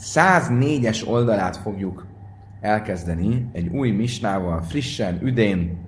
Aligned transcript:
104-es 0.00 1.08
oldalát 1.08 1.56
fogjuk 1.56 2.06
elkezdeni 2.60 3.48
egy 3.52 3.68
új 3.68 3.90
misnával, 3.90 4.62
frissen, 4.62 5.18
üdén, 5.22 5.78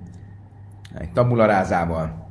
egy 0.99 1.13
tabularázával. 1.13 2.27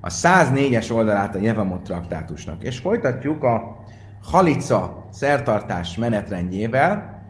A 0.00 0.08
104-es 0.08 0.92
oldalát 0.92 1.34
a 1.34 1.38
Jevamot 1.38 1.82
traktátusnak. 1.82 2.62
És 2.62 2.78
folytatjuk 2.78 3.42
a 3.42 3.84
Halica 4.22 5.06
szertartás 5.10 5.96
menetrendjével. 5.96 7.22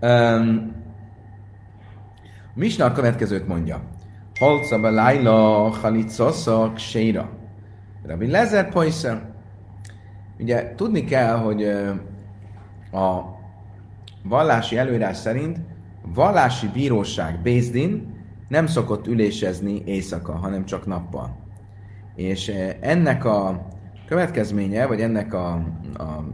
Um, 0.00 0.76
Misna 2.54 2.84
a 2.84 2.92
következőt 2.92 3.46
mondja. 3.46 3.82
Halca 4.38 4.78
be 4.80 4.90
Laila 4.90 5.68
Halica 5.70 6.32
Séra. 6.76 7.30
Rabbi 8.06 8.30
Lezer 8.30 8.68
Poiszer. 8.68 9.22
Ugye 10.38 10.74
tudni 10.74 11.04
kell, 11.04 11.36
hogy 11.36 11.62
a 12.92 13.20
vallási 14.22 14.76
előírás 14.76 15.16
szerint 15.16 15.58
vallási 16.14 16.68
bíróság, 16.68 17.40
Bézdin 17.42 18.16
nem 18.48 18.66
szokott 18.66 19.06
ülésezni 19.06 19.82
éjszaka, 19.84 20.32
hanem 20.36 20.64
csak 20.64 20.86
nappal. 20.86 21.36
És 22.14 22.52
ennek 22.80 23.24
a 23.24 23.66
következménye, 24.06 24.86
vagy 24.86 25.00
ennek 25.00 25.34
a, 25.34 25.52
a 25.98 26.24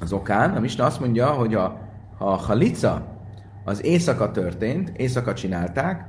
az 0.00 0.12
okán, 0.12 0.50
a 0.50 0.60
Misna 0.60 0.84
azt 0.84 1.00
mondja, 1.00 1.26
hogy 1.26 1.54
a, 1.54 1.78
ha 2.18 2.32
a 2.32 2.36
halica 2.36 3.18
az 3.64 3.84
éjszaka 3.84 4.30
történt, 4.30 4.92
éjszaka 4.96 5.34
csinálták, 5.34 6.06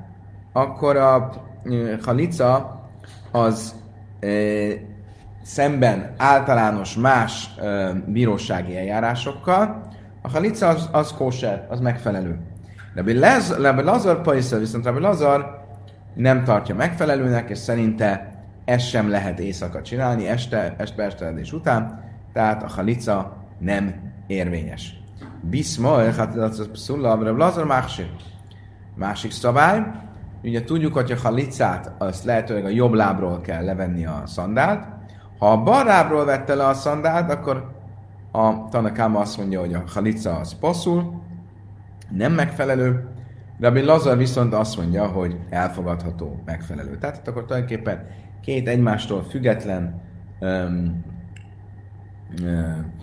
akkor 0.54 0.96
a 0.96 1.30
halica 2.02 2.80
az 3.32 3.76
e, 4.20 4.28
szemben 5.46 6.14
általános 6.18 6.96
más 6.96 7.50
e, 7.58 7.92
bírósági 8.08 8.78
eljárásokkal, 8.78 9.88
a 10.22 10.30
halica 10.30 10.68
az, 10.68 10.90
az 10.92 11.14
kóser, 11.14 11.66
az 11.70 11.80
megfelelő. 11.80 12.40
Rabbi 12.96 13.14
Lazar 13.84 14.22
Paisa, 14.22 14.58
viszont 14.58 14.86
Rabbi 14.86 15.00
Lazar 15.00 15.66
nem 16.14 16.44
tartja 16.44 16.76
megfelelőnek, 16.76 17.50
és 17.50 17.58
szerinte 17.58 18.34
ezt 18.66 18.88
sem 18.88 19.10
lehet 19.10 19.40
éjszaka 19.40 19.82
csinálni, 19.82 20.28
este, 20.28 20.76
este 20.78 21.04
esteledés 21.04 21.54
után, 21.54 22.04
tehát 22.34 22.64
a 22.64 22.68
halica 22.68 23.38
nem 23.60 23.96
érvényes. 24.28 25.00
Bisma, 25.42 26.12
hát 26.12 26.36
Rabbi 26.88 27.38
Lazar 27.38 27.66
másik. 27.66 28.12
Másik 28.96 29.32
szabály, 29.32 29.82
ugye 30.44 30.64
tudjuk, 30.64 30.94
hogy 30.94 31.12
a 31.12 31.18
halicát 31.18 31.92
azt 31.98 32.24
lehetőleg 32.24 32.66
a 32.66 32.70
jobb 32.70 32.94
lábról 32.94 33.42
kell 33.42 33.66
levenni 33.66 34.06
a 34.06 34.24
szandált. 34.26 34.95
Ha 35.38 35.52
a 35.52 35.64
bal 35.64 35.86
lábról 35.86 36.26
vette 36.26 36.56
le 36.56 36.68
a 36.68 36.74
szandált, 36.74 37.32
akkor 37.32 37.72
a 38.32 38.70
Tanakáma 38.70 39.20
azt 39.20 39.38
mondja, 39.38 39.60
hogy 39.60 39.74
a 39.74 39.84
halica 39.94 40.36
az 40.36 40.60
passzul, 40.60 41.22
nem 42.10 42.34
megfelelő, 42.34 43.10
Rabbi 43.60 43.82
Lazar 43.82 44.18
viszont 44.18 44.54
azt 44.54 44.78
mondja, 44.78 45.08
hogy 45.08 45.40
elfogadható, 45.50 46.42
megfelelő. 46.46 46.98
Tehát 46.98 47.28
akkor 47.28 47.46
tulajdonképpen 47.46 48.08
két 48.42 48.68
egymástól 48.68 49.24
független 49.24 50.02
um, 50.40 51.04
um, 52.42 52.94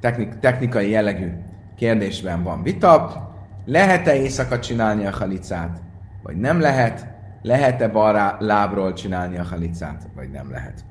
technik, 0.00 0.38
technikai 0.38 0.90
jellegű 0.90 1.32
kérdésben 1.76 2.42
van 2.42 2.62
vita. 2.62 3.22
Lehet-e 3.64 4.14
éjszaka 4.14 4.58
csinálni 4.58 5.06
a 5.06 5.10
halicát, 5.10 5.82
vagy 6.22 6.36
nem 6.36 6.60
lehet? 6.60 7.06
Lehet-e 7.42 7.88
bal 7.88 8.36
lábról 8.38 8.92
csinálni 8.92 9.38
a 9.38 9.44
halicát, 9.44 10.08
vagy 10.14 10.30
nem 10.30 10.50
lehet? 10.50 10.84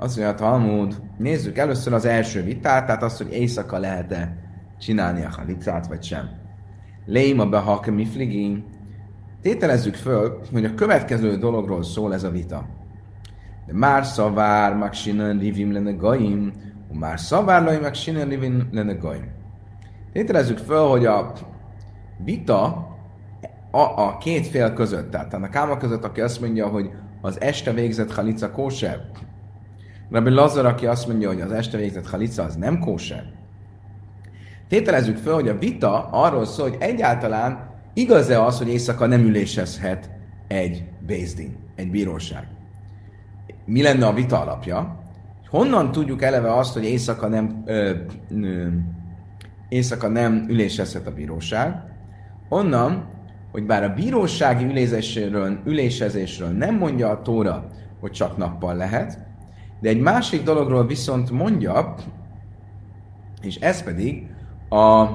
Azt 0.00 0.16
mondja 0.16 0.34
a 0.34 0.38
Talmud, 0.38 1.00
nézzük 1.18 1.58
először 1.58 1.92
az 1.92 2.04
első 2.04 2.42
vitát, 2.42 2.86
tehát 2.86 3.02
azt, 3.02 3.16
hogy 3.16 3.32
éjszaka 3.32 3.78
lehet-e 3.78 4.36
csinálni 4.78 5.24
a 5.24 5.28
halicát, 5.36 5.86
vagy 5.86 6.02
sem. 6.02 6.30
Léma 7.06 7.46
behak 7.46 7.86
mifligin. 7.86 8.64
Tételezzük 9.42 9.94
föl, 9.94 10.40
hogy 10.52 10.64
a 10.64 10.74
következő 10.74 11.36
dologról 11.36 11.82
szól 11.82 12.14
ez 12.14 12.24
a 12.24 12.30
vita. 12.30 12.66
De 13.66 13.72
már 13.72 14.04
szavár, 14.04 14.74
mag 14.74 14.92
sinan 14.92 15.38
rivim 15.38 15.72
lenne 15.72 15.92
gaim, 15.92 16.52
már 16.92 17.20
szavár 17.20 17.62
laj, 17.62 17.80
meg 17.80 17.94
sinan 17.94 18.28
rivim 18.28 18.68
lenne 18.72 18.92
gaim. 18.92 19.28
Tételezzük 20.12 20.58
föl, 20.58 20.88
hogy 20.88 21.06
a 21.06 21.32
vita 22.24 22.88
a, 23.70 23.80
a 23.80 24.18
két 24.18 24.46
fél 24.46 24.72
között, 24.72 25.10
tehát 25.10 25.34
a 25.34 25.48
káma 25.48 25.76
között, 25.76 26.04
aki 26.04 26.20
azt 26.20 26.40
mondja, 26.40 26.68
hogy 26.68 26.90
az 27.20 27.40
este 27.40 27.72
végzett 27.72 28.12
halica 28.12 28.50
kóser, 28.50 29.10
Rabbi 30.10 30.30
Lazar, 30.30 30.66
aki 30.66 30.86
azt 30.86 31.06
mondja, 31.06 31.28
hogy 31.28 31.40
az 31.40 31.52
este 31.52 31.76
végzett 31.76 32.08
halica 32.08 32.42
az 32.42 32.56
nem 32.56 32.78
kóser, 32.78 33.38
Tételezzük 34.70 35.16
fel, 35.16 35.34
hogy 35.34 35.48
a 35.48 35.58
vita 35.58 36.08
arról 36.10 36.44
szól, 36.44 36.68
hogy 36.68 36.78
egyáltalán 36.80 37.70
igaz-e 37.94 38.42
az, 38.42 38.58
hogy 38.58 38.68
éjszaka 38.68 39.06
nem 39.06 39.20
ülésezhet 39.20 40.10
egy 40.48 40.84
Bézdin, 41.06 41.56
egy 41.74 41.90
bíróság. 41.90 42.46
Mi 43.64 43.82
lenne 43.82 44.06
a 44.06 44.12
vita 44.12 44.40
alapja? 44.40 44.98
Honnan 45.48 45.92
tudjuk 45.92 46.22
eleve 46.22 46.56
azt, 46.56 46.72
hogy 46.72 46.84
éjszaka 46.84 47.28
nem, 47.28 47.62
ö, 47.66 47.90
ö, 48.30 48.66
éjszaka 49.68 50.08
nem 50.08 50.46
ülésezhet 50.48 51.06
a 51.06 51.14
bíróság? 51.14 51.82
Onnan, 52.48 53.08
hogy 53.52 53.66
bár 53.66 53.82
a 53.84 53.94
bírósági 53.94 54.64
ülésezésről, 54.64 55.58
ülésezésről 55.64 56.48
nem 56.48 56.74
mondja 56.74 57.08
a 57.08 57.22
Tóra, 57.22 57.68
hogy 58.00 58.10
csak 58.10 58.36
nappal 58.36 58.74
lehet, 58.74 59.18
de 59.80 59.88
egy 59.88 60.00
másik 60.00 60.42
dologról 60.42 60.86
viszont 60.86 61.30
mondja, 61.30 61.94
és 63.42 63.56
ez 63.56 63.82
pedig, 63.82 64.26
a 64.68 65.06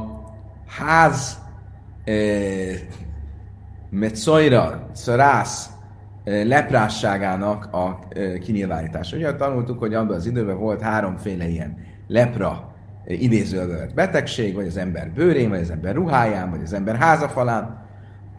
ház 0.67 1.39
e, 2.05 2.13
Metzoira, 3.89 4.89
Szarász 4.93 5.69
e, 6.23 6.43
leprásságának 6.43 7.73
a 7.73 7.99
e, 8.09 8.37
kinyilvánítása. 8.37 9.17
Ugye 9.17 9.35
tanultuk, 9.35 9.79
hogy 9.79 9.93
abban 9.93 10.15
az 10.15 10.25
időben 10.25 10.57
volt 10.57 10.81
háromféle 10.81 11.47
ilyen 11.47 11.77
lepra 12.07 12.73
e, 13.05 13.13
idézővel 13.13 13.89
betegség, 13.95 14.55
vagy 14.55 14.67
az 14.67 14.77
ember 14.77 15.11
bőrén, 15.11 15.49
vagy 15.49 15.59
az 15.59 15.69
ember 15.69 15.95
ruháján, 15.95 16.49
vagy 16.49 16.61
az 16.63 16.73
ember 16.73 16.95
házafalán. 16.95 17.83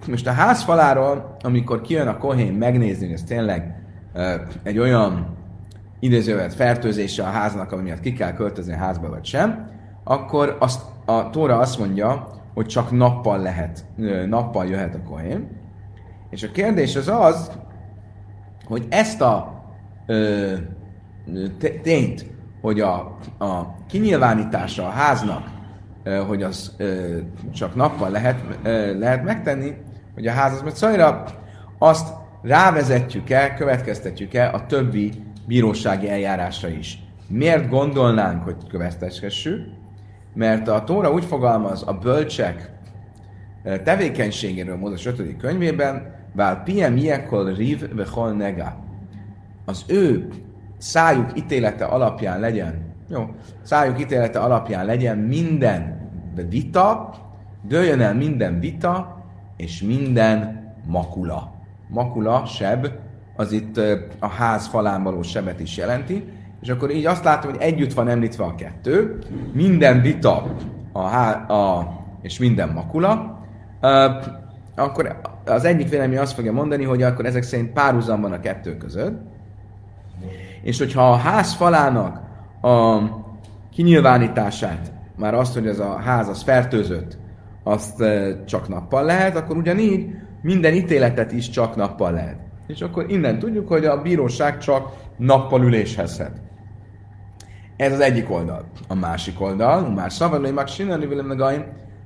Most 0.09 0.27
a 0.27 0.33
házfaláról, 0.33 1.37
amikor 1.43 1.81
kijön 1.81 2.09
a 2.09 2.19
kohén 2.19 2.53
megnézni, 2.53 3.05
hogy 3.05 3.15
ez 3.15 3.23
tényleg 3.23 3.75
egy 4.63 4.79
olyan 4.79 5.36
idézővet 5.99 6.55
fertőzése 6.55 7.23
a 7.23 7.31
háznak, 7.31 7.73
ami 7.73 7.83
miatt 7.83 8.01
ki 8.01 8.13
kell 8.13 8.33
költözni 8.33 8.73
a 8.73 8.77
házba, 8.77 9.09
vagy 9.09 9.25
sem, 9.25 9.71
akkor 10.05 10.57
azt 10.61 10.83
a 11.05 11.31
Tóra 11.31 11.59
azt 11.59 11.79
mondja, 11.79 12.29
hogy 12.55 12.67
csak 12.67 12.91
nappal 12.91 13.39
lehet, 13.39 13.85
nappal 14.27 14.67
jöhet 14.67 14.95
a 14.95 15.03
kohén. 15.09 15.49
És 16.31 16.43
a 16.43 16.51
kérdés 16.51 16.97
az 16.97 17.09
az, 17.09 17.51
hogy 18.65 18.87
ezt 18.89 19.21
a 19.21 19.65
ö, 20.07 20.53
tényt, 21.83 22.27
hogy 22.61 22.81
a, 22.81 23.17
a 23.39 23.75
kinyilvánítása 23.89 24.87
a 24.87 24.91
háznak, 24.91 25.47
ö, 26.03 26.17
hogy 26.17 26.43
az 26.43 26.75
ö, 26.77 27.17
csak 27.53 27.75
nappal 27.75 28.11
lehet, 28.11 28.59
ö, 28.63 28.99
lehet 28.99 29.25
megtenni, 29.25 29.75
hogy 30.15 30.27
a 30.27 30.33
ház 30.33 30.53
az 30.53 30.63
mert 30.63 30.77
szajra, 30.77 31.25
azt 31.79 32.15
rávezetjük-e, 32.43 33.55
következtetjük-e 33.55 34.51
a 34.53 34.67
többi 34.67 35.26
bírósági 35.47 36.09
eljárásra 36.09 36.69
is. 36.69 36.99
Miért 37.29 37.69
gondolnánk, 37.69 38.43
hogy 38.43 38.57
következtessük? 38.69 39.77
mert 40.37 40.69
a 40.69 40.85
Tóra 40.85 41.13
úgy 41.13 41.25
fogalmaz 41.25 41.83
a 41.87 41.93
bölcsek 41.93 42.73
eh, 43.63 43.79
tevékenységéről 43.79 44.77
Mózes 44.77 45.07
5. 45.07 45.37
könyvében, 45.37 46.15
Vál 46.33 46.63
piem 46.63 46.97
iekol 46.97 47.53
riv 47.53 47.95
vechol 47.95 48.33
nega. 48.33 48.77
Az 49.65 49.85
ő 49.87 50.29
szájuk 50.79 51.39
ítélete 51.39 51.85
alapján 51.85 52.41
legyen, 52.41 52.95
jó, 53.09 53.35
szájuk 53.63 54.01
ítélete 54.01 54.39
alapján 54.39 54.85
legyen 54.85 55.19
minden 55.19 56.11
vita, 56.49 57.15
dőljön 57.63 58.01
el 58.01 58.15
minden 58.15 58.61
vita, 58.61 59.25
és 59.57 59.83
minden 59.83 60.65
makula. 60.87 61.55
Makula, 61.89 62.45
seb, 62.47 62.87
az 63.37 63.53
itt 63.53 63.81
a 64.19 64.29
ház 64.29 64.67
falán 64.67 65.03
való 65.03 65.23
sebet 65.23 65.61
is 65.61 65.77
jelenti, 65.77 66.25
és 66.61 66.69
akkor 66.69 66.91
így 66.91 67.07
azt 67.07 67.25
látom, 67.25 67.51
hogy 67.51 67.61
együtt 67.61 67.93
van 67.93 68.09
említve 68.09 68.45
a 68.45 68.55
kettő, 68.55 69.19
minden 69.53 70.01
vita 70.01 70.57
a, 70.93 70.99
a, 71.53 71.93
és 72.23 72.39
minden 72.39 72.69
makula, 72.69 73.41
akkor 74.77 75.21
az 75.45 75.65
egyik 75.65 75.89
vélemény 75.89 76.19
azt 76.19 76.35
fogja 76.35 76.53
mondani, 76.53 76.85
hogy 76.85 77.03
akkor 77.03 77.27
ezek 77.27 77.43
szerint 77.43 77.73
párhuzam 77.73 78.21
van 78.21 78.33
a 78.33 78.41
kettő 78.41 78.77
között, 78.77 79.21
és 80.63 80.79
hogyha 80.79 81.11
a 81.11 81.17
ház 81.17 81.55
falának 81.55 82.21
a 82.63 82.99
kinyilvánítását, 83.73 84.93
már 85.17 85.35
azt, 85.35 85.55
hogy 85.55 85.67
ez 85.67 85.79
a 85.79 85.97
ház 85.97 86.29
az 86.29 86.43
fertőzött, 86.43 87.19
azt 87.63 88.05
csak 88.45 88.69
nappal 88.69 89.05
lehet, 89.05 89.37
akkor 89.37 89.57
ugyanígy 89.57 90.11
minden 90.43 90.75
ítéletet 90.75 91.33
is 91.33 91.51
csak 91.51 91.77
nappal 91.77 92.13
lehet. 92.13 92.46
És 92.67 92.81
akkor 92.81 93.11
innen 93.11 93.39
tudjuk, 93.39 93.69
hogy 93.69 93.85
a 93.85 94.03
bíróság 94.03 94.59
csak 94.59 94.93
nappal 95.17 95.63
üléshez 95.63 96.23
Ez 97.77 97.93
az 97.93 98.01
egyik 98.01 98.31
oldal. 98.31 98.65
A 98.89 98.95
másik 98.95 99.41
oldal, 99.41 99.91
már 99.91 100.13
szavarlai 100.13 100.51
mag 100.51 100.67
sinani 100.67 101.07
vilem 101.07 101.41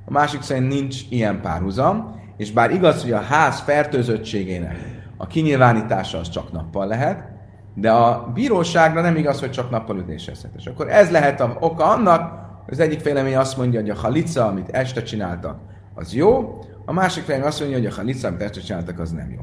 a 0.05 0.13
másik 0.13 0.43
szerint 0.43 0.69
nincs 0.69 1.01
ilyen 1.09 1.41
párhuzam, 1.41 2.21
és 2.37 2.53
bár 2.53 2.71
igaz, 2.71 3.03
hogy 3.03 3.13
a 3.13 3.21
ház 3.21 3.61
fertőzöttségének 3.61 4.77
a 5.17 5.27
kinyilvánítása 5.27 6.19
az 6.19 6.29
csak 6.29 6.53
nappal 6.53 6.87
lehet, 6.87 7.29
de 7.75 7.91
a 7.91 8.31
bíróságra 8.35 9.01
nem 9.01 9.17
igaz, 9.17 9.41
hogy 9.41 9.51
csak 9.51 9.71
nappal 9.71 9.99
ütésezhet. 9.99 10.51
És 10.57 10.67
akkor 10.67 10.89
ez 10.89 11.11
lehet 11.11 11.41
a 11.41 11.57
oka 11.61 11.85
annak, 11.85 12.33
hogy 12.65 12.73
az 12.73 12.81
egyik 12.81 13.03
vélemény 13.03 13.37
azt 13.37 13.57
mondja, 13.57 13.81
hogy 13.81 13.91
a 13.91 13.95
halica, 13.95 14.47
amit 14.47 14.69
este 14.69 15.03
csináltak, 15.03 15.59
az 15.95 16.15
jó, 16.15 16.59
a 16.85 16.93
másik 16.93 17.27
vélemény 17.27 17.49
azt 17.49 17.61
mondja, 17.61 17.79
hogy 17.79 17.87
a 17.87 17.95
halica, 17.95 18.29
amit 18.29 18.43
este 18.43 18.61
csináltak, 18.61 18.99
az 18.99 19.11
nem 19.11 19.31
jó. 19.31 19.41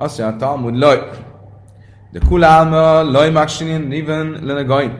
Azt 0.00 0.18
mondja 0.18 0.36
a 0.36 0.38
Talmud, 0.38 0.76
laj, 0.76 0.98
de 2.10 2.18
kulálma, 2.28 3.02
laj 3.02 3.30
maksinin, 3.30 3.88
riven, 3.88 4.38
lenegain. 4.42 4.98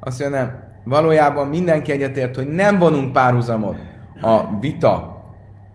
Azt 0.00 0.20
mondja, 0.20 0.38
nem. 0.38 0.66
Valójában 0.84 1.48
mindenki 1.48 1.92
egyetért, 1.92 2.36
hogy 2.36 2.48
nem 2.48 2.78
vonunk 2.78 3.12
párhuzamot 3.12 3.76
a 4.20 4.58
vita, 4.60 5.22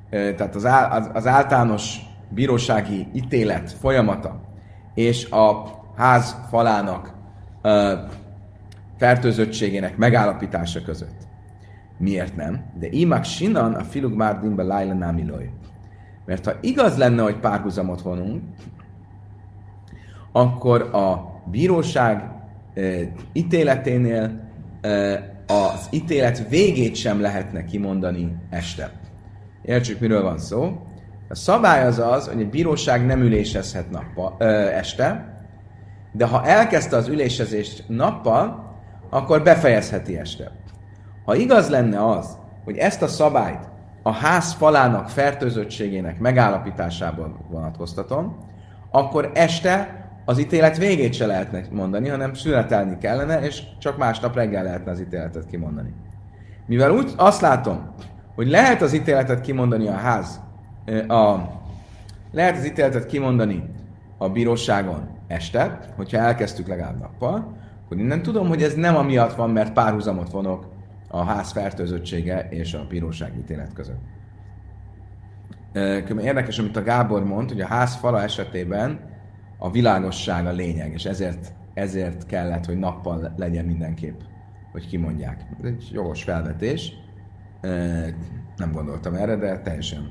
tehát 0.10 0.56
az, 0.56 0.64
az, 0.90 1.10
az 1.14 1.28
általános 1.28 1.98
bírósági 2.30 3.08
ítélet 3.14 3.72
folyamata 3.72 4.42
és 4.94 5.32
a 5.32 5.64
ház 5.96 6.36
falának 6.50 7.14
fertőzöttségének 8.98 9.98
megállapítása 9.98 10.82
között. 10.82 11.28
Miért 11.98 12.36
nem? 12.36 12.66
De 12.80 12.88
imak 12.90 13.24
sinan 13.24 13.74
a 13.74 13.84
filug 13.84 14.14
márdinbe 14.14 14.64
lájla 14.64 14.94
námiloj. 14.94 15.50
Mert 16.26 16.46
ha 16.46 16.54
igaz 16.62 16.98
lenne, 16.98 17.22
hogy 17.22 17.40
párhuzamot 17.40 18.02
vonunk, 18.02 18.44
akkor 20.32 20.82
a 20.82 21.34
bíróság 21.52 22.32
e, 22.74 22.82
ítéleténél 23.34 24.50
e, 24.82 24.90
az 25.48 25.88
ítélet 25.92 26.50
végét 26.50 26.96
sem 26.96 27.22
lehetne 27.22 27.66
kimondani 27.66 28.36
este. 28.50 28.92
Értsük, 29.62 30.00
miről 30.00 30.24
van 30.24 30.38
szó. 30.38 30.82
A 31.30 31.36
szabály 31.36 31.86
az 31.86 32.00
az, 32.00 32.28
hogy 32.28 32.40
egy 32.40 32.50
bíróság 32.50 33.06
nem 33.06 33.22
ülésezhet 33.22 33.90
nappal, 33.90 34.36
ö, 34.40 34.46
este, 34.70 35.38
de 36.12 36.26
ha 36.26 36.46
elkezdte 36.46 36.96
az 36.96 37.08
ülésezést 37.08 37.84
nappal, 37.88 38.72
akkor 39.10 39.44
befejezheti 39.44 40.18
este. 40.18 40.52
Ha 41.26 41.36
igaz 41.36 41.70
lenne 41.70 42.10
az, 42.10 42.38
hogy 42.64 42.78
ezt 42.78 43.02
a 43.02 43.08
szabályt 43.08 43.70
a 44.04 44.12
ház 44.12 44.54
falának 44.54 45.10
fertőzöttségének 45.10 46.20
megállapításából 46.20 47.38
vonatkoztatom, 47.50 48.38
akkor 48.92 49.32
este 49.34 50.02
az 50.26 50.40
ítélet 50.40 50.78
végét 50.78 51.14
se 51.14 51.26
lehetne 51.26 51.62
mondani, 51.72 52.10
hanem 52.10 52.34
születelni 52.34 52.98
kellene, 52.98 53.42
és 53.42 53.64
csak 53.80 53.98
másnap 53.98 54.36
reggel 54.36 54.64
lehetne 54.64 54.92
az 54.92 55.00
ítéletet 55.00 55.46
kimondani. 55.46 55.94
Mivel 56.66 56.92
úgy 56.92 57.14
azt 57.16 57.42
látom, 57.42 57.94
hogy 58.36 58.48
lehet 58.48 58.82
az 58.82 58.94
ítéletet 58.94 59.42
kimondani 59.42 59.88
a 59.88 59.96
ház, 59.96 60.40
a, 61.08 61.36
lehet 62.32 62.58
az 62.58 62.66
ítéletet 62.66 63.06
kimondani 63.06 63.64
a 64.18 64.30
bíróságon 64.30 65.10
este, 65.28 65.80
hogyha 65.96 66.18
elkezdtük 66.18 66.68
legalább 66.68 67.00
nappal, 67.00 67.58
akkor 67.86 67.98
innen 67.98 68.22
tudom, 68.22 68.48
hogy 68.48 68.64
ez 68.64 68.74
nem 68.74 68.96
amiatt 68.96 69.36
van, 69.36 69.50
mert 69.50 69.74
párhuzamot 69.74 70.32
vonok 70.32 70.73
a 71.14 71.24
ház 71.24 71.52
fertőzöttsége 71.52 72.48
és 72.50 72.74
a 72.74 72.86
bíróság 72.90 73.38
ítélet 73.38 73.74
között. 73.74 74.02
Érdekes, 76.22 76.60
amit 76.60 76.78
a 76.78 76.84
Gábor 76.84 77.24
mond, 77.24 77.50
hogy 77.50 77.62
a 77.62 77.68
ház 77.68 77.96
fala 77.96 78.22
esetében 78.22 79.00
a 79.58 79.72
világosság 79.72 80.46
a 80.46 80.52
lényeg, 80.52 80.94
és 80.94 81.06
ezért, 81.06 81.54
ezért 81.74 82.26
kellett, 82.26 82.66
hogy 82.66 82.78
nappal 82.78 83.34
legyen 83.38 83.66
mindenképp, 83.66 84.20
hogy 84.72 84.88
kimondják. 84.88 85.46
Ez 85.60 85.66
egy 85.66 85.90
jogos 85.92 86.24
felvetés. 86.24 86.94
Nem 88.56 88.72
gondoltam 88.72 89.14
erre, 89.14 89.36
de 89.36 89.60
teljesen, 89.60 90.10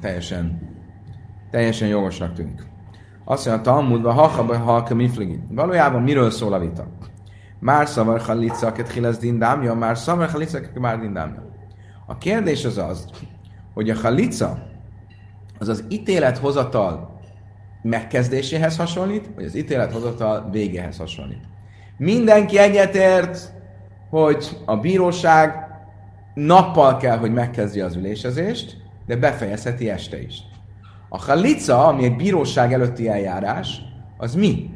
teljesen, 0.00 0.60
teljesen 1.50 1.88
jogosnak 1.88 2.32
tűnik. 2.32 2.66
Azt 3.24 3.46
mondja, 3.46 3.72
a 3.72 3.74
Talmudban, 3.74 4.14
ha 4.58 4.94
mifligi. 4.94 5.40
Valójában 5.50 6.02
miről 6.02 6.30
szól 6.30 6.52
a 6.52 6.58
vita? 6.58 6.86
Már 7.66 7.88
szavar 7.88 8.20
halica, 8.20 8.72
ket 8.72 8.92
hilesz 8.92 9.18
dindámja, 9.18 9.74
már 9.74 9.98
szavar 9.98 10.30
halica, 10.30 10.60
ket 10.60 10.78
már 10.78 10.98
dindámja. 10.98 11.42
A 12.06 12.18
kérdés 12.18 12.64
az 12.64 12.78
az, 12.78 13.06
hogy 13.74 13.90
a 13.90 13.96
halica 13.96 14.58
az 15.58 15.68
az 15.68 15.84
ítélethozatal 15.88 17.20
megkezdéséhez 17.82 18.76
hasonlít, 18.76 19.30
vagy 19.34 19.44
az 19.44 19.54
ítélethozatal 19.54 20.48
végéhez 20.50 20.96
hasonlít. 20.96 21.44
Mindenki 21.96 22.58
egyetért, 22.58 23.52
hogy 24.10 24.56
a 24.64 24.76
bíróság 24.76 25.54
nappal 26.34 26.96
kell, 26.96 27.18
hogy 27.18 27.32
megkezdje 27.32 27.84
az 27.84 27.96
ülésezést, 27.96 28.76
de 29.06 29.16
befejezheti 29.16 29.90
este 29.90 30.22
is. 30.22 30.38
A 31.08 31.18
halica, 31.18 31.86
ami 31.86 32.04
egy 32.04 32.16
bíróság 32.16 32.72
előtti 32.72 33.08
eljárás, 33.08 33.80
az 34.16 34.34
mi? 34.34 34.75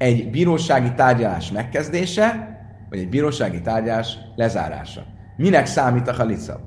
Egy 0.00 0.30
bírósági 0.30 0.92
tárgyalás 0.94 1.50
megkezdése, 1.50 2.58
vagy 2.88 2.98
egy 2.98 3.08
bírósági 3.08 3.60
tárgyalás 3.60 4.18
lezárása. 4.36 5.04
Minek 5.36 5.66
számít 5.66 6.08
a 6.08 6.12
halica? 6.12 6.60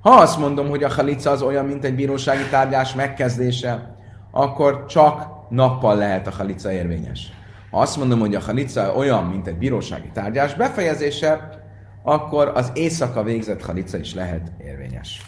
Ha 0.00 0.10
azt 0.10 0.38
mondom, 0.38 0.68
hogy 0.68 0.82
a 0.82 0.92
halica 0.92 1.30
az 1.30 1.42
olyan, 1.42 1.64
mint 1.64 1.84
egy 1.84 1.94
bírósági 1.94 2.42
tárgyalás 2.50 2.94
megkezdése, 2.94 3.96
akkor 4.30 4.86
csak 4.86 5.28
nappal 5.48 5.96
lehet 5.96 6.26
a 6.26 6.30
halica 6.30 6.72
érvényes. 6.72 7.32
Ha 7.70 7.80
azt 7.80 7.96
mondom, 7.96 8.18
hogy 8.18 8.34
a 8.34 8.40
halica 8.40 8.94
olyan, 8.94 9.24
mint 9.24 9.46
egy 9.46 9.58
bírósági 9.58 10.10
tárgyalás 10.12 10.54
befejezése, 10.54 11.62
akkor 12.02 12.52
az 12.54 12.70
éjszaka 12.74 13.22
végzett 13.22 13.64
halica 13.64 13.98
is 13.98 14.14
lehet 14.14 14.52
érvényes. 14.58 15.22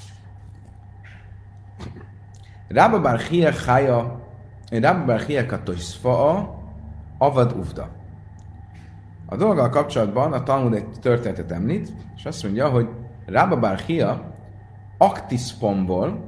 Rabba 2.69 3.00
bar 3.00 3.22
Chia 3.22 3.52
Chaya, 3.52 4.20
Rabba 4.70 5.05
bar 5.05 5.25
Chia 5.26 5.46
Katoisfa'a, 5.46 6.60
Avad 7.22 7.52
Uvda. 7.52 7.88
A 9.26 9.36
dolggal 9.36 9.69
kapcsolatban 9.69 10.32
a 10.32 10.42
Talmud 10.42 10.74
egy 10.74 10.88
történetet 11.00 11.52
említ, 11.52 11.92
és 12.16 12.24
azt 12.24 12.42
mondja, 12.42 12.69
hogy 12.69 12.88
Rabba 13.26 13.58
bar 13.58 13.84
Chia 13.84 14.34
Aktiszpomból 14.98 16.24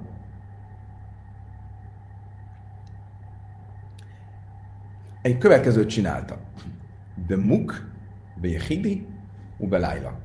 egy 5.22 5.38
következőt 5.38 5.88
csinálta. 5.88 6.36
Be 7.26 7.36
muk, 7.36 7.90
be 8.40 8.48
jehidi, 8.48 9.06
ube 9.58 9.78
lájla. 9.78 10.20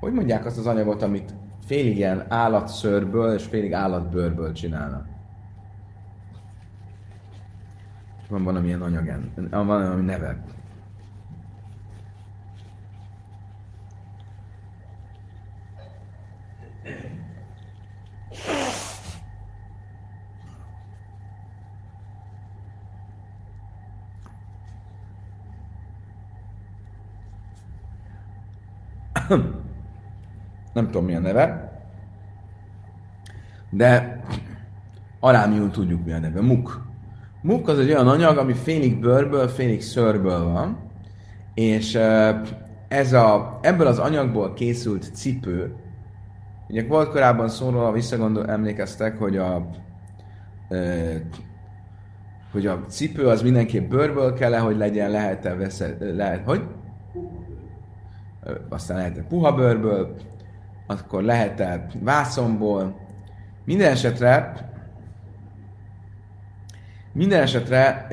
Hogy 0.00 0.12
mondják 0.12 0.44
azt 0.44 0.58
az 0.58 0.66
anyagot, 0.66 1.02
amit 1.02 1.34
félig 1.64 1.96
ilyen 1.96 2.26
állatszőrből 2.28 3.34
és 3.34 3.44
félig 3.44 3.72
állatbőrből 3.72 4.52
csinálnak. 4.52 5.15
Van 8.28 8.44
valamilyen 8.44 8.82
anyag, 8.82 9.20
van 9.50 9.66
valami 9.66 10.02
neve. 10.02 10.36
nem 30.72 30.86
tudom 30.86 31.04
mi 31.04 31.14
a 31.14 31.18
neve, 31.18 31.72
de 33.70 34.20
alámiul 35.20 35.70
tudjuk 35.70 36.04
mi 36.04 36.12
a 36.12 36.18
neve. 36.18 36.40
Muk. 36.40 36.85
Muk 37.46 37.68
az 37.68 37.78
egy 37.78 37.90
olyan 37.90 38.08
anyag, 38.08 38.38
ami 38.38 38.52
félig 38.52 39.00
bőrből, 39.00 39.48
félig 39.48 39.82
szörből 39.82 40.44
van, 40.44 40.78
és 41.54 41.98
ez 42.88 43.12
a, 43.12 43.58
ebből 43.62 43.86
az 43.86 43.98
anyagból 43.98 44.52
készült 44.52 45.10
cipő, 45.14 45.74
ugye 46.68 46.86
volt 46.86 47.10
korábban 47.10 47.48
szóról, 47.48 47.84
ha 47.84 47.92
visszagondol, 47.92 48.50
emlékeztek, 48.50 49.18
hogy 49.18 49.36
a 49.36 49.68
hogy 52.52 52.66
a 52.66 52.80
cipő 52.88 53.26
az 53.26 53.42
mindenképp 53.42 53.90
bőrből 53.90 54.34
kell 54.34 54.54
-e, 54.54 54.58
hogy 54.58 54.76
legyen, 54.76 55.10
lehet-e 55.10 55.54
veszed, 55.54 56.16
lehet, 56.16 56.44
hogy? 56.44 56.62
Aztán 58.68 58.96
lehet-e 58.96 59.22
puha 59.22 59.52
bőrből, 59.52 60.16
akkor 60.86 61.22
lehet-e 61.22 61.86
vászomból. 62.00 63.00
Minden 63.64 63.90
esetre 63.90 64.64
minden 67.16 67.42
esetre 67.42 68.06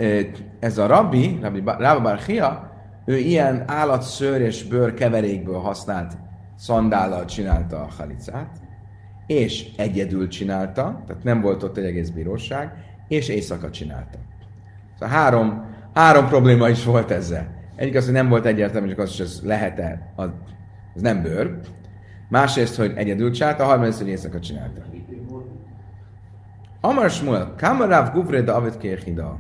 ez 0.60 0.78
a 0.78 0.86
rabbi, 0.86 1.40
rabbi 1.42 1.64
Rabbi 1.66 2.02
Barchia, 2.02 2.72
ő 3.06 3.18
ilyen 3.18 3.64
állatszőr 3.68 4.42
és 4.42 4.64
bőr 4.64 4.94
keverékből 4.94 5.60
használt 5.60 6.18
szandállal 6.56 7.26
csinálta 7.26 7.82
a 7.82 7.88
halicát, 7.98 8.50
és 9.28 9.70
egyedül 9.78 10.28
csinálta, 10.28 11.04
tehát 11.08 11.24
nem 11.24 11.42
volt 11.42 11.64
ott 11.64 11.78
egy 11.78 11.86
egész 11.86 12.10
bíróság, 12.10 12.72
és 13.08 13.28
éjszaka 13.28 13.70
csinálta. 13.70 14.18
Szóval 14.94 15.16
három, 15.16 15.66
három 15.94 16.28
probléma 16.28 16.70
is 16.70 16.84
volt 16.84 17.12
ezzel. 17.12 17.48
Egyik 17.76 17.96
az, 17.96 18.04
hogy 18.04 18.14
nem 18.14 18.30
volt 18.30 18.46
egyértelmű, 18.46 18.90
csak 18.90 19.00
az, 19.00 19.18
hogy 19.18 19.26
ez 19.26 19.40
lehet-e, 19.44 20.14
az 20.16 20.30
nem 20.94 21.22
bőr. 21.22 21.60
Másrészt, 22.30 22.76
hogy 22.76 22.94
egyedül 22.96 23.32
csinálta, 23.32 23.64
a 23.64 23.66
harmadrészt, 23.66 24.00
hogy 24.00 24.08
éjszaka 24.08 24.40
csinálta. 24.40 24.82
Amar 26.86 27.10
Shmuel, 27.10 27.54
Kamarav 27.58 28.12
Guvre 28.12 28.42
David 28.42 28.78
Kirchida. 28.78 29.38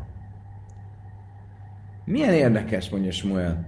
Milyen 2.06 2.34
érdekes, 2.34 2.90
mondja 2.90 3.12
Shmuel, 3.12 3.66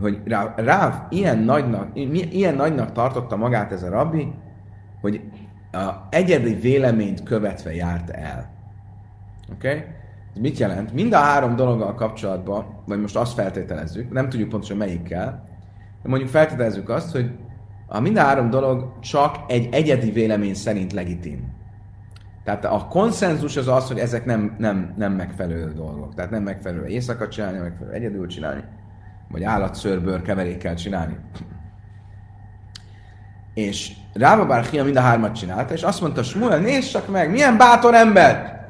hogy 0.00 0.20
Ráv 0.56 0.94
ilyen 1.08 1.38
nagynak, 1.38 1.98
ilyen 2.30 2.54
nagynak 2.54 2.92
tartotta 2.92 3.36
magát 3.36 3.72
ez 3.72 3.82
a 3.82 3.88
rabbi, 3.88 4.32
hogy 5.00 5.20
a 5.72 5.90
egyedi 6.10 6.54
véleményt 6.54 7.22
követve 7.22 7.74
járt 7.74 8.10
el. 8.10 8.50
Oké? 9.52 9.68
Okay? 9.68 9.84
Ez 10.34 10.40
mit 10.40 10.58
jelent? 10.58 10.92
Mind 10.92 11.12
a 11.12 11.18
három 11.18 11.56
dologgal 11.56 11.94
kapcsolatban, 11.94 12.82
vagy 12.86 13.00
most 13.00 13.16
azt 13.16 13.34
feltételezzük, 13.34 14.12
nem 14.12 14.28
tudjuk 14.28 14.48
pontosan 14.48 14.76
melyikkel, 14.76 15.44
de 16.02 16.08
mondjuk 16.08 16.30
feltételezzük 16.30 16.88
azt, 16.88 17.12
hogy 17.12 17.30
a 17.86 18.00
mind 18.00 18.16
a 18.16 18.20
három 18.20 18.50
dolog 18.50 18.98
csak 19.00 19.36
egy 19.48 19.68
egyedi 19.74 20.10
vélemény 20.10 20.54
szerint 20.54 20.92
legitim. 20.92 21.51
Tehát 22.44 22.64
a 22.64 22.86
konszenzus 22.90 23.56
az 23.56 23.68
az, 23.68 23.86
hogy 23.86 23.98
ezek 23.98 24.24
nem, 24.24 24.54
nem, 24.58 24.94
nem 24.96 25.12
megfelelő 25.12 25.72
dolgok. 25.72 26.14
Tehát 26.14 26.30
nem 26.30 26.42
megfelelő 26.42 26.86
éjszaka 26.86 27.28
csinálni, 27.28 27.56
nem 27.56 27.64
megfelelő 27.64 27.96
egyedül 27.96 28.26
csinálni, 28.26 28.64
vagy 29.28 29.42
állatszőrből 29.42 30.22
keverékkel 30.22 30.74
csinálni. 30.74 31.16
És 33.54 33.92
Rába 34.12 34.46
Bárhia 34.46 34.84
mind 34.84 34.96
a 34.96 35.00
hármat 35.00 35.34
csinálta, 35.34 35.72
és 35.74 35.82
azt 35.82 36.00
mondta 36.00 36.22
Smuel, 36.22 36.58
nézd 36.58 36.90
csak 36.90 37.08
meg, 37.08 37.30
milyen 37.30 37.56
bátor 37.56 37.94
ember! 37.94 38.60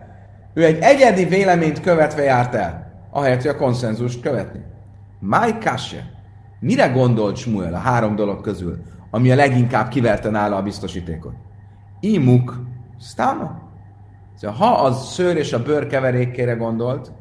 Ő 0.55 0.65
egy 0.65 0.79
egyedi 0.81 1.25
véleményt 1.25 1.81
követve 1.81 2.23
járt 2.23 2.55
el, 2.55 2.93
ahelyett, 3.11 3.41
hogy 3.41 3.51
a 3.51 3.57
konszenzust 3.57 4.21
követni. 4.21 4.61
Máj 5.19 5.59
Kasse. 5.59 6.11
Mire 6.61 6.89
gondolt 6.89 7.37
Smuel 7.37 7.75
a 7.75 7.79
három 7.79 8.17
dolog 8.17 8.41
közül, 8.41 8.83
ami 9.11 9.31
a 9.31 9.35
leginkább 9.35 9.89
kiverte 9.89 10.31
nála 10.31 10.57
a 10.57 10.63
biztosítékot? 10.63 11.35
Imuk, 12.01 12.61
sztáma. 13.01 13.62
Szóval, 14.35 14.57
ha 14.57 14.67
az 14.67 15.13
szőr 15.13 15.37
és 15.37 15.53
a 15.53 15.63
bőr 15.63 15.87
keverékére 15.87 16.53
gondolt, 16.53 17.13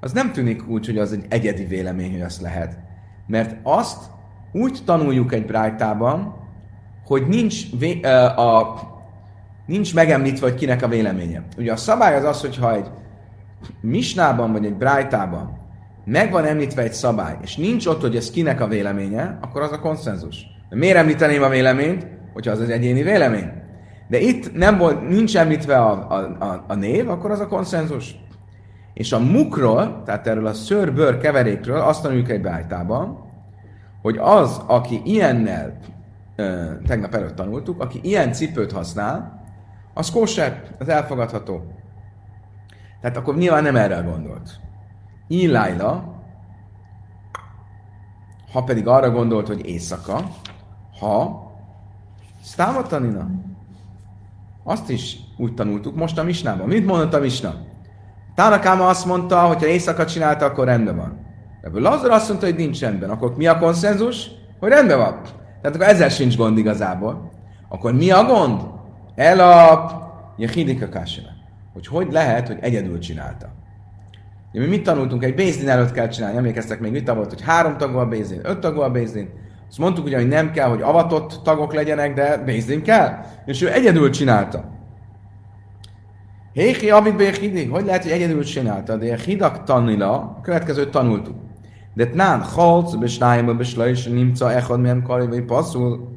az 0.00 0.12
nem 0.12 0.32
tűnik 0.32 0.68
úgy, 0.68 0.86
hogy 0.86 0.98
az 0.98 1.12
egy 1.12 1.24
egyedi 1.28 1.64
vélemény, 1.64 2.12
hogy 2.12 2.20
azt 2.20 2.40
lehet. 2.40 2.78
Mert 3.26 3.56
azt 3.62 4.04
úgy 4.52 4.78
tanuljuk 4.84 5.32
egy 5.32 5.46
brájtában, 5.46 6.34
hogy 7.06 7.26
nincs, 7.26 7.78
vé- 7.78 8.06
a, 8.36 8.74
nincs 9.66 9.94
megemlítve, 9.94 10.48
hogy 10.48 10.58
kinek 10.58 10.82
a 10.82 10.88
véleménye. 10.88 11.42
Ugye 11.58 11.72
a 11.72 11.76
szabály 11.76 12.16
az 12.16 12.24
az, 12.24 12.40
hogyha 12.40 12.74
egy 12.74 12.90
misnában 13.80 14.52
vagy 14.52 14.64
egy 14.64 14.76
brájtában 14.76 15.56
meg 16.04 16.30
van 16.30 16.44
említve 16.44 16.82
egy 16.82 16.92
szabály, 16.92 17.36
és 17.42 17.56
nincs 17.56 17.86
ott, 17.86 18.00
hogy 18.00 18.16
ez 18.16 18.30
kinek 18.30 18.60
a 18.60 18.66
véleménye, 18.66 19.38
akkor 19.40 19.62
az 19.62 19.72
a 19.72 19.80
konszenzus. 19.80 20.46
De 20.68 20.76
miért 20.76 20.96
említeném 20.96 21.42
a 21.42 21.48
véleményt, 21.48 22.06
hogyha 22.32 22.50
az 22.50 22.60
az 22.60 22.68
egyéni 22.68 23.02
vélemény? 23.02 23.50
De 24.08 24.18
itt 24.18 24.54
nem 24.54 24.78
volt, 24.78 25.08
nincs 25.08 25.36
említve 25.36 25.76
a, 25.76 26.10
a, 26.10 26.44
a, 26.44 26.64
a 26.66 26.74
név, 26.74 27.10
akkor 27.10 27.30
az 27.30 27.40
a 27.40 27.46
konszenzus. 27.46 28.16
És 28.94 29.12
a 29.12 29.18
mukról, 29.18 30.02
tehát 30.04 30.26
erről 30.26 30.46
a 30.46 30.52
szőr-bőr 30.52 31.18
keverékről 31.18 31.80
azt 31.80 32.02
tanuljuk 32.02 32.30
egy 32.30 32.40
bájtában, 32.40 33.26
hogy 34.02 34.16
az, 34.20 34.60
aki 34.66 35.00
ilyennel, 35.04 35.78
tegnap 36.86 37.14
előtt 37.14 37.34
tanultuk, 37.34 37.82
aki 37.82 38.00
ilyen 38.02 38.32
cipőt 38.32 38.72
használ, 38.72 39.42
az 39.94 40.10
kóser, 40.10 40.62
az 40.78 40.88
elfogadható. 40.88 41.62
Tehát 43.00 43.16
akkor 43.16 43.36
nyilván 43.36 43.62
nem 43.62 43.76
erre 43.76 44.00
gondolt. 44.00 44.60
Ilájla, 45.26 46.14
ha 48.52 48.62
pedig 48.62 48.86
arra 48.86 49.10
gondolt, 49.10 49.46
hogy 49.46 49.66
éjszaka, 49.66 50.20
ha 51.00 51.46
Sztávatanina, 52.42 53.28
azt 54.68 54.90
is 54.90 55.16
úgy 55.36 55.54
tanultuk 55.54 55.96
most 55.96 56.18
a 56.18 56.22
misnában. 56.22 56.68
Mit 56.68 56.86
mondott 56.86 57.14
a 57.14 57.20
misna? 57.20 57.54
Tánakáma 58.34 58.86
azt 58.86 59.06
mondta, 59.06 59.40
hogy 59.40 59.58
ha 59.58 59.66
éjszaka 59.66 60.06
csinálta, 60.06 60.44
akkor 60.44 60.64
rendben 60.64 60.96
van. 60.96 61.26
Ebből 61.62 61.82
Lazar 61.82 62.10
azt 62.10 62.28
mondta, 62.28 62.46
hogy 62.46 62.56
nincs 62.56 62.80
rendben. 62.80 63.10
Akkor 63.10 63.36
mi 63.36 63.46
a 63.46 63.58
konszenzus? 63.58 64.30
Hogy 64.60 64.68
rendben 64.68 64.98
van. 64.98 65.20
Tehát 65.62 65.76
akkor 65.76 65.88
ezzel 65.88 66.08
sincs 66.08 66.36
gond 66.36 66.58
igazából. 66.58 67.30
Akkor 67.68 67.92
mi 67.92 68.10
a 68.10 68.24
gond? 68.24 68.60
El 69.14 69.40
a 69.40 69.90
Jehidika 70.36 70.88
Kásina. 70.88 71.28
Hogy 71.72 71.86
hogy 71.86 72.12
lehet, 72.12 72.46
hogy 72.46 72.58
egyedül 72.60 72.98
csinálta. 72.98 73.48
Ugye 74.52 74.62
mi 74.62 74.68
mit 74.68 74.82
tanultunk? 74.82 75.24
Egy 75.24 75.34
Bézdin 75.34 75.68
előtt 75.68 75.92
kell 75.92 76.08
csinálni. 76.08 76.36
Emlékeztek 76.36 76.80
még 76.80 76.92
vita 76.92 77.14
volt, 77.14 77.28
hogy 77.28 77.42
három 77.42 77.76
tagú 77.76 77.98
a 77.98 78.06
Bézdin, 78.06 78.40
öt 78.42 78.58
tagú 78.58 78.80
a 78.80 78.90
Bézdin. 78.90 79.30
Azt 79.68 79.78
mondtuk 79.78 80.04
ugye, 80.04 80.16
hogy 80.16 80.28
nem 80.28 80.50
kell, 80.50 80.68
hogy 80.68 80.82
avatott 80.82 81.40
tagok 81.42 81.74
legyenek, 81.74 82.14
de 82.14 82.36
Bézdin 82.36 82.82
kell. 82.82 83.18
És 83.46 83.62
ő 83.62 83.72
egyedül 83.72 84.10
csinálta. 84.10 84.64
Héhi, 86.52 86.90
amit 86.90 87.16
Béhidi, 87.16 87.64
hogy 87.64 87.84
lehet, 87.84 88.02
hogy 88.02 88.12
egyedül 88.12 88.44
csinálta? 88.44 88.96
De 88.96 89.16
hidak 89.16 89.64
tanila, 89.64 90.12
a 90.12 90.40
következőt 90.42 90.90
tanultuk. 90.90 91.36
De 91.94 92.06
tnán, 92.06 92.42
halc, 92.42 92.94
besnájma, 92.94 93.54
beslajs, 93.54 94.06
nimca, 94.06 94.52
echad, 94.52 94.80
milyen 94.80 95.02
karibai 95.02 95.40
passzul. 95.40 96.16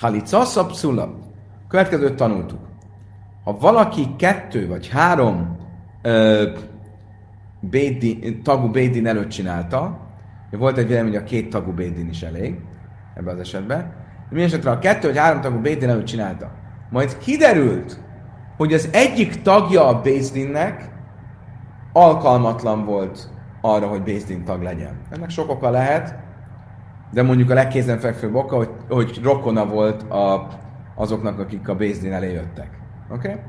Halica, 0.00 0.44
szapszula. 0.44 1.18
Következőt 1.68 2.14
tanultuk. 2.14 2.58
Ha 3.44 3.56
valaki 3.58 4.06
kettő 4.16 4.68
vagy 4.68 4.88
három 4.88 5.56
ö, 6.02 6.50
bédi, 7.60 8.40
tagú 8.42 8.68
bédin 8.68 9.06
előtt 9.06 9.28
csinálta, 9.28 10.05
volt 10.50 10.78
egy 10.78 10.86
vélemény, 10.86 11.12
hogy 11.12 11.22
a 11.22 11.24
két 11.24 11.50
tagú 11.50 11.72
bédin 11.72 12.08
is 12.08 12.22
elég 12.22 12.60
ebben 13.14 13.34
az 13.34 13.40
esetben, 13.40 13.92
de 14.30 14.42
esetre 14.42 14.70
a 14.70 14.78
kettő 14.78 15.06
vagy 15.06 15.18
három 15.18 15.40
tagú 15.40 15.58
bédin 15.58 15.88
előtt 15.88 16.04
csinálta. 16.04 16.50
Majd 16.90 17.18
kiderült, 17.18 18.00
hogy 18.56 18.72
az 18.72 18.88
egyik 18.92 19.42
tagja 19.42 19.86
a 19.86 20.00
Bézdinnek 20.00 20.90
alkalmatlan 21.92 22.84
volt 22.84 23.30
arra, 23.60 23.86
hogy 23.86 24.02
Bézdin 24.02 24.44
tag 24.44 24.62
legyen. 24.62 25.00
Ennek 25.10 25.30
sok 25.30 25.50
oka 25.50 25.70
lehet, 25.70 26.14
de 27.12 27.22
mondjuk 27.22 27.50
a 27.50 27.54
legkézenfekvőbb 27.54 28.34
oka, 28.34 28.56
hogy, 28.56 28.70
hogy 28.88 29.20
rokona 29.22 29.66
volt 29.66 30.02
a, 30.02 30.48
azoknak, 30.94 31.38
akik 31.38 31.68
a 31.68 31.74
Bézdin 31.74 32.12
elé 32.12 32.32
jöttek. 32.32 32.70
Oké? 33.10 33.28
Okay? 33.28 33.40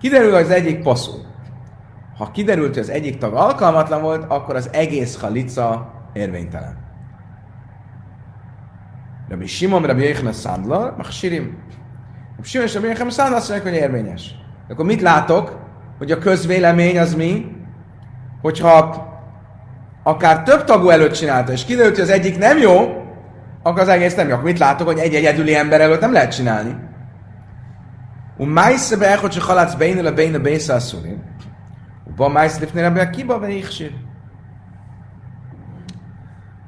Kiderül, 0.00 0.34
az 0.34 0.50
egyik 0.50 0.82
passzul. 0.82 1.20
Ha 2.16 2.30
kiderült, 2.30 2.68
hogy 2.68 2.82
az 2.82 2.90
egyik 2.90 3.18
tag 3.18 3.34
alkalmatlan 3.34 4.02
volt, 4.02 4.24
akkor 4.28 4.56
az 4.56 4.68
egész 4.72 5.20
halica 5.20 5.92
érvénytelen. 6.12 6.76
Rabbi 9.28 9.46
Simon, 9.46 9.82
Rabbi 9.82 10.02
Jéhna 10.02 10.32
Szandla, 10.32 10.94
Machsirim. 10.96 11.58
Rabbi 12.30 12.48
Simon 12.48 12.66
és 12.66 12.74
Rabbi 12.74 12.86
Jéhna 12.86 13.10
Szandla 13.10 13.36
azt 13.36 13.48
mondják, 13.48 13.72
hogy 13.72 13.82
érvényes. 13.82 14.34
Akkor 14.68 14.84
mit 14.84 15.00
látok? 15.00 15.60
Hogy 15.98 16.10
a 16.10 16.18
közvélemény 16.18 16.98
az 16.98 17.14
mi? 17.14 17.56
Hogyha 18.40 19.10
akár 20.02 20.42
több 20.42 20.64
tagú 20.64 20.88
előtt 20.88 21.12
csinálta, 21.12 21.52
és 21.52 21.64
kiderült, 21.64 21.94
hogy 21.94 22.04
az 22.04 22.10
egyik 22.10 22.38
nem 22.38 22.58
jó, 22.58 23.02
akkor 23.62 23.80
az 23.80 23.88
egész 23.88 24.14
nem 24.14 24.26
jó. 24.28 24.32
Akkor 24.32 24.44
mit 24.44 24.58
látok, 24.58 24.86
hogy 24.86 24.98
egy 24.98 25.14
egyedüli 25.14 25.54
ember 25.54 25.80
előtt 25.80 26.00
nem 26.00 26.12
lehet 26.12 26.34
csinálni? 26.34 26.76
U 28.36 28.44
májsze 28.44 28.96
be 28.96 29.10
echo 29.10 29.28
csehalác 29.28 29.74
beinül 29.74 30.06
a 30.06 30.12
bein 30.12 30.34
a 30.34 30.38
beinszászulin. 30.38 31.22
U 32.04 32.14
ba 32.14 32.28
májsze 32.28 32.60
lépnél 32.60 32.84
ebben 32.84 33.06
a 33.06 33.10
kiba 33.10 33.38
be 33.38 33.48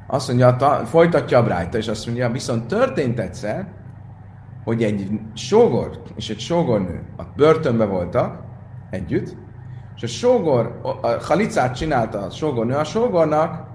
azt 0.07 0.29
mondja, 0.29 0.57
ta, 0.57 0.83
folytatja 0.85 1.39
a 1.39 1.43
brájta, 1.43 1.79
és 1.79 1.89
azt 1.89 2.07
mondja, 2.07 2.31
viszont 2.31 2.67
történt 2.67 3.19
egyszer, 3.19 3.67
hogy 4.65 4.83
egy 4.83 5.09
sógor 5.35 6.03
és 6.17 6.31
egy 6.31 6.39
sógornő 6.39 7.03
a 7.17 7.23
börtönbe 7.37 7.85
voltak 7.85 8.43
együtt, 8.91 9.37
és 9.97 10.03
a 10.03 10.07
sógor, 10.07 10.81
a 10.83 11.09
halicát 11.09 11.77
csinálta 11.77 12.19
a 12.19 12.31
sógornő 12.31 12.75
a 12.75 12.85
sógornak, 12.85 13.67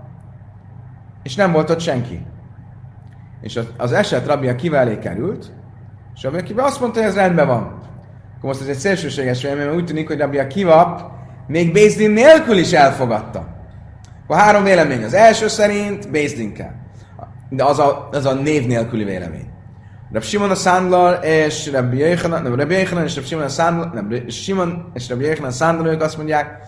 és 1.24 1.36
nem 1.36 1.52
volt 1.52 1.70
ott 1.70 1.80
senki. 1.80 2.26
És 3.42 3.60
az 3.78 3.92
eset 3.92 4.28
rabia 4.28 4.56
kivelé 4.56 4.98
került, 4.98 5.52
és 6.16 6.24
rabia 6.24 6.44
kivel 6.44 6.66
azt 6.66 6.80
mondta, 6.80 7.00
hogy 7.00 7.10
ez 7.10 7.16
rendben 7.16 7.48
van. 7.48 7.62
Akkor 8.38 8.50
most 8.50 8.62
ez 8.62 8.68
egy 8.68 8.76
szélsőséges 8.76 9.42
vélemény, 9.42 9.66
mert 9.66 9.78
úgy 9.78 9.86
tűnik, 9.86 10.08
hogy 10.08 10.20
rabia 10.20 10.48
kiva 10.48 11.12
még 11.48 11.74
Bézdin 11.74 12.12
nélkül 12.12 12.58
is 12.58 12.72
elfogadta. 12.72 13.59
Akkor 14.30 14.42
három 14.42 14.64
vélemény. 14.64 15.04
Az 15.04 15.14
első 15.14 15.48
szerint 15.48 16.12
Bézdin 16.12 16.54
kell. 16.54 16.72
De 17.50 17.64
az 17.64 17.80
a, 17.80 18.10
az 18.12 18.26
a 18.26 18.34
név 18.34 18.68
nélküli 18.68 19.04
vélemény. 19.04 19.50
Rab 20.12 20.24
Simon 20.24 20.50
a 20.50 20.56
Szándlar 20.56 21.26
és 21.26 21.72
Rabbi 21.72 21.98
Yechanan, 21.98 22.42
nem, 22.42 22.56
Rabbi 22.56 22.74
Yechanan 22.74 23.04
és 23.04 23.16
Rab 23.16 23.26
Simon 23.26 23.44
a 23.44 23.48
Szándlar, 23.48 23.94
nem, 23.94 24.30
Simon 24.30 24.92
és 24.94 25.10
Rabbi 25.10 25.30
a 25.30 25.52
Szándlar, 25.52 25.88
ők 25.88 26.02
azt 26.02 26.18
mondják, 26.18 26.62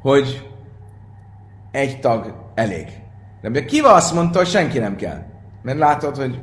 hogy 0.00 0.50
egy 1.70 2.00
tag 2.00 2.34
elég. 2.54 2.88
Rabbi 3.42 3.64
Kiva 3.64 3.92
azt 3.92 4.14
mondta, 4.14 4.38
hogy 4.38 4.48
senki 4.48 4.78
nem 4.78 4.96
kell. 4.96 5.22
Mert 5.62 5.78
látod, 5.78 6.16
hogy. 6.16 6.40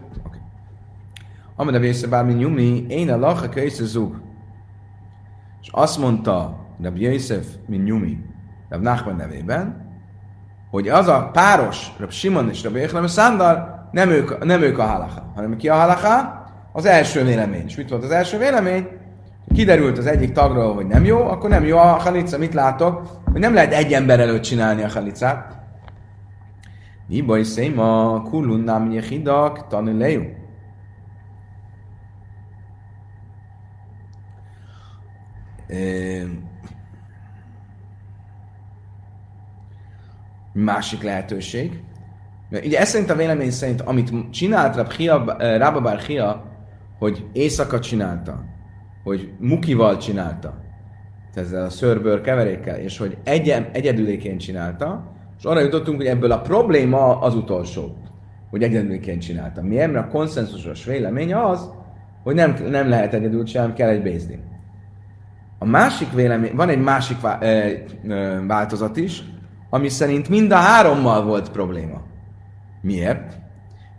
Amada 1.56 1.80
vésze 1.80 2.08
bármi 2.08 2.34
nyumi, 2.34 2.86
én 2.90 3.12
a 3.12 3.18
lacha 3.18 3.50
köjsze 3.50 3.84
zug. 3.84 4.22
És 5.62 5.68
azt 5.72 5.98
mondta 5.98 6.66
Rabbi 6.82 7.01
Yosef, 7.01 7.46
mint 7.68 7.84
nyumi, 7.84 8.18
Rabbi 8.70 8.84
Nachman 8.84 9.16
nevében, 9.16 9.90
hogy 10.72 10.88
az 10.88 11.08
a 11.08 11.30
páros, 11.34 11.88
Rab 12.00 12.12
Simon 12.12 12.50
és 12.50 12.63
Rab 12.63 12.75
Echlem 12.75 13.08
Szándar, 13.08 13.88
nem 13.92 14.10
ők, 14.10 14.44
nem 14.44 14.62
ők 14.62 14.78
a 14.78 14.84
halacha, 14.84 15.32
hanem 15.36 15.58
ki 15.58 15.70
a 15.70 15.75
halacha? 15.75 16.46
Az 16.72 16.86
első 16.86 17.24
vélemény. 17.24 17.66
És 17.66 17.75
mit 17.75 17.90
volt 17.90 18.04
az 18.04 18.12
első 18.12 18.38
vélemény? 18.38 18.88
Kiderült 19.54 19.98
az 19.98 20.06
egyik 20.06 20.32
tagról, 20.32 20.74
hogy 20.74 20.88
nem 20.88 21.06
jó, 21.06 21.28
akkor 21.28 21.50
nem 21.50 21.66
jó 21.66 21.78
a 21.78 21.82
halica. 21.82 22.38
Mit 22.38 22.54
látok? 22.54 23.08
Hogy 23.32 23.42
nem 23.42 23.54
lehet 23.54 23.74
egy 23.74 23.94
ember 23.94 24.20
előtt 24.20 24.42
csinálni 24.42 24.84
a 24.84 24.90
halicát. 24.90 25.60
Mi 27.08 27.22
baj 27.22 27.44
széma, 27.44 28.22
kulun 28.22 28.60
nem 28.60 28.92
jehidak, 28.92 29.68
tanulejunk. 29.68 30.40
Másik 40.53 41.03
lehetőség. 41.03 41.84
Ugye 42.51 42.79
ez 42.79 42.89
szerint 42.89 43.10
a 43.10 43.15
vélemény 43.15 43.51
szerint, 43.51 43.81
amit 43.81 44.13
csinált 44.31 44.75
Rababár 45.38 46.00
Hia, 46.00 46.43
hogy 47.00 47.25
éjszaka 47.34 47.79
csinálta, 47.79 48.43
hogy 49.03 49.34
mukival 49.39 49.98
csinálta, 49.98 50.62
ezzel 51.36 51.65
a 51.65 51.70
szörbőr 51.70 52.22
keverékkel, 52.22 52.77
és 52.77 52.98
hogy 52.98 53.17
egy, 53.24 53.50
egyedüléként 53.72 54.39
csinálta, 54.39 55.12
és 55.38 55.43
arra 55.43 55.60
jutottunk, 55.60 55.98
hogy 55.98 56.05
ebből 56.05 56.31
a 56.31 56.41
probléma 56.41 57.20
az 57.20 57.36
utolsó, 57.36 57.98
hogy 58.50 58.63
egyedüléként 58.63 59.22
csinálta. 59.22 59.62
Mi 59.62 59.79
a 59.79 60.08
konszenzusos 60.08 60.86
vélemény 60.86 61.34
az, 61.34 61.70
hogy 62.24 62.36
nem, 62.36 62.55
nem 62.70 62.89
lehet 62.89 63.13
egyedül 63.13 63.43
csinálni, 63.43 63.74
kell 63.74 63.89
egy 63.89 64.01
bézdin. 64.01 64.50
A 65.60 65.65
másik 65.65 66.12
vélemény, 66.13 66.55
van 66.55 66.70
egy 66.70 66.81
másik 66.81 67.17
változat 68.48 68.98
is, 68.98 69.24
ami 69.74 69.90
szerint 69.90 70.30
mind 70.30 70.51
a 70.51 70.56
hárommal 70.56 71.24
volt 71.24 71.51
probléma. 71.51 72.01
Miért? 72.82 73.38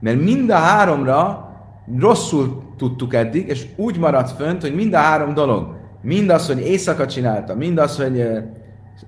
Mert 0.01 0.21
mind 0.21 0.51
a 0.51 0.57
háromra 0.57 1.51
rosszul 1.99 2.63
tudtuk 2.77 3.15
eddig, 3.15 3.49
és 3.49 3.67
úgy 3.77 3.99
maradt 3.99 4.31
fönt, 4.31 4.61
hogy 4.61 4.75
mind 4.75 4.95
a 4.95 4.99
három 4.99 5.35
dolog, 5.35 5.77
mindaz, 6.03 6.47
hogy 6.47 6.61
éjszaka 6.61 7.07
csinálta, 7.07 7.55
mindaz, 7.55 7.97
hogy 7.97 8.43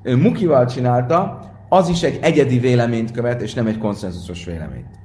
mukival 0.02 0.66
csinálta, 0.66 1.38
az 1.68 1.88
is 1.88 2.02
egy 2.02 2.18
egyedi 2.22 2.58
véleményt 2.58 3.10
követ, 3.10 3.42
és 3.42 3.54
nem 3.54 3.66
egy 3.66 3.78
konszenzusos 3.78 4.44
véleményt. 4.44 5.02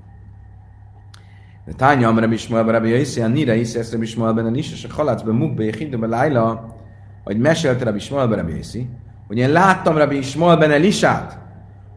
De 1.65 1.73
tánya 1.73 2.07
amra 2.07 2.27
bismol, 2.27 2.63
rabbi 2.63 2.89
Jaiszi, 2.89 3.21
a 3.21 3.27
nire 3.27 3.55
iszi, 3.55 3.79
ezt 3.79 3.99
bismol, 3.99 4.33
benne 4.33 4.57
is, 4.57 4.71
és 4.71 4.87
a 4.89 4.93
halácban 4.93 5.35
mukbe, 5.35 5.63
hidőbe 5.63 6.07
lájla, 6.07 6.75
hogy 7.23 7.37
mesélte 7.37 7.83
Rabbi 7.83 7.97
Ismael 7.97 8.27
ben 8.27 8.37
Rabbi 8.37 8.55
Yossi, 8.55 8.89
hogy 9.27 9.37
én 9.37 9.51
láttam 9.51 9.97
Rabbi 9.97 10.17
Ismael 10.17 10.57
ben 10.57 10.71
Elisát, 10.71 11.39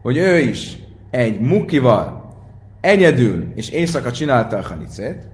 hogy 0.03 0.17
ő 0.17 0.37
is 0.37 0.77
egy 1.09 1.39
mukival 1.39 2.33
egyedül 2.81 3.51
és 3.55 3.69
éjszaka 3.69 4.11
csinálta 4.11 4.57
a 4.57 4.67
halicét, 4.67 5.27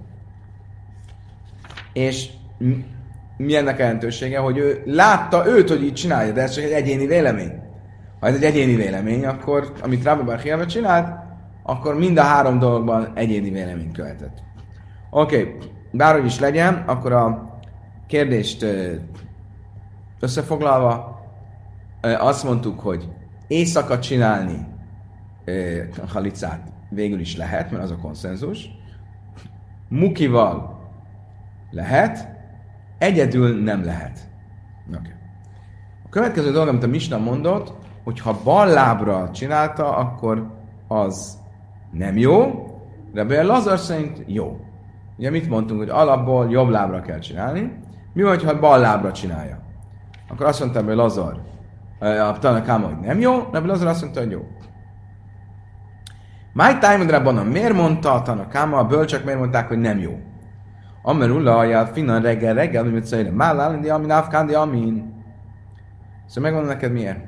és 1.92 2.28
mi 3.36 3.56
ennek 3.56 3.78
a 3.78 3.82
jelentősége, 3.82 4.38
hogy 4.38 4.58
ő 4.58 4.82
látta 4.86 5.46
őt, 5.46 5.68
hogy 5.68 5.82
így 5.82 5.94
csinálja, 5.94 6.32
de 6.32 6.42
ez 6.42 6.54
csak 6.54 6.64
egy 6.64 6.72
egyéni 6.72 7.06
vélemény. 7.06 7.52
Ha 8.20 8.26
ez 8.26 8.34
egy 8.34 8.44
egyéni 8.44 8.74
vélemény, 8.74 9.26
akkor 9.26 9.72
amit 9.82 10.04
Rabbi 10.04 10.22
Barchiava 10.22 10.66
csinált, 10.66 11.18
akkor 11.62 11.98
mind 11.98 12.18
a 12.18 12.22
három 12.22 12.58
dologban 12.58 13.12
egyéni 13.14 13.50
véleményt 13.50 13.94
követett. 13.94 14.38
Oké, 15.10 15.40
okay. 15.40 15.54
bárhogy 15.92 16.24
is 16.24 16.38
legyen, 16.38 16.84
akkor 16.86 17.12
a 17.12 17.58
kérdést 18.06 18.66
Összefoglalva, 20.20 21.20
azt 22.00 22.44
mondtuk, 22.44 22.80
hogy 22.80 23.08
éjszaka 23.50 23.98
csinálni 23.98 24.66
a 26.02 26.06
halicát 26.12 26.72
végül 26.88 27.20
is 27.20 27.36
lehet, 27.36 27.70
mert 27.70 27.82
az 27.82 27.90
a 27.90 27.96
konszenzus. 27.96 28.70
Mukival 29.88 30.80
lehet, 31.70 32.28
egyedül 32.98 33.62
nem 33.62 33.84
lehet. 33.84 34.28
Okay. 34.88 35.12
A 36.04 36.08
következő 36.08 36.50
dolog, 36.50 36.68
amit 36.68 36.82
a 36.82 36.86
Misna 36.86 37.18
mondott, 37.18 37.72
hogy 38.04 38.20
ha 38.20 38.40
bal 38.44 38.66
lábra 38.66 39.30
csinálta, 39.30 39.96
akkor 39.96 40.54
az 40.88 41.38
nem 41.92 42.18
jó, 42.18 42.66
de 43.12 43.38
a 43.38 43.44
Lazar 43.44 43.78
szerint 43.78 44.22
jó. 44.26 44.60
Ugye 45.18 45.30
mit 45.30 45.48
mondtunk, 45.48 45.80
hogy 45.80 45.88
alapból 45.88 46.50
jobb 46.50 46.68
lábra 46.68 47.00
kell 47.00 47.18
csinálni. 47.18 47.78
Mi 48.12 48.22
van, 48.22 48.38
ha 48.38 48.58
bal 48.58 48.78
lábra 48.78 49.12
csinálja? 49.12 49.58
Akkor 50.28 50.46
azt 50.46 50.60
mondta, 50.60 50.82
hogy 50.82 50.94
Lazar, 50.94 51.40
a 52.00 52.38
Tanakáma, 52.38 52.86
hogy 52.86 53.00
nem 53.00 53.20
jó, 53.20 53.48
de 53.52 53.60
Lazar 53.60 53.86
azt 53.86 54.02
mondta, 54.02 54.20
hogy 54.20 54.30
jó. 54.30 54.46
My 56.52 56.78
time 56.78 57.10
Rabbanon 57.10 57.46
miért 57.46 57.72
mondta 57.72 58.12
a 58.12 58.22
Tanakáma, 58.22 58.76
a 58.76 58.86
bölcsök 58.86 59.24
miért 59.24 59.38
mondták, 59.38 59.68
hogy 59.68 59.78
nem 59.78 59.98
jó? 59.98 60.18
Amer 61.02 61.30
ajánl 61.30 61.86
finan 61.86 62.22
reggel 62.22 62.54
reggel, 62.54 62.86
amit 62.86 63.04
szajra, 63.04 63.32
mállál, 63.32 63.80
de 63.80 63.92
amin 63.92 64.10
afkándi, 64.10 64.54
amin. 64.54 65.24
Szóval 66.26 66.50
megmondom 66.50 66.76
neked 66.76 66.92
miért. 66.92 67.18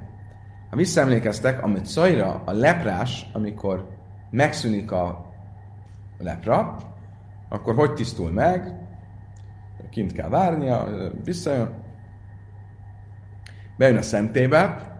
Ha 0.70 0.76
visszaemlékeztek, 0.76 1.62
amit 1.62 1.86
szajra, 1.86 2.42
a 2.44 2.52
leprás, 2.52 3.30
amikor 3.32 3.88
megszűnik 4.30 4.92
a 4.92 5.26
lepra, 6.18 6.76
akkor 7.48 7.74
hogy 7.74 7.94
tisztul 7.94 8.30
meg? 8.30 8.76
Kint 9.90 10.12
kell 10.12 10.28
várnia, 10.28 10.88
visszajön, 11.24 11.81
bejön 13.76 13.96
a 13.96 14.02
szentébe, 14.02 14.90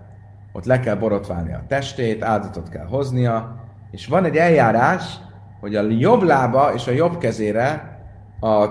ott 0.53 0.65
le 0.65 0.81
kell 0.81 0.95
borotválni 0.95 1.53
a 1.53 1.65
testét, 1.69 2.23
áldozatot 2.23 2.69
kell 2.69 2.87
hoznia, 2.87 3.65
és 3.91 4.07
van 4.07 4.25
egy 4.25 4.37
eljárás, 4.37 5.21
hogy 5.61 5.75
a 5.75 5.83
jobb 5.83 6.23
lába 6.23 6.75
és 6.75 6.87
a 6.87 6.91
jobb 6.91 7.19
kezére 7.19 7.99
a 8.41 8.69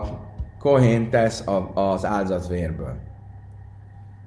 kohén 0.60 1.10
tesz 1.10 1.44
az 1.74 2.06
áldozatvérből. 2.06 2.96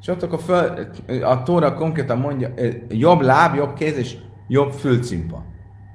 És 0.00 0.08
ott 0.08 0.22
akkor 0.22 0.40
föl, 0.40 0.88
a 1.22 1.42
Tóra 1.42 1.74
konkrétan 1.74 2.18
mondja, 2.18 2.48
jobb 2.88 3.20
láb, 3.20 3.54
jobb 3.54 3.74
kéz 3.74 3.96
és 3.96 4.16
jobb 4.48 4.72
fülcimpa. 4.72 5.44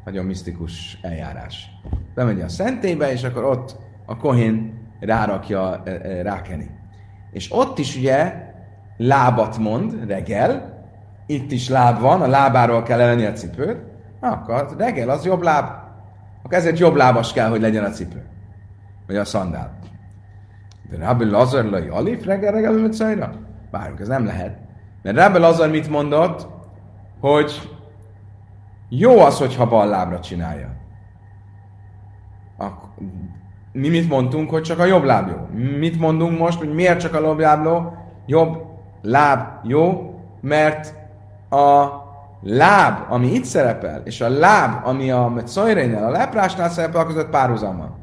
Nagyon 0.06 0.26
misztikus 0.26 1.00
eljárás. 1.02 1.70
Bemegy 2.16 2.42
a 2.42 2.48
szentébe, 2.48 3.12
és 3.12 3.24
akkor 3.24 3.44
ott 3.44 3.76
a 4.06 4.18
kohén 4.18 4.80
rárakja, 5.00 5.84
rákeni. 6.22 6.70
És 7.32 7.52
ott 7.52 7.78
is 7.78 7.98
ugye 7.98 8.48
lábat 9.02 9.58
mond 9.58 10.06
reggel, 10.08 10.78
itt 11.26 11.52
is 11.52 11.70
láb 11.70 12.00
van, 12.00 12.22
a 12.22 12.28
lábáról 12.28 12.84
kell 12.84 13.00
elvenni 13.00 13.26
a 13.26 13.32
cipőt, 13.32 13.78
akkor 14.20 14.76
reggel 14.78 15.10
az 15.10 15.26
jobb 15.26 15.42
láb, 15.42 15.70
akkor 16.44 16.58
ezért 16.58 16.80
jobb 16.80 16.96
lábas 16.96 17.34
kell, 17.34 17.50
hogy 17.50 17.62
legyen 17.62 17.84
a 17.84 17.90
cipő. 17.90 18.26
Vagy 19.08 19.16
a 19.16 19.26
szandál. 19.26 19.80
De 20.90 21.06
Rabbi 21.06 21.26
Lazar 21.26 21.66
lai 21.66 21.88
alif 21.88 22.26
reggel 22.26 22.52
reggel 22.52 22.74
ömöcajra? 22.74 23.32
Várjunk, 23.72 24.00
ez 24.00 24.08
nem 24.08 24.26
lehet. 24.26 24.58
Mert 25.02 25.18
Rabbi 25.18 25.40
Lazar 25.40 25.70
mit 25.70 25.90
mondott? 25.90 26.48
Hogy 27.20 27.70
jó 28.90 29.20
az, 29.20 29.38
hogyha 29.38 29.68
bal 29.68 29.88
lábra 29.88 30.20
csinálja. 30.20 30.70
Akkor, 32.58 32.90
mi 33.72 33.90
mit 33.90 34.10
mondtunk, 34.10 34.50
hogy 34.50 34.62
csak 34.62 34.80
a 34.80 34.86
jobb 34.86 35.04
láb 35.04 35.30
jó? 35.30 35.60
Mit 35.78 36.00
mondunk 36.00 36.40
most, 36.40 36.58
hogy 36.58 36.74
miért 36.74 37.00
csak 37.00 37.14
a 37.14 37.20
jobb 37.20 37.40
láb? 37.40 37.68
Jobb 38.26 38.69
láb 39.02 39.48
jó, 39.64 40.14
mert 40.42 40.94
a 41.50 41.88
láb, 42.42 43.06
ami 43.10 43.28
itt 43.28 43.44
szerepel, 43.44 44.02
és 44.04 44.22
a 44.22 44.30
láb, 44.30 44.86
ami 44.86 45.12
a 45.12 45.28
Metszajrénél, 45.28 46.04
a 46.04 46.10
leprásnál 46.10 46.70
szerepel, 46.70 47.06
között 47.06 47.30
párhuzam 47.30 47.78
van. 47.78 47.96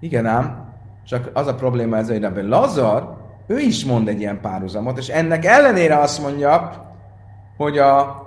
Igen 0.00 0.26
ám, 0.26 0.64
csak 1.06 1.30
az 1.32 1.46
a 1.46 1.54
probléma 1.54 1.96
ez, 1.96 2.08
hogy 2.08 2.44
Lazar, 2.48 3.16
ő 3.46 3.58
is 3.58 3.84
mond 3.84 4.08
egy 4.08 4.20
ilyen 4.20 4.40
párhuzamot, 4.40 4.98
és 4.98 5.08
ennek 5.08 5.44
ellenére 5.44 5.98
azt 5.98 6.22
mondja, 6.22 6.70
hogy 7.56 7.78
a 7.78 8.22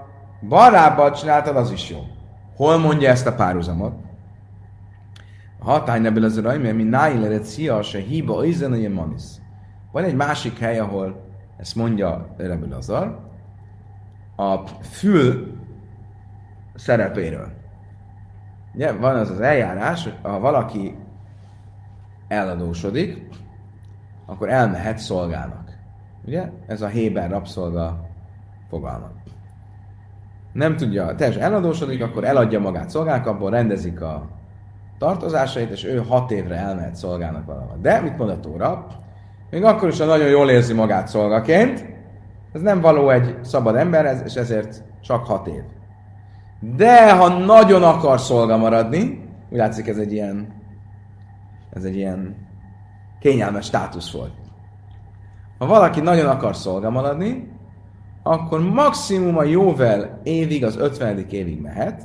bal 0.48 0.72
lábbal 0.72 1.12
csináltad, 1.12 1.56
az 1.56 1.72
is 1.72 1.90
jó. 1.90 1.98
Hol 2.56 2.78
mondja 2.78 3.10
ezt 3.10 3.28
a 3.28 3.34
párhuzamot? 3.34 3.94
A 5.60 5.70
hatály 5.70 6.00
nebből 6.00 6.24
az 6.24 6.42
raj, 6.42 6.58
mert 6.58 6.76
mi 6.76 6.84
nájleret 6.84 7.44
szia, 7.44 7.82
se 7.82 8.00
hiba, 8.00 8.46
izen, 8.46 8.92
manisz. 8.92 9.40
Van 9.92 10.04
egy 10.04 10.16
másik 10.16 10.60
hely, 10.60 10.80
ahol 10.80 11.27
ezt 11.58 11.76
mondja 11.76 12.34
Rebbe 12.38 12.68
Lazar, 12.68 13.20
a 14.36 14.58
fül 14.68 15.58
szerepéről. 16.76 17.52
Ugye, 18.74 18.92
van 18.92 19.16
az 19.16 19.30
az 19.30 19.40
eljárás, 19.40 20.10
ha 20.22 20.40
valaki 20.40 20.96
eladósodik, 22.28 23.28
akkor 24.26 24.50
elmehet 24.50 24.98
szolgának. 24.98 25.78
Ugye? 26.26 26.50
Ez 26.68 26.82
a 26.82 26.88
Héber 26.88 27.30
rabszolga 27.30 28.08
fogalma. 28.70 29.12
Nem 30.54 30.76
tudja, 30.76 31.16
teljesen 31.16 31.42
eladósodik, 31.42 32.04
akkor 32.04 32.24
eladja 32.24 32.60
magát 32.60 32.90
szolgának, 32.90 33.26
abból 33.26 33.50
rendezik 33.50 34.02
a 34.02 34.30
tartozásait, 34.98 35.70
és 35.70 35.84
ő 35.84 35.98
hat 35.98 36.32
évre 36.32 36.56
elmehet 36.56 36.96
szolgának 36.96 37.46
valahol. 37.46 37.78
De 37.82 38.02
mit 38.02 38.18
mond 38.18 38.30
a 38.30 38.40
Tóra? 38.40 38.88
Még 39.50 39.64
akkor 39.64 39.88
is, 39.88 40.00
ha 40.00 40.06
nagyon 40.06 40.28
jól 40.28 40.50
érzi 40.50 40.74
magát 40.74 41.08
szolgaként, 41.08 41.86
ez 42.54 42.62
nem 42.62 42.82
való 42.82 43.10
egy 43.10 43.36
szabad 43.44 43.76
emberhez, 43.76 44.22
és 44.26 44.34
ezért 44.34 44.84
csak 45.02 45.26
hat 45.26 45.48
év. 45.48 45.62
De 46.76 47.14
ha 47.14 47.28
nagyon 47.28 47.84
akar 47.84 48.20
szolga 48.20 48.58
maradni, 48.58 49.30
úgy 49.50 49.58
látszik 49.58 49.88
ez 49.88 49.98
egy 49.98 50.14
ilyen, 50.14 50.48
ez 51.74 51.84
egy 51.84 51.96
ilyen 51.96 52.36
kényelmes 53.20 53.66
státusz 53.66 54.12
volt. 54.12 54.34
Ha 55.58 55.66
valaki 55.66 56.00
nagyon 56.00 56.28
akar 56.28 56.56
szolga 56.56 56.90
maradni, 56.90 57.52
akkor 58.24 58.60
maximum 58.60 59.38
a 59.38 59.44
jóvel 59.44 60.20
évig, 60.24 60.66
az 60.66 60.78
50. 60.78 61.26
évig 61.30 61.62
mehet, 61.62 62.04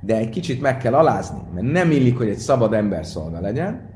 de 0.00 0.16
egy 0.16 0.28
kicsit 0.28 0.60
meg 0.60 0.78
kell 0.78 0.94
alázni, 0.94 1.40
mert 1.54 1.72
nem 1.72 1.90
illik, 1.90 2.16
hogy 2.16 2.28
egy 2.28 2.36
szabad 2.36 2.72
ember 2.72 3.06
szolga 3.06 3.40
legyen, 3.40 3.90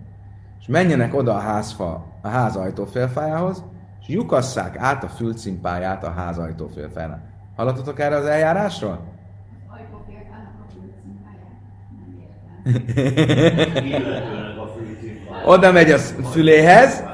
és 0.60 0.66
menjenek 0.66 1.14
oda 1.14 1.34
a 1.34 1.38
házfa, 1.38 2.04
a 2.26 2.28
ház 2.28 2.56
ajtófélfájához, 2.56 3.64
és 4.00 4.08
lyukasszák 4.08 4.78
át 4.78 5.04
a 5.04 5.08
fülcimpáját 5.08 6.04
a 6.04 6.10
ház 6.10 6.38
ajtófélfáján. 6.38 7.22
Hallottatok 7.56 8.00
erre 8.00 8.16
az 8.16 8.26
eljárásról? 8.26 9.14
oda 15.46 15.72
megy 15.72 15.90
a 15.90 15.98
füléhez, 15.98 17.04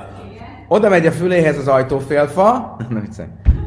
oda 0.69 0.89
megy 0.89 1.07
a 1.07 1.13
füléhez 1.13 1.59
az 1.59 1.69
ajtófélfa, 1.69 2.77
nem, 2.89 3.09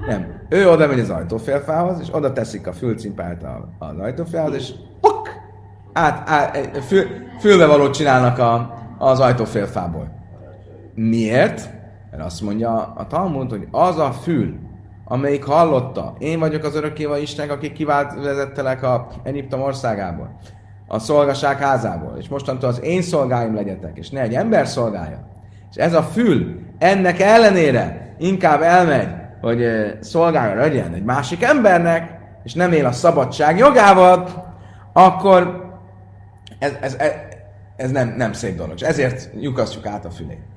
nem, 0.07 0.41
ő 0.49 0.69
oda 0.69 0.87
megy 0.87 0.99
az 0.99 1.09
ajtófélfához, 1.09 1.99
és 1.99 2.07
oda 2.11 2.33
teszik 2.33 2.67
a 2.67 2.73
fülcimpát 2.73 3.45
az 3.77 3.99
ajtófélfához, 3.99 4.55
és 4.55 4.73
pok, 5.01 5.29
át, 5.93 6.29
át 6.29 6.83
fül, 6.85 7.05
fülbevalót 7.39 7.93
csinálnak 7.93 8.39
a, 8.39 8.73
az 8.97 9.19
ajtófélfából. 9.19 10.14
Miért? 10.95 11.69
Mert 12.11 12.23
azt 12.23 12.41
mondja 12.41 12.93
a 12.95 13.07
Talmud, 13.07 13.49
hogy 13.49 13.67
az 13.71 13.97
a 13.99 14.11
fül, 14.11 14.55
amelyik 15.05 15.43
hallotta, 15.43 16.15
én 16.19 16.39
vagyok 16.39 16.63
az 16.63 16.75
örökkéva 16.75 17.17
Isten, 17.17 17.49
aki 17.49 17.71
kivált 17.71 18.13
vezettelek 18.23 18.83
a 18.83 19.07
Egyiptom 19.23 19.61
országából, 19.61 20.39
a 20.87 20.99
szolgaság 20.99 21.59
házából, 21.59 22.17
és 22.17 22.27
mostantól 22.27 22.69
az 22.69 22.81
én 22.81 23.01
szolgáim 23.01 23.55
legyetek, 23.55 23.97
és 23.97 24.09
ne 24.09 24.21
egy 24.21 24.33
ember 24.33 24.67
szolgálja. 24.67 25.27
És 25.71 25.75
ez 25.75 25.93
a 25.93 26.03
fül 26.03 26.59
ennek 26.77 27.19
ellenére 27.19 28.15
inkább 28.17 28.61
elmegy, 28.61 29.07
hogy 29.41 29.65
szolgálja 29.99 30.55
legyen 30.55 30.93
egy 30.93 31.03
másik 31.03 31.43
embernek, 31.43 32.19
és 32.43 32.53
nem 32.53 32.71
él 32.71 32.85
a 32.85 32.91
szabadság 32.91 33.57
jogával, 33.57 34.27
akkor 34.93 35.63
ez, 36.59 36.71
ez, 36.81 36.95
ez, 36.95 37.11
ez 37.75 37.91
nem, 37.91 38.13
nem 38.17 38.33
szép 38.33 38.55
dolog. 38.55 38.73
És 38.75 38.81
ezért 38.81 39.29
lyukasztjuk 39.39 39.85
át 39.85 40.05
a 40.05 40.09
fülét. 40.09 40.54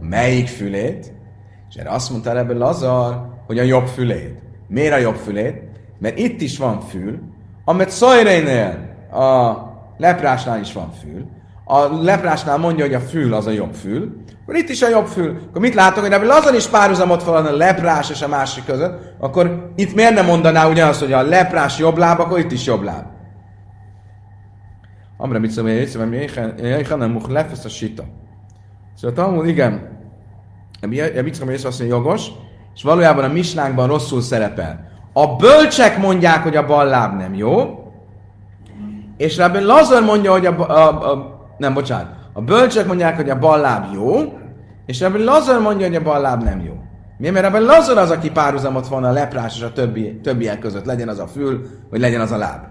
Melyik 0.00 0.48
fülét? 0.48 1.12
És 1.68 1.74
erre 1.74 1.90
azt 1.90 2.10
mondta 2.10 2.38
ebből 2.38 2.58
Lazar, 2.58 3.28
hogy 3.46 3.58
a 3.58 3.62
jobb 3.62 3.86
fülét. 3.86 4.42
Miért 4.68 4.92
a 4.92 4.98
jobb 4.98 5.16
fülét? 5.16 5.62
Mert 5.98 6.18
itt 6.18 6.40
is 6.40 6.58
van 6.58 6.80
fül, 6.80 7.18
amit 7.64 7.90
Szajrénél 7.90 8.94
a 9.12 9.56
leprásnál 9.96 10.60
is 10.60 10.72
van 10.72 10.92
fül. 11.00 11.26
A 11.64 12.02
leprásnál 12.02 12.58
mondja, 12.58 12.84
hogy 12.84 12.94
a 12.94 13.00
fül 13.00 13.34
az 13.34 13.46
a 13.46 13.50
jobb 13.50 13.74
fül. 13.74 14.22
Akkor 14.42 14.56
itt 14.56 14.68
is 14.68 14.82
a 14.82 14.88
jobb 14.88 15.06
fül. 15.06 15.38
Akkor 15.48 15.60
mit 15.60 15.74
látok, 15.74 16.02
hogy 16.02 16.12
ebből 16.12 16.30
azon 16.30 16.54
is 16.54 16.66
párhuzamot 16.66 17.22
van 17.22 17.46
a 17.46 17.56
leprás 17.56 18.10
és 18.10 18.22
a 18.22 18.28
másik 18.28 18.64
között, 18.64 19.14
akkor 19.18 19.72
itt 19.76 19.94
miért 19.94 20.14
nem 20.14 20.26
mondaná 20.26 20.68
ugyanazt, 20.68 21.00
hogy 21.00 21.12
a 21.12 21.22
leprás 21.22 21.78
jobb 21.78 21.96
láb, 21.96 22.20
akkor 22.20 22.38
itt 22.38 22.52
is 22.52 22.66
jobb 22.66 22.82
láb. 22.82 23.04
Amra 25.16 25.38
mit 25.38 25.50
szóval, 25.50 25.78
hogy 25.78 26.86
nem 26.98 27.10
much 27.10 27.30
lefesz 27.30 27.64
a 27.64 27.68
sita. 27.68 28.04
Szóval 29.00 29.16
Talmud, 29.16 29.46
igen, 29.46 29.98
a 30.82 30.86
mit 30.86 31.34
szóval, 31.34 31.54
azt 31.54 31.64
mondja, 31.64 31.86
jogos, 31.86 32.26
és 32.74 32.82
valójában 32.82 33.24
a 33.24 33.32
misnánkban 33.32 33.86
rosszul 33.86 34.20
szerepel. 34.20 34.90
A 35.12 35.36
bölcsek 35.36 35.98
mondják, 35.98 36.42
hogy 36.42 36.56
a 36.56 36.66
bal 36.66 36.86
láb 36.86 37.18
nem 37.18 37.34
jó, 37.34 37.84
és 39.16 39.36
Rabbi 39.36 39.60
Lazar 39.60 40.02
mondja, 40.02 40.32
hogy 40.32 40.46
a, 40.46 40.68
a, 40.68 41.10
a, 41.12 41.40
nem, 41.58 41.74
bocsánat, 41.74 42.08
a 42.32 42.40
bölcsek 42.40 42.86
mondják, 42.86 43.16
hogy 43.16 43.30
a 43.30 43.38
bal 43.38 43.60
láb 43.60 43.94
jó, 43.94 44.38
és 44.86 45.00
Rabbi 45.00 45.24
Lazar 45.24 45.60
mondja, 45.60 45.86
hogy 45.86 45.96
a 45.96 46.02
bal 46.02 46.20
láb 46.20 46.42
nem 46.42 46.60
jó. 46.60 46.74
Miért? 47.18 47.34
Mert 47.34 47.52
Rabbi 47.52 47.64
Lazar 47.64 47.98
az, 47.98 48.10
aki 48.10 48.30
párhuzamot 48.30 48.88
van 48.88 49.04
a 49.04 49.12
leprás 49.12 49.56
és 49.56 49.62
a 49.62 49.72
többi, 49.72 50.20
többiek 50.22 50.58
között, 50.58 50.84
legyen 50.84 51.08
az 51.08 51.18
a 51.18 51.26
fül, 51.26 51.66
vagy 51.90 52.00
legyen 52.00 52.20
az 52.20 52.30
a 52.30 52.36
láb. 52.36 52.64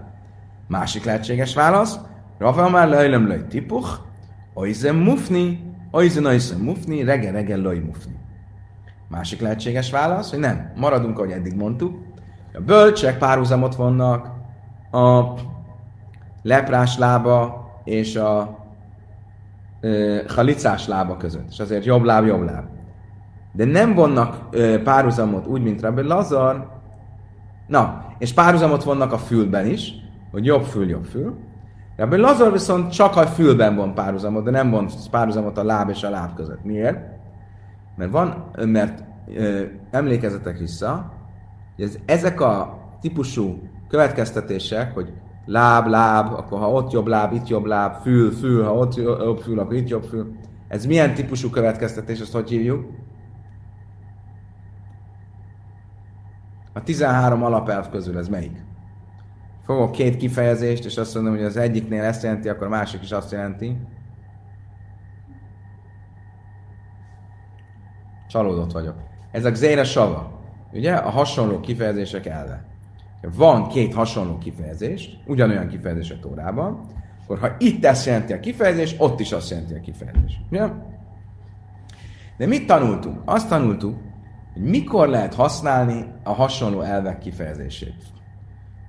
Másik 0.68 1.04
lehetséges 1.04 1.54
válasz, 1.54 1.98
Rafa 2.38 2.68
már 2.68 2.88
lejlem 2.88 3.28
lej 3.28 3.46
tipuch, 3.48 3.88
oizem 4.54 4.96
mufni, 4.96 5.69
oizem 5.90 6.60
mufni, 6.60 7.04
rege 7.04 7.30
rege 7.30 7.56
lej 7.56 7.78
mufni. 7.78 8.18
Másik 9.08 9.40
lehetséges 9.40 9.90
válasz, 9.90 10.30
hogy 10.30 10.38
nem, 10.38 10.72
maradunk, 10.76 11.18
ahogy 11.18 11.30
eddig 11.30 11.56
mondtuk, 11.56 11.98
a 12.54 12.60
bölcsek 12.60 13.18
párhuzamot 13.18 13.74
vannak 13.74 14.30
a 14.90 15.34
leprás 16.42 16.98
lába 16.98 17.68
és 17.84 18.16
a 18.16 18.58
e, 19.80 19.88
halicás 20.28 20.86
lába 20.86 21.16
között. 21.16 21.48
És 21.50 21.58
azért 21.58 21.84
jobb 21.84 22.02
láb, 22.02 22.26
jobb 22.26 22.44
láb. 22.44 22.64
De 23.52 23.64
nem 23.64 23.94
vonnak 23.94 24.56
e, 24.56 24.78
párhuzamot 24.78 25.46
úgy, 25.46 25.62
mint 25.62 25.80
Rabbi 25.80 26.02
Lazar. 26.02 26.68
Na, 27.66 28.04
és 28.18 28.32
párhuzamot 28.32 28.84
vannak 28.84 29.12
a 29.12 29.18
fülben 29.18 29.66
is, 29.66 29.92
hogy 30.30 30.44
jobb 30.44 30.62
fül, 30.64 30.88
jobb 30.88 31.04
fül. 31.04 31.36
Rabbi 32.00 32.16
Lazar 32.16 32.52
viszont 32.52 32.92
csak 32.92 33.16
a 33.16 33.26
fülben 33.26 33.76
van 33.76 33.94
párhuzamot, 33.94 34.44
de 34.44 34.50
nem 34.50 34.70
von 34.70 34.88
párhuzamot 35.10 35.58
a 35.58 35.64
láb 35.64 35.88
és 35.88 36.02
a 36.02 36.10
láb 36.10 36.34
között. 36.34 36.64
Miért? 36.64 36.98
Mert 37.96 38.10
van, 38.10 38.50
mert 38.64 39.04
ö, 39.34 39.62
emlékezetek 39.90 40.58
vissza, 40.58 41.12
hogy 41.76 41.84
ez, 41.84 41.98
ezek 42.04 42.40
a 42.40 42.78
típusú 43.00 43.62
következtetések, 43.88 44.94
hogy 44.94 45.12
láb, 45.46 45.86
láb, 45.86 46.32
akkor 46.32 46.58
ha 46.58 46.70
ott 46.70 46.92
jobb 46.92 47.06
láb, 47.06 47.32
itt 47.32 47.48
jobb 47.48 47.64
láb, 47.64 47.94
fül, 48.02 48.30
fül, 48.30 48.64
ha 48.64 48.74
ott 48.74 48.94
jobb 48.96 49.38
fül, 49.38 49.58
akkor 49.58 49.74
itt 49.74 49.88
jobb 49.88 50.04
fül. 50.04 50.32
Ez 50.68 50.86
milyen 50.86 51.14
típusú 51.14 51.50
következtetés, 51.50 52.20
azt 52.20 52.32
hogy 52.32 52.48
hívjuk? 52.48 52.84
A 56.72 56.82
13 56.82 57.42
alapelv 57.42 57.90
közül 57.90 58.18
ez 58.18 58.28
melyik? 58.28 58.68
Fogok 59.64 59.92
két 59.92 60.16
kifejezést, 60.16 60.84
és 60.84 60.96
azt 60.96 61.14
mondom, 61.14 61.34
hogy 61.34 61.44
az 61.44 61.56
egyiknél 61.56 62.02
ezt 62.02 62.22
jelenti, 62.22 62.48
akkor 62.48 62.66
a 62.66 62.70
másik 62.70 63.02
is 63.02 63.10
azt 63.10 63.32
jelenti. 63.32 63.76
Csalódott 68.28 68.72
vagyok. 68.72 68.96
Ez 69.30 69.44
a 69.44 69.50
Xére 69.50 69.84
Sava. 69.84 70.40
Ugye? 70.72 70.94
A 70.94 71.10
hasonló 71.10 71.60
kifejezések 71.60 72.26
elve 72.26 72.68
van 73.20 73.68
két 73.68 73.94
hasonló 73.94 74.38
kifejezés, 74.38 75.18
ugyanolyan 75.26 75.68
kifejezés 75.68 76.10
a 76.10 76.18
Tórában, 76.18 76.86
akkor 77.22 77.38
ha 77.38 77.54
itt 77.58 77.84
ezt 77.84 78.06
jelenti 78.06 78.32
a 78.32 78.40
kifejezés, 78.40 78.94
ott 78.98 79.20
is 79.20 79.32
azt 79.32 79.50
jelenti 79.50 79.74
a 79.74 79.80
kifejezés. 79.80 80.40
Ja? 80.50 80.86
De 82.36 82.46
mit 82.46 82.66
tanultunk? 82.66 83.20
Azt 83.24 83.48
tanultuk, 83.48 83.98
hogy 84.52 84.62
mikor 84.62 85.08
lehet 85.08 85.34
használni 85.34 86.04
a 86.22 86.32
hasonló 86.32 86.80
elvek 86.80 87.18
kifejezését. 87.18 88.04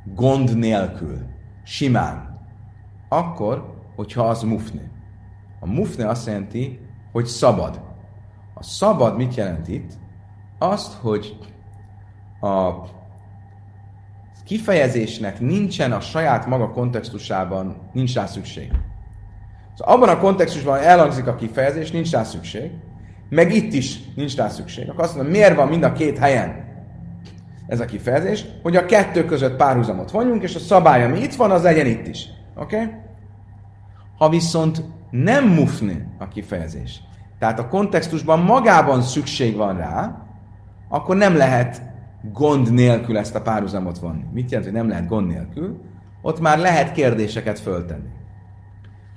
Gond 0.03 0.57
nélkül, 0.57 1.17
simán. 1.63 2.39
Akkor, 3.09 3.75
hogyha 3.95 4.23
az 4.23 4.43
mufne. 4.43 4.81
A 5.59 5.67
mufne 5.67 6.07
azt 6.07 6.27
jelenti, 6.27 6.79
hogy 7.11 7.25
szabad. 7.25 7.81
A 8.53 8.63
szabad 8.63 9.17
mit 9.17 9.35
jelent 9.35 9.67
itt? 9.67 9.91
Azt, 10.59 10.93
hogy 10.93 11.37
a 12.41 12.71
kifejezésnek 14.45 15.39
nincsen 15.39 15.91
a 15.91 15.99
saját 15.99 16.45
maga 16.45 16.69
kontextusában, 16.69 17.89
nincs 17.93 18.13
rá 18.13 18.25
szükség. 18.25 18.71
Szóval 19.75 19.95
abban 19.95 20.09
a 20.09 20.19
kontextusban, 20.19 20.79
elhangzik 20.79 21.27
a 21.27 21.35
kifejezés, 21.35 21.91
nincs 21.91 22.11
rá 22.11 22.23
szükség, 22.23 22.71
meg 23.29 23.53
itt 23.53 23.73
is 23.73 23.99
nincs 24.15 24.35
rá 24.35 24.47
szükség. 24.47 24.89
Akkor 24.89 25.03
azt 25.03 25.15
mondom, 25.15 25.31
miért 25.31 25.55
van 25.55 25.67
mind 25.67 25.83
a 25.83 25.93
két 25.93 26.17
helyen 26.17 26.60
ez 27.71 27.79
a 27.79 27.85
kifejezés, 27.85 28.45
hogy 28.61 28.75
a 28.75 28.85
kettő 28.85 29.25
között 29.25 29.55
párhuzamot 29.55 30.11
vonjunk, 30.11 30.43
és 30.43 30.55
a 30.55 30.59
szabály, 30.59 31.03
ami 31.03 31.19
itt 31.19 31.33
van, 31.33 31.51
az 31.51 31.63
legyen 31.63 31.85
itt 31.85 32.07
is. 32.07 32.27
Oké? 32.55 32.75
Okay? 32.75 32.89
Ha 34.17 34.29
viszont 34.29 34.83
nem 35.09 35.47
mufni 35.47 36.07
a 36.19 36.27
kifejezés, 36.27 37.01
tehát 37.39 37.59
a 37.59 37.67
kontextusban 37.67 38.39
magában 38.39 39.01
szükség 39.01 39.55
van 39.55 39.77
rá, 39.77 40.25
akkor 40.89 41.15
nem 41.15 41.35
lehet 41.35 41.81
gond 42.33 42.73
nélkül 42.73 43.17
ezt 43.17 43.35
a 43.35 43.41
párhuzamot 43.41 43.99
vonni. 43.99 44.25
Mit 44.33 44.51
jelent, 44.51 44.69
hogy 44.69 44.79
nem 44.79 44.89
lehet 44.89 45.07
gond 45.07 45.27
nélkül? 45.27 45.81
Ott 46.21 46.39
már 46.39 46.59
lehet 46.59 46.91
kérdéseket 46.91 47.59
föltenni. 47.59 48.09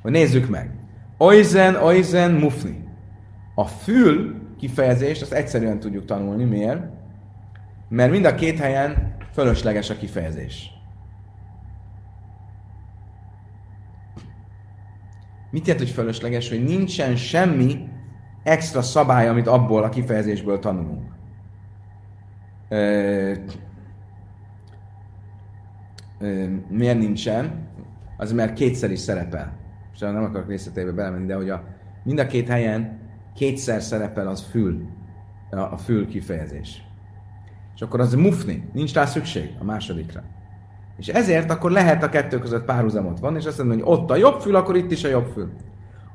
Hogy 0.03 0.11
nézzük 0.11 0.49
meg. 0.49 0.71
Oizen, 1.19 1.75
oizen, 1.75 2.33
mufni. 2.33 2.89
A 3.55 3.65
fül 3.65 4.35
kifejezést, 4.59 5.23
azt 5.23 5.33
egyszerűen 5.33 5.79
tudjuk 5.79 6.05
tanulni. 6.05 6.45
Miért? 6.45 6.83
Mert 7.89 8.11
mind 8.11 8.25
a 8.25 8.35
két 8.35 8.59
helyen 8.59 9.17
fölösleges 9.33 9.91
a 9.91 9.97
kifejezés. 9.97 10.71
Mit 15.51 15.67
jelent, 15.67 15.85
hogy 15.85 15.95
fölösleges? 15.95 16.49
Hogy 16.49 16.65
nincsen 16.65 17.17
semmi 17.17 17.89
extra 18.43 18.83
szabály, 18.83 19.29
amit 19.29 19.47
abból 19.47 19.83
a 19.83 19.89
kifejezésből 19.89 20.59
tanulunk 20.59 21.15
miért 26.69 26.99
nincsen, 26.99 27.69
az 28.17 28.33
mert 28.33 28.53
kétszer 28.53 28.91
is 28.91 28.99
szerepel. 28.99 29.57
És 29.93 30.01
nem 30.01 30.25
akarok 30.25 30.49
részleteibe 30.49 30.93
belemenni, 30.93 31.27
de 31.27 31.35
hogy 31.35 31.51
a, 31.51 31.65
mind 32.03 32.19
a 32.19 32.27
két 32.27 32.49
helyen 32.49 32.99
kétszer 33.35 33.83
szerepel 33.83 34.29
az 34.29 34.43
fül, 34.43 34.87
a, 35.51 35.57
a 35.57 35.77
fül 35.77 36.07
kifejezés. 36.07 36.83
És 37.75 37.81
akkor 37.81 38.01
az 38.01 38.15
mufni, 38.15 38.69
nincs 38.73 38.95
rá 38.95 39.05
szükség 39.05 39.51
a 39.61 39.65
másodikra. 39.65 40.23
És 40.97 41.09
ezért 41.09 41.51
akkor 41.51 41.71
lehet 41.71 42.03
a 42.03 42.09
kettő 42.09 42.39
között 42.39 42.65
párhuzamot 42.65 43.19
van, 43.19 43.37
és 43.37 43.45
azt 43.45 43.59
mondom, 43.59 43.79
hogy 43.79 43.99
ott 43.99 44.11
a 44.11 44.17
jobb 44.17 44.41
fül, 44.41 44.57
akkor 44.57 44.77
itt 44.77 44.91
is 44.91 45.05
a 45.05 45.09
jobb 45.09 45.31
fül. 45.33 45.53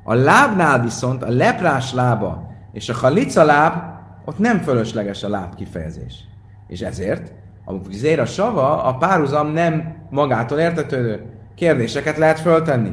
A 0.04 0.14
lábnál 0.14 0.82
viszont 0.82 1.22
a 1.22 1.30
leprás 1.30 1.92
lába 1.92 2.50
és 2.72 2.88
a 2.88 2.94
halica 2.94 3.44
láb, 3.44 3.82
ott 4.24 4.38
nem 4.38 4.58
fölösleges 4.58 5.22
a 5.22 5.28
láb 5.28 5.54
kifejezés. 5.54 6.24
És 6.68 6.80
ezért 6.80 7.32
a 7.64 7.78
vizér, 7.78 8.20
a 8.20 8.24
sava, 8.24 8.82
a 8.82 8.94
párhuzam 8.94 9.52
nem 9.52 9.96
magától 10.10 10.58
értetődő. 10.58 11.22
Kérdéseket 11.54 12.16
lehet 12.16 12.40
föltenni. 12.40 12.92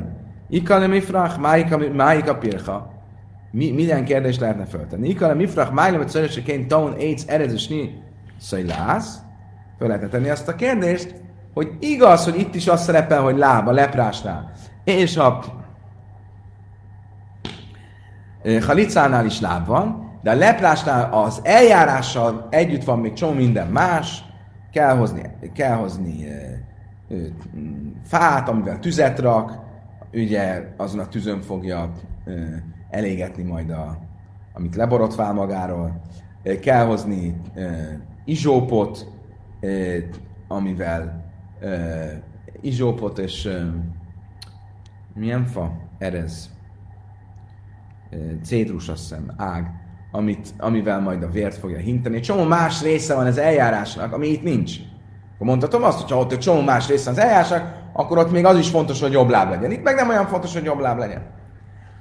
Ikale 0.50 0.88
mifrach, 0.88 1.40
máika 1.94 2.36
pircha. 2.36 2.92
Mi, 3.52 3.72
minden 3.72 4.06
kérdést 4.06 4.40
lehetne 4.40 4.66
föltenni. 4.66 5.10
Ikale 5.10 5.34
mifrach, 5.34 5.72
májlem, 5.72 6.00
hogy 6.00 6.10
szöröseként 6.10 6.68
taun 6.68 6.92
AIDS 6.92 7.24
erezősni 7.26 8.04
szajlász. 8.39 9.19
Föl 9.78 9.88
lehetne 9.88 10.08
tenni 10.08 10.30
azt 10.30 10.47
a 10.47 10.56
kérdést, 10.56 11.15
hogy 11.54 11.78
igaz, 11.80 12.23
hogy 12.23 12.39
itt 12.39 12.56
is 12.56 12.67
az 12.67 12.84
szerepel, 12.84 13.21
hogy 13.21 13.38
láb, 13.38 13.67
a 13.67 13.71
leprásnál. 13.71 14.52
És 14.84 15.17
a 15.17 15.43
halicánál 18.65 19.26
is 19.26 19.39
láb 19.39 19.65
van, 19.65 20.08
de 20.21 20.32
a 20.32 20.36
leprásnál 20.36 21.13
az 21.13 21.39
eljárással 21.43 22.47
együtt 22.50 22.84
van 22.84 23.00
még 23.00 23.13
csomó 23.13 23.34
minden 23.34 23.67
más, 23.67 24.23
kell 24.71 24.97
hozni, 24.97 25.21
kell 25.54 25.76
hozni 25.76 26.28
fát, 28.04 28.50
amivel 28.50 28.80
tüzet 28.80 29.19
rak, 29.19 29.60
ugye 30.13 30.73
azon 30.78 31.00
a 31.00 31.08
tüzön 31.08 31.41
fogja 31.41 31.91
elégetni 32.89 33.43
majd 33.43 33.69
a, 33.69 33.97
amit 34.54 34.76
leborotvál 34.76 35.34
magáról, 35.34 36.02
kell 36.62 36.86
hozni 36.86 37.41
izsópot, 38.28 39.08
amivel 40.48 41.26
izsópot 42.62 43.18
és 43.18 43.50
milyen 45.13 45.46
fa? 45.46 45.72
Erez. 45.98 46.50
Cédrus, 48.44 48.90
azt 48.90 49.02
hiszem, 49.02 49.34
ág, 49.38 49.72
amit, 50.12 50.54
amivel 50.58 51.00
majd 51.00 51.24
a 51.24 51.30
vért 51.30 51.56
fogja 51.56 51.78
hinteni. 51.78 52.20
Csomó 52.20 52.44
más 52.44 52.82
része 52.82 53.16
van 53.16 53.26
az 53.26 53.38
eljárásnak, 53.38 54.13
ami 54.13 54.28
itt 54.28 54.44
nincs. 54.44 54.76
Akkor 55.36 55.48
mondhatom 55.48 55.84
azt, 55.84 56.02
hogy 56.02 56.12
ha 56.12 56.18
ott 56.18 56.32
egy 56.32 56.40
csomó 56.40 56.62
más 56.62 56.88
része 56.88 57.10
az 57.10 57.18
eljárásnak, 57.18 57.90
akkor 57.94 58.18
ott 58.18 58.32
még 58.32 58.46
az 58.46 58.58
is 58.58 58.70
fontos, 58.70 59.02
hogy 59.02 59.12
jobb 59.12 59.30
láb 59.30 59.50
legyen. 59.50 59.72
Itt 59.72 59.84
meg 59.84 59.96
nem 59.96 60.10
olyan 60.10 60.26
fontos, 60.26 60.54
hogy 60.54 60.63
jobb 60.63 60.80
láb 60.80 60.98
legyen. 60.98 61.22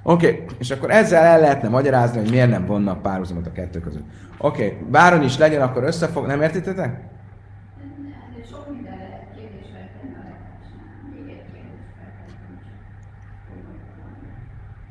Oké, 0.09 0.27
okay. 0.27 0.45
és 0.59 0.71
akkor 0.71 0.91
ezzel 0.91 1.25
el 1.25 1.41
lehetne 1.41 1.69
magyarázni, 1.69 2.19
hogy 2.19 2.31
miért 2.31 2.51
nem 2.51 2.67
vonnak 2.67 3.03
párhuzamot 3.03 3.47
a 3.47 3.53
kettő 3.53 3.81
között. 3.81 4.05
Oké, 4.39 4.67
okay. 4.67 4.79
bárhogy 4.91 5.25
is 5.25 5.39
legyen, 5.39 5.63
akkor 5.63 5.85
összefog... 5.85 6.27
Nem 6.27 6.43
értitek? 6.43 7.01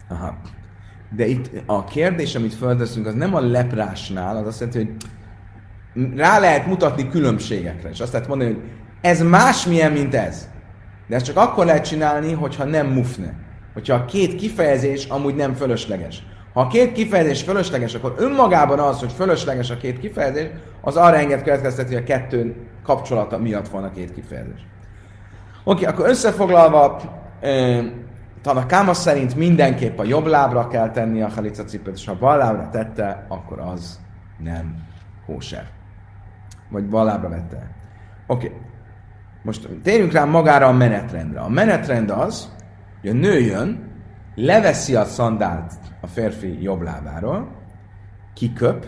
Aha. 0.10 0.38
De 1.16 1.26
itt 1.26 1.50
a 1.66 1.84
kérdés, 1.84 2.36
amit 2.36 2.54
felteszünk, 2.54 3.06
az 3.06 3.14
nem 3.14 3.36
a 3.36 3.40
leprásnál, 3.40 4.38
az 4.38 4.48
azt 4.48 4.60
jelenti, 4.60 4.96
hogy 5.94 6.18
rá 6.18 6.40
lehet 6.40 6.66
mutatni 6.66 7.10
különbségekre, 7.10 7.90
és 7.90 8.00
azt 8.00 8.12
lehet 8.12 8.28
mondani, 8.28 8.54
hogy 8.54 8.62
ez 9.02 9.22
másmilyen, 9.22 9.92
mint 9.92 10.16
ez. 10.16 10.50
De 11.08 11.16
ezt 11.16 11.26
csak 11.26 11.38
akkor 11.38 11.66
lehet 11.66 11.86
csinálni, 11.86 12.34
hogyha 12.34 12.64
nem 12.64 12.88
mufne. 12.88 13.45
Hogyha 13.76 13.96
a 13.96 14.06
két 14.06 14.36
kifejezés 14.36 15.06
amúgy 15.06 15.36
nem 15.36 15.54
fölösleges. 15.54 16.24
Ha 16.54 16.62
a 16.62 16.68
két 16.68 16.92
kifejezés 16.92 17.42
fölösleges, 17.42 17.94
akkor 17.94 18.16
önmagában 18.18 18.80
az, 18.80 19.00
hogy 19.00 19.12
fölösleges 19.12 19.70
a 19.70 19.78
két 19.78 20.00
kifejezés, 20.00 20.48
az 20.82 20.96
arra 20.96 21.18
enged 21.18 21.44
következtetni, 21.44 21.94
hogy 21.94 22.04
a 22.04 22.08
kettő 22.08 22.56
kapcsolata 22.84 23.38
miatt 23.38 23.68
van 23.68 23.84
a 23.84 23.92
két 23.92 24.14
kifejezés. 24.14 24.66
Oké, 25.64 25.86
akkor 25.86 26.10
összefoglalva, 26.10 27.02
Káma 28.68 28.94
szerint 28.94 29.36
mindenképp 29.36 30.00
a 30.00 30.04
jobb 30.04 30.26
lábra 30.26 30.68
kell 30.68 30.92
tenni 30.92 31.22
a 31.22 31.30
halica 31.30 31.64
cipőt, 31.64 31.96
és 31.96 32.06
ha 32.06 32.18
bal 32.18 32.38
lábra 32.38 32.70
tette, 32.70 33.26
akkor 33.28 33.60
az 33.60 34.00
nem 34.38 34.76
kóser. 35.26 35.68
Vagy 36.70 36.86
bal 36.86 37.06
lábra 37.06 37.30
vette. 37.30 37.70
Oké. 38.28 38.52
Most 39.44 39.70
térjünk 39.84 40.12
rá 40.12 40.26
magára 40.26 40.68
a 40.68 40.72
menetrendre. 40.72 41.40
A 41.40 41.50
menetrend 41.50 42.10
az, 42.10 42.56
hogy 43.06 43.16
a 43.16 43.20
nő 43.20 43.40
jön, 43.40 43.92
leveszi 44.36 44.96
a 44.96 45.06
szandált 45.06 45.74
a 46.02 46.08
férfi 46.08 46.62
jobb 46.62 46.82
lábáról, 46.82 47.52
kiköp, 48.34 48.86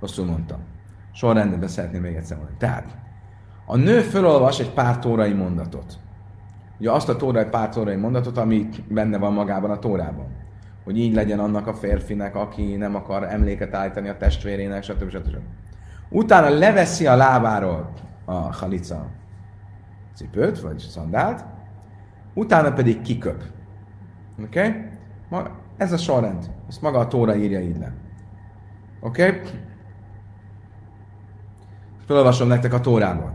rosszul 0.00 0.26
mondtam 0.26 0.70
sorrendben 1.12 1.68
szeretném 1.68 2.00
még 2.00 2.14
egyszer 2.14 2.36
mondani. 2.36 2.58
Tehát, 2.58 2.96
a 3.66 3.76
nő 3.76 4.00
felolvas 4.00 4.60
egy 4.60 4.70
pár 4.70 4.98
tórai 4.98 5.32
mondatot. 5.32 5.98
Ugye 6.78 6.90
azt 6.90 7.08
a 7.08 7.16
tórai 7.16 7.44
pár 7.44 7.68
tórai 7.68 7.96
mondatot, 7.96 8.36
ami 8.36 8.68
benne 8.88 9.18
van 9.18 9.32
magában 9.32 9.70
a 9.70 9.78
tórában. 9.78 10.26
Hogy 10.84 10.98
így 10.98 11.14
legyen 11.14 11.38
annak 11.38 11.66
a 11.66 11.74
férfinek, 11.74 12.34
aki 12.34 12.76
nem 12.76 12.94
akar 12.94 13.24
emléket 13.24 13.74
állítani 13.74 14.08
a 14.08 14.16
testvérének, 14.16 14.82
stb. 14.82 15.10
stb. 15.10 15.28
stb. 15.28 15.42
Utána 16.12 16.48
leveszi 16.48 17.06
a 17.06 17.16
lábáról 17.16 17.92
a 18.24 18.32
halica 18.32 19.06
cipőt, 20.14 20.60
vagy 20.60 20.78
szandált, 20.78 21.44
utána 22.34 22.72
pedig 22.72 23.00
kiköp. 23.00 23.42
Oké? 24.44 24.66
Okay? 25.30 25.50
Ez 25.76 25.92
a 25.92 25.96
sorrend. 25.96 26.50
Ezt 26.68 26.82
maga 26.82 26.98
a 26.98 27.06
tóra 27.06 27.36
írja 27.36 27.60
így 27.60 27.78
le. 27.78 27.92
Oké? 29.00 29.26
Okay? 29.26 29.40
Felolvasom 32.06 32.48
nektek 32.48 32.72
a 32.72 32.80
Tórában. 32.80 33.32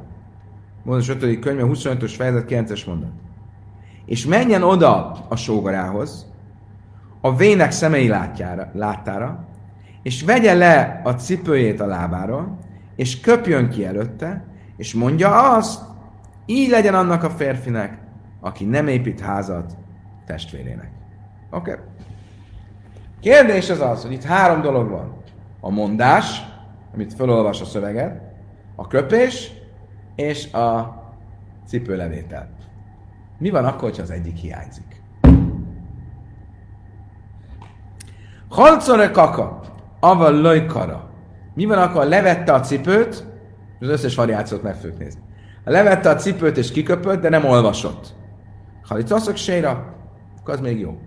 Mózes 0.83 1.09
5. 1.09 1.39
könyve, 1.39 1.63
25-ös 1.65 2.13
fejezet, 2.17 2.49
9-es 2.49 2.87
mondat. 2.87 3.11
És 4.05 4.25
menjen 4.25 4.63
oda 4.63 5.11
a 5.29 5.35
sógarához, 5.35 6.31
a 7.21 7.35
vének 7.35 7.71
szemei 7.71 8.07
látjára, 8.07 8.69
láttára, 8.73 9.47
és 10.01 10.23
vegye 10.23 10.53
le 10.53 11.01
a 11.03 11.11
cipőjét 11.11 11.79
a 11.79 11.85
lábáról, 11.85 12.57
és 12.97 13.19
köpjön 13.19 13.69
ki 13.69 13.85
előtte, 13.85 14.45
és 14.77 14.93
mondja 14.93 15.55
azt, 15.55 15.81
így 16.45 16.69
legyen 16.69 16.93
annak 16.93 17.23
a 17.23 17.29
férfinek, 17.29 17.97
aki 18.39 18.65
nem 18.65 18.87
épít 18.87 19.19
házat 19.19 19.77
testvérének. 20.25 20.91
Oké? 21.51 21.71
Okay. 21.71 21.83
Kérdés 23.19 23.69
az 23.69 23.81
az, 23.81 24.01
hogy 24.01 24.11
itt 24.11 24.23
három 24.23 24.61
dolog 24.61 24.89
van. 24.89 25.13
A 25.59 25.69
mondás, 25.69 26.45
amit 26.93 27.13
felolvas 27.13 27.61
a 27.61 27.65
szöveget, 27.65 28.21
a 28.75 28.87
köpés 28.87 29.51
és 30.15 30.53
a 30.53 30.95
cipőlevétel. 31.67 32.49
Mi 33.37 33.49
van 33.49 33.65
akkor, 33.65 33.91
ha 33.95 34.01
az 34.01 34.11
egyik 34.11 34.37
hiányzik? 34.37 35.01
Halcore 38.49 39.11
kaka, 39.11 39.61
aval 39.99 40.41
lojkara. 40.41 41.06
Mi 41.57 41.65
van 41.65 41.77
akkor, 41.77 42.05
levette 42.05 42.53
a 42.53 42.59
cipőt, 42.59 43.25
az 43.79 43.87
összes 43.87 44.15
variációt 44.15 44.63
meg 44.63 44.75
fogjuk 44.75 44.97
nézni. 44.97 45.21
Levette 45.63 46.09
a 46.09 46.15
cipőt 46.15 46.57
és 46.57 46.71
kiköpött, 46.71 47.21
de 47.21 47.29
nem 47.29 47.45
olvasott. 47.45 48.15
Ha 48.87 48.99
itt 48.99 49.11
asszok 49.11 49.35
séra, 49.35 49.95
akkor 50.39 50.53
az 50.53 50.59
még 50.59 50.79
jó. 50.79 50.97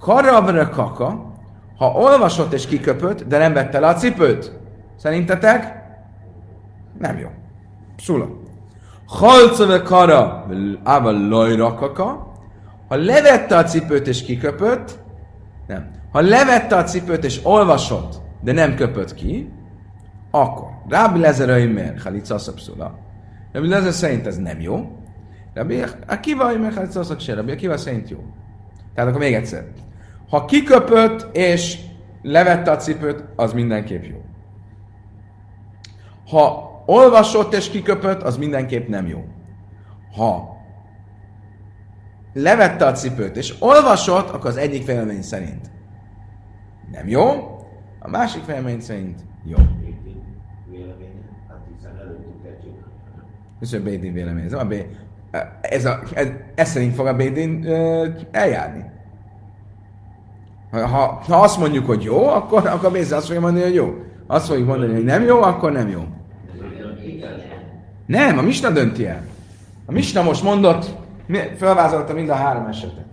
Karavra 0.00 0.68
kaka, 0.68 1.32
ha 1.76 1.86
olvasott 1.86 2.52
és 2.52 2.66
kiköpött, 2.66 3.22
de 3.22 3.38
nem 3.38 3.52
vette 3.52 3.80
le 3.80 3.86
a 3.86 3.94
cipőt. 3.94 4.58
Szerintetek? 4.96 5.82
Nem 6.98 7.18
jó. 7.18 7.28
Sula. 7.96 8.28
Halcove 9.06 9.82
kara, 9.82 10.46
ával 10.82 11.28
lojrakaka. 11.28 12.32
Ha 12.88 12.96
levette 12.96 13.56
a 13.56 13.64
cipőt 13.64 14.06
és 14.06 14.22
kiköpött, 14.22 14.98
nem. 15.66 15.90
Ha 16.12 16.20
levette 16.20 16.76
a 16.76 16.84
cipőt 16.84 17.24
és 17.24 17.40
olvasott, 17.42 18.21
de 18.42 18.52
nem 18.52 18.74
köpött 18.74 19.14
ki, 19.14 19.52
akkor 20.30 20.68
Rabbi 20.88 21.18
Lezer 21.18 21.48
Öimer, 21.48 21.98
Halica 22.02 22.38
Szapszula. 22.38 22.98
Rabbi 23.52 23.68
Lezer 23.68 23.92
szerint 23.92 24.26
ez 24.26 24.36
nem 24.36 24.60
jó. 24.60 24.96
Rabbi 25.54 25.82
Akiva 26.06 26.52
Öimer, 26.52 26.72
Halica 26.72 27.02
Szapszula. 27.02 27.36
Rabbi 27.36 27.52
Akiva 27.52 27.76
szerint 27.76 28.10
jó. 28.10 28.18
Tehát 28.94 29.10
akkor 29.10 29.22
még 29.22 29.34
egyszer. 29.34 29.64
Ha 30.28 30.44
kiköpött 30.44 31.36
és 31.36 31.78
levette 32.22 32.70
a 32.70 32.76
cipőt, 32.76 33.24
az 33.36 33.52
mindenképp 33.52 34.02
jó. 34.04 34.22
Ha 36.28 36.72
olvasott 36.86 37.54
és 37.54 37.70
kiköpött, 37.70 38.22
az 38.22 38.36
mindenképp 38.36 38.88
nem 38.88 39.06
jó. 39.06 39.24
Ha 40.16 40.56
levette 42.32 42.86
a 42.86 42.92
cipőt 42.92 43.36
és 43.36 43.54
olvasott, 43.58 44.30
akkor 44.30 44.50
az 44.50 44.56
egyik 44.56 44.86
vélemény 44.86 45.22
szerint 45.22 45.70
nem 46.90 47.08
jó. 47.08 47.51
A 48.02 48.08
másik 48.08 48.46
vélemény 48.46 48.80
szerint 48.80 49.20
jó. 49.44 49.56
Ez 53.60 53.72
a 53.72 53.80
Bédin 53.80 54.12
vélemény. 54.12 54.44
Ez, 54.44 54.52
a 54.52 54.64
B... 54.64 54.74
ez, 55.60 55.84
a, 55.84 56.02
ez, 56.14 56.28
ez 56.54 56.68
szerint 56.68 56.94
fog 56.94 57.06
a 57.06 57.16
Bédin 57.16 57.66
eljárni. 58.30 58.84
Ha, 60.70 60.86
ha, 60.86 61.42
azt 61.42 61.58
mondjuk, 61.58 61.86
hogy 61.86 62.02
jó, 62.02 62.26
akkor, 62.26 62.66
akkor 62.66 62.88
a 62.88 62.90
Bédin 62.90 63.12
azt 63.12 63.26
fogja 63.26 63.40
mondani, 63.40 63.64
hogy 63.64 63.74
jó. 63.74 63.94
Azt 64.26 64.46
fogjuk 64.46 64.66
mondani, 64.66 64.92
hogy 64.92 65.04
nem 65.04 65.22
jó, 65.22 65.42
akkor 65.42 65.72
nem 65.72 65.88
jó. 65.88 66.04
Nem, 68.06 68.38
a 68.38 68.42
Misna 68.42 68.70
dönti 68.70 69.06
el. 69.06 69.22
A 69.86 69.92
Misna 69.92 70.22
most 70.22 70.42
mondott, 70.42 70.94
felvázolta 71.56 72.12
mind 72.12 72.28
a 72.28 72.34
három 72.34 72.66
esetet. 72.66 73.04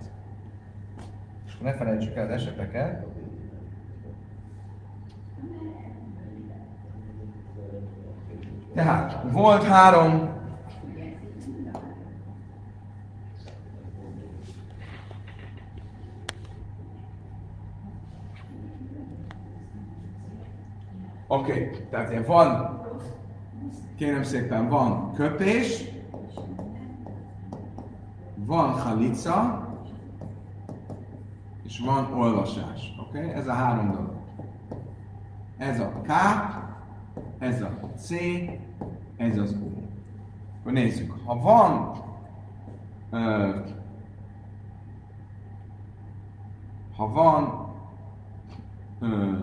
És 1.48 1.54
ne 1.62 1.74
felejtsük 1.74 2.16
el 2.16 2.26
az 2.26 2.32
eseteket. 2.32 3.06
Tehát 8.80 9.18
volt 9.32 9.64
három 9.64 10.30
Oké, 21.28 21.52
okay, 21.52 21.88
tehát 21.90 22.12
ilyen 22.12 22.26
van, 22.26 22.82
kérem 23.96 24.24
szépen, 24.24 24.70
van 24.70 25.14
köpés, 25.14 25.84
van 28.36 28.72
halica, 28.72 29.68
és 31.64 31.80
van 31.80 32.14
olvasás. 32.14 32.96
Oké? 33.00 33.18
Okay? 33.18 33.32
Ez 33.32 33.48
a 33.48 33.54
három 33.54 33.92
dolog. 33.92 34.16
Ez 35.58 35.80
a 35.80 35.92
K, 36.02 36.12
ez 37.40 37.62
a 37.62 37.70
C, 37.98 38.10
ez 39.20 39.38
az 39.38 39.52
O. 39.64 39.68
Akkor 40.60 40.72
nézzük. 40.72 41.14
Ha 41.26 41.40
van 41.40 42.02
ö, 43.12 43.56
ha 46.96 47.08
van 47.12 47.68
ö, 49.00 49.38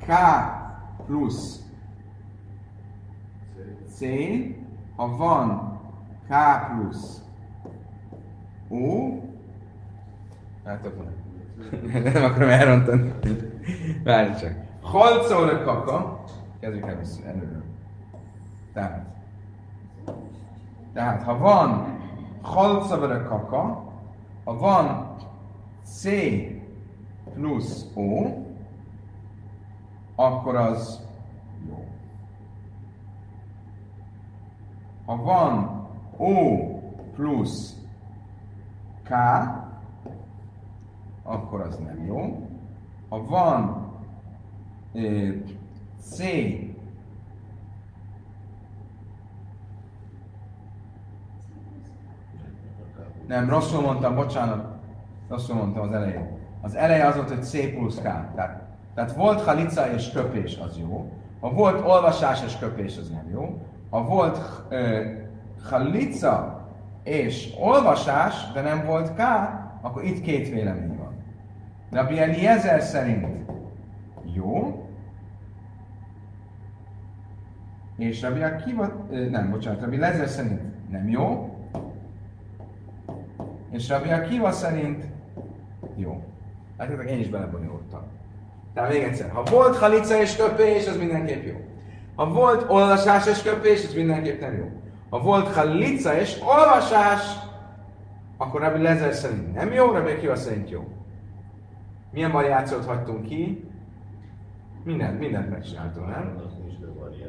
K 0.00 0.12
plusz 1.06 1.62
C, 3.88 4.00
ha 4.96 5.16
van 5.16 5.78
K 6.28 6.32
plusz 6.66 7.22
O, 8.68 9.12
hát 10.64 10.86
akkor 10.86 11.04
nem. 12.12 12.24
akarom 12.24 12.48
elrontani. 12.48 13.12
Várj 14.04 14.34
csak. 14.40 14.52
Halcóra 14.80 15.62
kaka, 15.62 16.24
kezdjük 16.60 16.86
el 16.86 17.00
előről. 17.26 17.62
Tehát, 18.74 19.06
tehát 20.92 21.22
ha 21.22 21.38
van 21.38 21.98
halcóra 22.42 23.22
kaka, 23.22 23.92
ha 24.44 24.56
van 24.58 25.14
C 25.82 26.08
plusz 27.34 27.86
O, 27.94 28.26
akkor 30.14 30.56
az 30.56 31.06
jó. 31.68 31.84
Ha 35.06 35.16
van 35.16 35.86
O 36.16 36.34
plusz 37.12 37.76
K, 39.02 39.10
akkor 41.22 41.60
az 41.60 41.78
nem 41.78 42.04
jó. 42.04 42.48
Ha 43.08 43.24
van 43.24 43.92
C 45.98 46.22
Nem, 53.26 53.48
rosszul 53.48 53.80
mondtam, 53.80 54.14
bocsánat. 54.14 54.66
Rosszul 55.28 55.56
mondtam 55.56 55.82
az 55.82 55.92
elején. 55.92 56.38
Az 56.60 56.74
eleje 56.74 57.06
az 57.06 57.14
volt, 57.14 57.28
hogy 57.28 57.42
C 57.42 57.74
plusz 57.74 57.98
K. 57.98 58.02
Tehát, 58.02 58.62
tehát 58.94 59.14
volt 59.14 59.40
halica 59.40 59.92
és 59.92 60.10
köpés, 60.10 60.58
az 60.58 60.78
jó. 60.78 61.12
Ha 61.40 61.50
volt 61.50 61.86
olvasás 61.86 62.44
és 62.44 62.58
köpés, 62.58 62.98
az 62.98 63.08
nem 63.08 63.28
jó. 63.32 63.62
Ha 63.90 64.04
volt 64.04 64.38
ö, 64.68 65.00
halica 65.70 66.62
és 67.02 67.54
olvasás, 67.60 68.52
de 68.52 68.60
nem 68.60 68.84
volt 68.86 69.14
K, 69.14 69.20
akkor 69.80 70.04
itt 70.04 70.20
két 70.20 70.48
vélemény 70.48 70.96
van. 70.96 71.14
Rabbi 71.90 72.18
Eliezer 72.18 72.80
szerint 72.80 73.26
jó, 74.34 74.84
és 77.96 78.22
Rabbi 78.22 78.42
Akiva, 78.42 79.06
nem, 79.30 79.50
bocsánat, 79.50 79.80
Rabbi 79.80 79.96
Lezer 79.96 80.28
szerint 80.28 80.90
nem 80.90 81.08
jó, 81.08 81.53
és 83.74 83.88
Rabbi 83.88 84.10
Akiva 84.10 84.52
szerint 84.52 85.04
jó. 85.96 86.24
Látjátok, 86.78 87.10
én 87.10 87.18
is 87.18 87.28
belebonyolultam. 87.28 88.02
Tehát 88.74 88.92
még 88.92 89.02
egyszer, 89.02 89.30
ha 89.30 89.42
volt 89.42 89.76
halica 89.76 90.20
és 90.20 90.36
köpés, 90.36 90.86
az 90.86 90.96
mindenképp 90.96 91.44
jó. 91.44 91.56
Ha 92.14 92.28
volt 92.28 92.70
olvasás 92.70 93.26
és 93.26 93.42
köpés, 93.42 93.86
az 93.86 93.94
mindenképp 93.94 94.40
nem 94.40 94.56
jó. 94.56 94.70
Ha 95.10 95.20
volt 95.20 95.54
halica 95.54 96.16
és 96.16 96.40
olvasás, 96.40 97.22
akkor 98.36 98.60
Rabbi 98.60 98.82
Lezer 98.82 99.12
szerint 99.12 99.54
nem 99.54 99.72
jó, 99.72 99.90
Rabbi 99.90 100.10
Akiva 100.10 100.36
szerint 100.36 100.70
jó. 100.70 100.88
Milyen 102.10 102.32
variációt 102.32 102.84
hagytunk 102.84 103.26
ki? 103.26 103.68
Mindent, 104.84 105.18
mindent 105.18 105.50
megcsináltunk, 105.50 106.06
nem? 106.06 106.42
Nincs 106.64 106.78
több 106.78 106.98
variáció. 106.98 107.26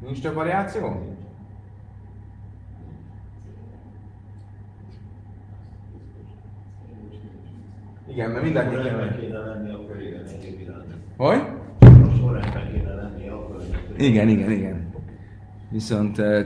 Nincs 0.00 0.22
több 0.22 0.34
variáció? 0.34 1.13
Igen, 8.08 8.30
mert 8.30 8.44
mindenki 8.44 8.74
kell. 8.74 9.16
kéne 9.20 9.38
lenni, 9.38 9.70
akkor 9.70 10.02
igen. 10.02 10.22
Hogy? 11.16 11.42
Ha 11.80 12.14
sorrendben 12.18 12.72
kéne 12.72 12.94
lenni, 12.94 13.28
akkor 13.28 13.62
Igen, 13.96 14.28
igen, 14.28 14.50
igen. 14.50 14.92
Viszont... 15.70 16.18
Uh, 16.18 16.38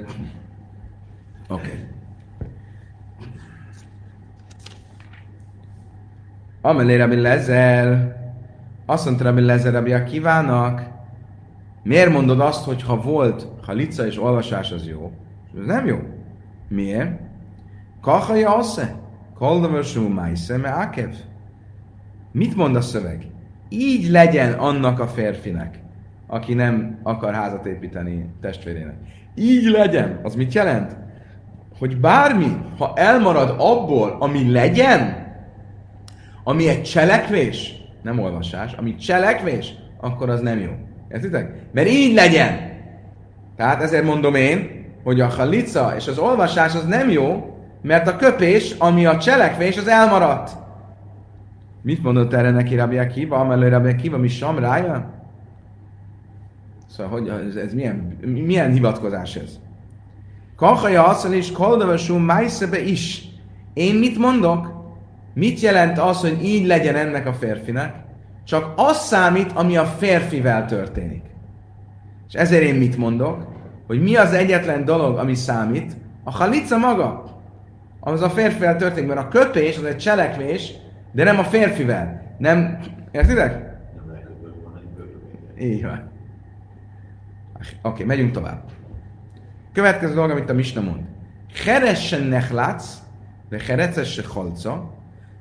Oké. 1.48 1.68
Okay. 1.68 1.86
Amelé 6.60 6.96
Rabbi 6.96 7.20
Lezer, 7.20 8.16
azt 8.86 9.04
mondta 9.04 9.24
Rabbi 9.24 9.40
Lezer, 9.40 9.72
Rabbi 9.72 9.92
Akivának, 9.92 10.82
miért 11.82 12.10
mondod 12.10 12.40
azt, 12.40 12.64
hogy 12.64 12.82
ha 12.82 13.00
volt, 13.00 13.46
ha 13.66 13.72
lica 13.72 14.06
és 14.06 14.18
olvasás 14.18 14.72
az 14.72 14.86
jó? 14.86 15.12
Ez 15.58 15.66
nem 15.66 15.86
jó. 15.86 15.98
Miért? 16.68 17.20
Kachaja 18.00 18.56
asze? 18.56 18.94
Koldaversú 19.34 20.08
májsze, 20.08 20.56
me 20.56 20.68
akev. 20.68 21.10
Mit 22.32 22.56
mond 22.56 22.76
a 22.76 22.80
szöveg? 22.80 23.26
Így 23.68 24.08
legyen 24.10 24.52
annak 24.52 25.00
a 25.00 25.06
férfinek, 25.06 25.78
aki 26.26 26.54
nem 26.54 26.98
akar 27.02 27.34
házat 27.34 27.66
építeni 27.66 28.26
testvérének. 28.40 28.96
Így 29.34 29.64
legyen. 29.64 30.20
Az 30.22 30.34
mit 30.34 30.54
jelent? 30.54 30.96
Hogy 31.78 31.96
bármi, 32.00 32.56
ha 32.78 32.92
elmarad 32.96 33.54
abból, 33.58 34.16
ami 34.18 34.50
legyen, 34.52 35.26
ami 36.44 36.68
egy 36.68 36.82
cselekvés, 36.82 37.74
nem 38.02 38.18
olvasás, 38.18 38.72
ami 38.72 38.94
cselekvés, 38.94 39.74
akkor 40.00 40.30
az 40.30 40.40
nem 40.40 40.58
jó. 40.58 40.70
Értitek? 41.08 41.52
Mert 41.72 41.88
így 41.88 42.14
legyen. 42.14 42.76
Tehát 43.56 43.82
ezért 43.82 44.04
mondom 44.04 44.34
én, 44.34 44.86
hogy 45.04 45.20
a 45.20 45.26
halica 45.26 45.94
és 45.96 46.06
az 46.06 46.18
olvasás 46.18 46.74
az 46.74 46.84
nem 46.84 47.10
jó, 47.10 47.56
mert 47.82 48.08
a 48.08 48.16
köpés, 48.16 48.74
ami 48.78 49.06
a 49.06 49.18
cselekvés, 49.18 49.76
az 49.76 49.88
elmaradt. 49.88 50.56
Mit 51.82 52.02
mondott 52.02 52.32
erre 52.32 52.50
neki 52.50 52.76
Rabbi 52.76 52.98
Akiva? 52.98 53.36
Amelő 53.36 53.68
Rabbi 53.68 53.88
Akiva, 53.88 54.18
mi 54.18 54.28
sem 54.28 54.58
rája? 54.58 55.10
Szóval, 56.90 57.12
hogy 57.12 57.28
ez, 57.28 57.54
ez 57.54 57.74
milyen, 57.74 58.18
milyen 58.20 58.72
hivatkozás 58.72 59.36
ez? 59.36 59.58
Kachaja 60.56 61.06
asszal 61.06 61.32
is 61.32 61.52
koldavasú 61.52 62.16
májszebe 62.16 62.80
is. 62.80 63.28
Én 63.74 63.94
mit 63.94 64.18
mondok? 64.18 64.72
Mit 65.34 65.60
jelent 65.60 65.98
az, 65.98 66.20
hogy 66.20 66.44
így 66.44 66.66
legyen 66.66 66.96
ennek 66.96 67.26
a 67.26 67.32
férfinek? 67.32 67.94
Csak 68.44 68.72
az 68.76 68.96
számít, 68.96 69.52
ami 69.52 69.76
a 69.76 69.84
férfivel 69.84 70.66
történik. 70.66 71.22
És 72.28 72.34
ezért 72.34 72.62
én 72.62 72.74
mit 72.74 72.96
mondok? 72.96 73.46
Hogy 73.86 74.02
mi 74.02 74.16
az 74.16 74.32
egyetlen 74.32 74.84
dolog, 74.84 75.18
ami 75.18 75.34
számít? 75.34 75.96
A 76.24 76.30
halica 76.30 76.76
maga. 76.78 77.24
Az 78.00 78.22
a 78.22 78.30
férfivel 78.30 78.76
történik, 78.76 79.08
mert 79.08 79.20
a 79.20 79.28
köpés 79.28 79.76
az 79.76 79.84
egy 79.84 79.96
cselekvés, 79.96 80.72
de 81.18 81.24
nem 81.24 81.38
a 81.38 81.44
férfivel. 81.44 82.34
Nem, 82.38 82.78
értitek? 83.10 83.76
Így 85.60 85.82
van. 85.82 86.10
Oké, 87.54 87.68
okay, 87.82 88.04
megyünk 88.04 88.32
tovább. 88.32 88.70
Következő 89.72 90.14
dolog, 90.14 90.30
amit 90.30 90.50
a 90.50 90.52
Misna 90.52 90.80
mond. 90.80 91.00
Heressen 91.64 92.22
nechlác, 92.22 93.02
de 93.48 93.58
hereces 93.66 94.12
se 94.12 94.22
halca, 94.26 94.94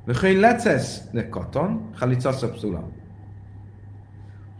de 0.05 0.13
hogy 0.19 0.35
lecesz 0.35 1.01
de 1.11 1.29
katon, 1.29 1.89
halica 1.95 2.31
szapszula. 2.31 2.89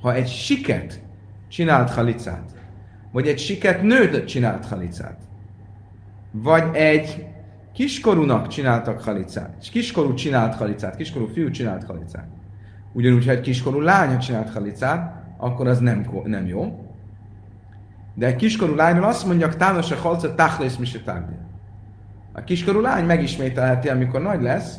ha 0.01 0.13
egy 0.13 0.27
siket 0.27 1.01
csinált 1.47 1.89
halicát, 1.89 2.51
vagy 3.11 3.27
egy 3.27 3.39
siket 3.39 3.81
nőt 3.81 4.25
csinált 4.25 4.65
halicát, 4.65 5.19
vagy 6.31 6.75
egy 6.75 7.27
kiskorúnak 7.77 8.47
csináltak 8.47 9.03
halicát, 9.03 9.55
és 9.61 9.69
kiskorú 9.69 10.13
csinált 10.13 10.55
halicát, 10.55 10.95
kiskorú 10.95 11.27
fiú 11.27 11.49
csinált 11.49 11.83
halicát. 11.83 12.27
Ugyanúgy, 12.93 13.25
ha 13.25 13.31
egy 13.31 13.41
kiskorú 13.41 13.79
lánya 13.79 14.17
csinált 14.17 14.53
halicát, 14.53 15.23
akkor 15.37 15.67
az 15.67 15.79
nem, 15.79 16.05
nem 16.23 16.45
jó. 16.45 16.85
De 18.13 18.25
egy 18.25 18.35
kiskorú 18.35 18.75
lányról 18.75 19.07
azt 19.07 19.25
mondják, 19.25 19.55
tános 19.55 19.91
a 19.91 19.95
halca, 19.95 20.35
tachlész 20.35 20.75
mi 20.75 20.87
A 22.33 22.43
kiskorú 22.43 22.79
lány 22.79 23.05
megismételheti, 23.05 23.89
amikor 23.89 24.21
nagy 24.21 24.41
lesz, 24.41 24.77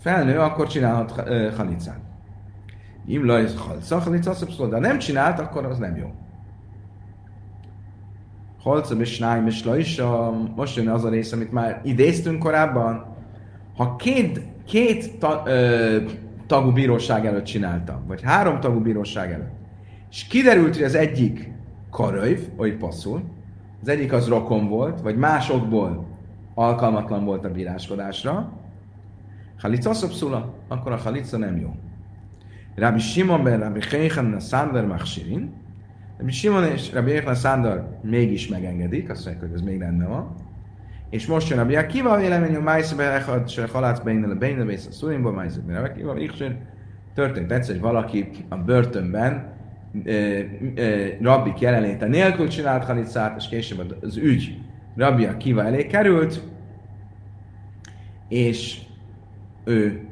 felnő, 0.00 0.38
akkor 0.38 0.68
csinálhat 0.68 1.10
halicát. 1.56 2.00
Imla 3.06 3.38
ez 3.38 3.56
halca, 3.56 3.98
halicát, 3.98 4.46
de 4.56 4.74
ha 4.74 4.78
nem 4.78 4.98
csinált, 4.98 5.38
akkor 5.38 5.64
az 5.64 5.78
nem 5.78 5.96
jó. 5.96 6.10
Halca, 8.64 8.94
és 8.94 9.18
nájm, 9.18 9.46
és 9.46 9.64
is, 9.76 9.98
a, 9.98 10.32
most 10.56 10.76
jön 10.76 10.88
az 10.88 11.04
a 11.04 11.08
rész, 11.08 11.32
amit 11.32 11.52
már 11.52 11.80
idéztünk 11.84 12.38
korábban. 12.38 13.16
Ha 13.76 13.96
két, 13.96 14.40
két 14.66 15.18
ta, 15.18 15.42
ö, 15.46 15.96
tagú 16.46 16.72
bíróság 16.72 17.26
előtt 17.26 17.44
csináltam, 17.44 18.06
vagy 18.06 18.22
három 18.22 18.60
tagú 18.60 18.80
bíróság 18.80 19.32
előtt, 19.32 19.54
és 20.10 20.26
kiderült, 20.26 20.74
hogy 20.74 20.84
az 20.84 20.94
egyik 20.94 21.52
karöjv, 21.90 22.38
vagy 22.56 22.76
passzul, 22.76 23.22
az 23.82 23.88
egyik 23.88 24.12
az 24.12 24.28
rokon 24.28 24.68
volt, 24.68 25.00
vagy 25.00 25.16
másokból 25.16 26.06
alkalmatlan 26.54 27.24
volt 27.24 27.44
a 27.44 27.50
bíráskodásra, 27.50 28.52
Halica 29.64 29.94
szobszula, 29.94 30.54
akkor 30.68 30.92
a 30.92 30.96
halica 30.96 31.36
nem 31.36 31.56
jó. 31.56 31.74
Rabbi 32.74 32.98
Simon 32.98 33.42
ben 33.42 33.60
Rabbi 33.60 33.80
Chechen 33.80 34.40
Sander 34.40 34.86
Machsirin, 34.86 35.52
Rabbi 36.18 36.32
Simon 36.32 36.64
és 36.64 36.92
Rabbi 36.92 37.10
Chechen 37.10 37.34
Sander 37.34 37.84
mégis 38.02 38.48
megengedik, 38.48 39.10
azt 39.10 39.24
mondják, 39.24 39.48
hogy 39.48 39.58
ez 39.58 39.64
még 39.64 39.78
rendben 39.78 40.08
van. 40.08 40.34
És 41.10 41.26
most 41.26 41.48
jön 41.48 41.58
Rabbi 41.58 41.76
Akiva 41.76 42.16
vélemény, 42.16 42.54
hogy 42.54 42.62
Májszbe 42.62 43.12
Echad, 43.12 43.48
se 43.48 43.68
halátsz 43.72 44.00
beinne 44.00 44.26
le 44.26 44.34
beinne, 44.34 44.64
vész 44.64 44.86
a 44.86 44.92
szulimba, 44.92 45.32
Májszbe 45.32 45.80
Rabbi 45.80 46.02
Akiva, 46.02 46.46
történt 47.14 47.52
egyszer, 47.52 47.74
hogy 47.74 47.82
valaki 47.82 48.30
a 48.48 48.56
börtönben 48.56 49.52
rabbik 51.20 51.58
jelenléte 51.58 52.06
nélkül 52.06 52.48
csinált 52.48 52.84
halicát, 52.84 53.36
és 53.36 53.48
később 53.48 53.96
az 54.02 54.16
ügy 54.16 54.58
rabbi 54.96 55.24
Akiva 55.24 55.64
elé 55.64 55.86
került, 55.86 56.42
és 58.28 58.80
ő 59.64 60.08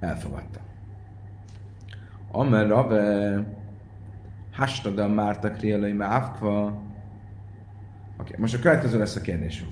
elfogadta. 0.00 0.60
Amer 2.32 2.68
Rave 2.68 3.44
Hastada 4.60 5.08
Márta 5.08 5.50
Krielai 5.50 5.92
Mávkva 5.92 6.82
Oké, 8.18 8.34
most 8.38 8.54
a 8.54 8.58
következő 8.58 8.98
lesz 8.98 9.16
a 9.16 9.20
kérdésünk. 9.20 9.70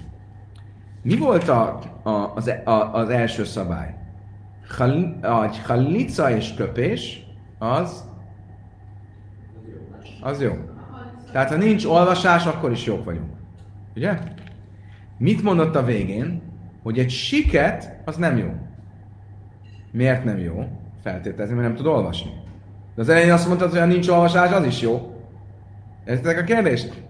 Mi 1.03 1.17
volt 1.17 1.49
a, 1.49 1.79
a, 2.03 2.11
az, 2.11 2.49
e, 2.49 2.63
a, 2.65 2.95
az 2.95 3.09
első 3.09 3.45
szabály? 3.45 3.95
Hal, 4.77 5.19
a 5.23 5.51
halica 5.67 6.31
és 6.31 6.55
köpés 6.55 7.27
az 7.59 8.05
az 10.21 10.41
jó. 10.41 10.53
Tehát 11.33 11.49
ha 11.49 11.57
nincs 11.57 11.85
olvasás, 11.85 12.47
akkor 12.47 12.71
is 12.71 12.85
jók 12.85 13.05
vagyunk. 13.05 13.37
Ugye? 13.97 14.19
Mit 15.19 15.43
mondott 15.43 15.75
a 15.75 15.85
végén? 15.85 16.43
Hogy 16.83 16.99
egy 16.99 17.11
siket, 17.11 18.01
az 18.05 18.17
nem 18.17 18.37
jó. 18.37 18.55
Miért 19.91 20.25
nem 20.25 20.39
jó? 20.39 20.69
Feltételezni, 21.03 21.55
mert 21.55 21.67
nem 21.67 21.77
tud 21.77 21.87
olvasni. 21.87 22.47
De 22.99 23.05
az 23.05 23.11
elején 23.11 23.33
azt 23.33 23.47
mondtad, 23.47 23.71
hogy 23.71 23.79
ha 23.79 23.85
nincs 23.85 24.09
olvasás, 24.09 24.53
az 24.53 24.65
is 24.65 24.81
jó. 24.81 25.15
Értitek 26.07 26.39
a 26.39 26.43
kérdést? 26.43 27.03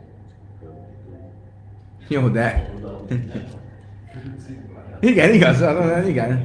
Jó, 2.09 2.28
de... 2.28 2.70
igen, 5.01 5.32
igaz, 5.34 5.64
igen. 6.07 6.43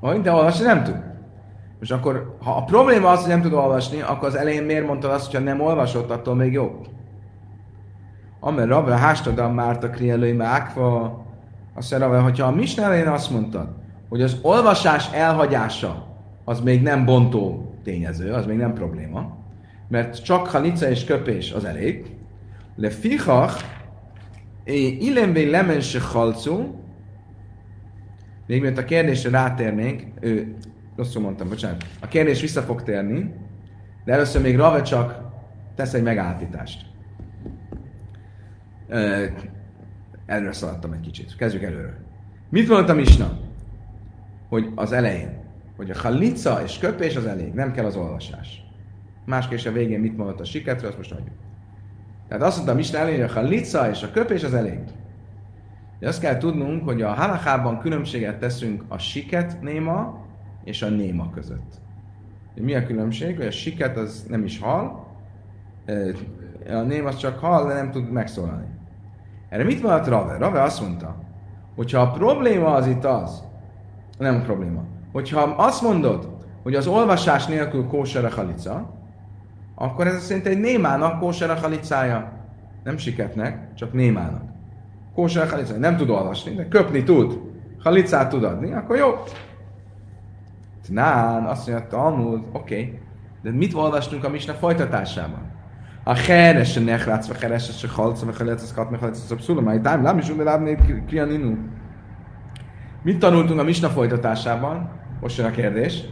Hogy, 0.00 0.20
de 0.20 0.32
olvasni 0.32 0.64
nem 0.64 0.84
tud. 0.84 0.96
Most 1.78 1.92
akkor, 1.92 2.36
ha 2.42 2.56
a 2.56 2.64
probléma 2.64 3.10
az, 3.10 3.20
hogy 3.20 3.28
nem 3.28 3.42
tud 3.42 3.52
olvasni, 3.52 4.00
akkor 4.00 4.28
az 4.28 4.34
elején 4.34 4.62
miért 4.62 4.86
mondtad 4.86 5.10
azt, 5.10 5.26
hogy 5.26 5.34
ha 5.34 5.40
nem 5.40 5.60
olvasott, 5.60 6.10
attól 6.10 6.34
még 6.34 6.52
jobb? 6.52 6.86
Amer 8.40 8.68
Rabra 8.68 8.94
hástad 8.94 9.52
Márta 9.54 9.90
krielői 9.90 10.32
mákva, 10.32 11.24
azt 11.74 11.90
mondja, 11.90 12.22
hogyha 12.22 12.46
a 12.46 12.50
Misna 12.50 12.82
elején 12.82 13.08
azt 13.08 13.30
mondtad, 13.30 13.79
hogy 14.10 14.22
az 14.22 14.38
olvasás 14.42 15.12
elhagyása 15.12 16.06
az 16.44 16.60
még 16.60 16.82
nem 16.82 17.04
bontó 17.04 17.74
tényező, 17.82 18.32
az 18.32 18.46
még 18.46 18.56
nem 18.56 18.74
probléma, 18.74 19.36
mert 19.88 20.24
csak 20.24 20.46
halica 20.46 20.88
és 20.88 21.04
köpés 21.04 21.52
az 21.52 21.64
elég. 21.64 22.10
Le 22.76 22.90
fichach, 22.90 23.64
illemvé 24.98 25.50
lemense 25.50 26.00
halcú, 26.00 26.84
még 28.46 28.60
miért 28.60 28.78
a 28.78 28.84
kérdésre 28.84 29.30
rátérnénk, 29.30 30.02
ő 30.20 30.56
rosszul 30.96 31.22
mondtam, 31.22 31.48
bocsánat. 31.48 31.84
A 32.00 32.06
kérdés 32.06 32.40
vissza 32.40 32.62
fog 32.62 32.82
térni, 32.82 33.34
de 34.04 34.12
először 34.12 34.42
még 34.42 34.56
Rave 34.56 34.82
csak 34.82 35.22
tesz 35.74 35.94
egy 35.94 36.02
megállapítást. 36.02 36.86
Előre 40.26 40.52
szaladtam 40.52 40.92
egy 40.92 41.00
kicsit. 41.00 41.36
Kezdjük 41.36 41.62
előről. 41.62 41.94
Mit 42.48 42.68
mondtam 42.68 42.98
Isna? 42.98 43.38
Hogy 44.50 44.72
az 44.74 44.92
elején, 44.92 45.38
hogy 45.76 45.90
a 45.90 45.98
halica 45.98 46.62
és 46.62 46.78
köpés 46.78 47.16
az 47.16 47.26
elég, 47.26 47.52
nem 47.52 47.72
kell 47.72 47.84
az 47.84 47.96
olvasás. 47.96 48.62
Másképp 49.24 49.66
a 49.66 49.72
végén 49.72 50.00
mit 50.00 50.16
mondott 50.16 50.40
a 50.40 50.44
siketről, 50.44 50.88
azt 50.88 50.98
most 50.98 51.12
adjuk. 51.12 51.36
Tehát 52.28 52.44
azt 52.44 52.56
mondtam 52.56 52.78
Isten 52.78 53.00
elején, 53.00 53.20
hogy 53.20 53.30
a 53.30 53.32
halica 53.32 53.90
és 53.90 54.02
a 54.02 54.10
köpés 54.10 54.44
az 54.44 54.54
elég. 54.54 54.78
De 55.98 56.08
azt 56.08 56.20
kell 56.20 56.36
tudnunk, 56.36 56.84
hogy 56.84 57.02
a 57.02 57.12
halachában 57.12 57.78
különbséget 57.78 58.38
teszünk 58.38 58.84
a 58.88 58.98
siket 58.98 59.60
néma 59.60 60.26
és 60.64 60.82
a 60.82 60.88
néma 60.88 61.30
között. 61.30 61.80
Mi 62.54 62.74
a 62.74 62.86
különbség? 62.86 63.36
Hogy 63.36 63.46
a 63.46 63.50
siket 63.50 63.96
az 63.96 64.24
nem 64.28 64.44
is 64.44 64.58
hal, 64.58 65.06
a 66.68 66.80
néma 66.80 67.08
az 67.08 67.16
csak 67.16 67.38
hal, 67.38 67.66
de 67.66 67.74
nem 67.74 67.90
tud 67.90 68.10
megszólalni. 68.10 68.66
Erre 69.48 69.64
mit 69.64 69.82
mondott 69.82 70.06
Rave? 70.06 70.36
Rave 70.36 70.62
azt 70.62 70.80
mondta, 70.80 71.16
hogyha 71.76 72.00
a 72.00 72.10
probléma 72.10 72.74
az 72.74 72.86
itt 72.86 73.04
az, 73.04 73.48
nem 74.20 74.34
a 74.34 74.44
probléma, 74.44 74.82
hogyha 75.12 75.40
azt 75.40 75.82
mondod, 75.82 76.28
hogy 76.62 76.74
az 76.74 76.86
olvasás 76.86 77.46
nélkül 77.46 77.86
kóser 77.86 78.24
a 78.24 78.30
halica, 78.30 78.94
akkor 79.74 80.06
ez 80.06 80.24
szerint 80.24 80.46
egy 80.46 80.60
némának 80.60 81.18
kóser 81.18 81.50
a 81.50 81.54
halicája. 81.54 82.32
Nem 82.84 82.96
siketnek, 82.96 83.74
csak 83.74 83.92
némának. 83.92 84.42
Kóser 85.14 85.42
a 85.42 85.48
halicája. 85.50 85.78
Nem 85.78 85.96
tud 85.96 86.10
olvasni, 86.10 86.54
de 86.54 86.68
köpni 86.68 87.02
tud. 87.02 87.38
Halicát 87.82 88.28
tud 88.28 88.44
adni, 88.44 88.72
akkor 88.72 88.96
jó. 88.96 89.22
Tnán, 90.82 91.44
azt 91.44 91.68
mondja, 91.68 91.86
Talmud, 91.86 92.42
oké, 92.52 92.74
okay. 92.74 92.98
de 93.42 93.50
mit 93.50 93.74
olvastunk 93.74 94.24
a 94.24 94.28
Misna 94.28 94.52
folytatásában? 94.52 95.50
A 96.04 96.14
heres 96.14 96.76
a 96.76 96.80
nechrác, 96.80 97.28
a 97.28 97.34
heres 97.40 97.84
a 97.84 97.88
halca, 97.92 98.26
a 98.26 98.32
heres 98.38 98.70
a 98.70 98.74
kat, 98.74 98.92
a 98.92 98.96
heres 98.96 99.30
a 99.30 99.34
pszula, 99.34 99.60
majd 99.60 99.82
tám, 99.82 100.02
lám 100.02 100.18
is 100.18 100.30
úgy, 100.30 100.36
lábné 100.36 100.76
krianinu. 101.06 101.56
Mit 103.02 103.18
tanultunk 103.18 103.60
a 103.60 103.62
Misna 103.62 103.88
folytatásában? 103.88 104.90
Most 105.20 105.36
jön 105.36 105.46
a 105.46 105.50
kérdés. 105.50 106.04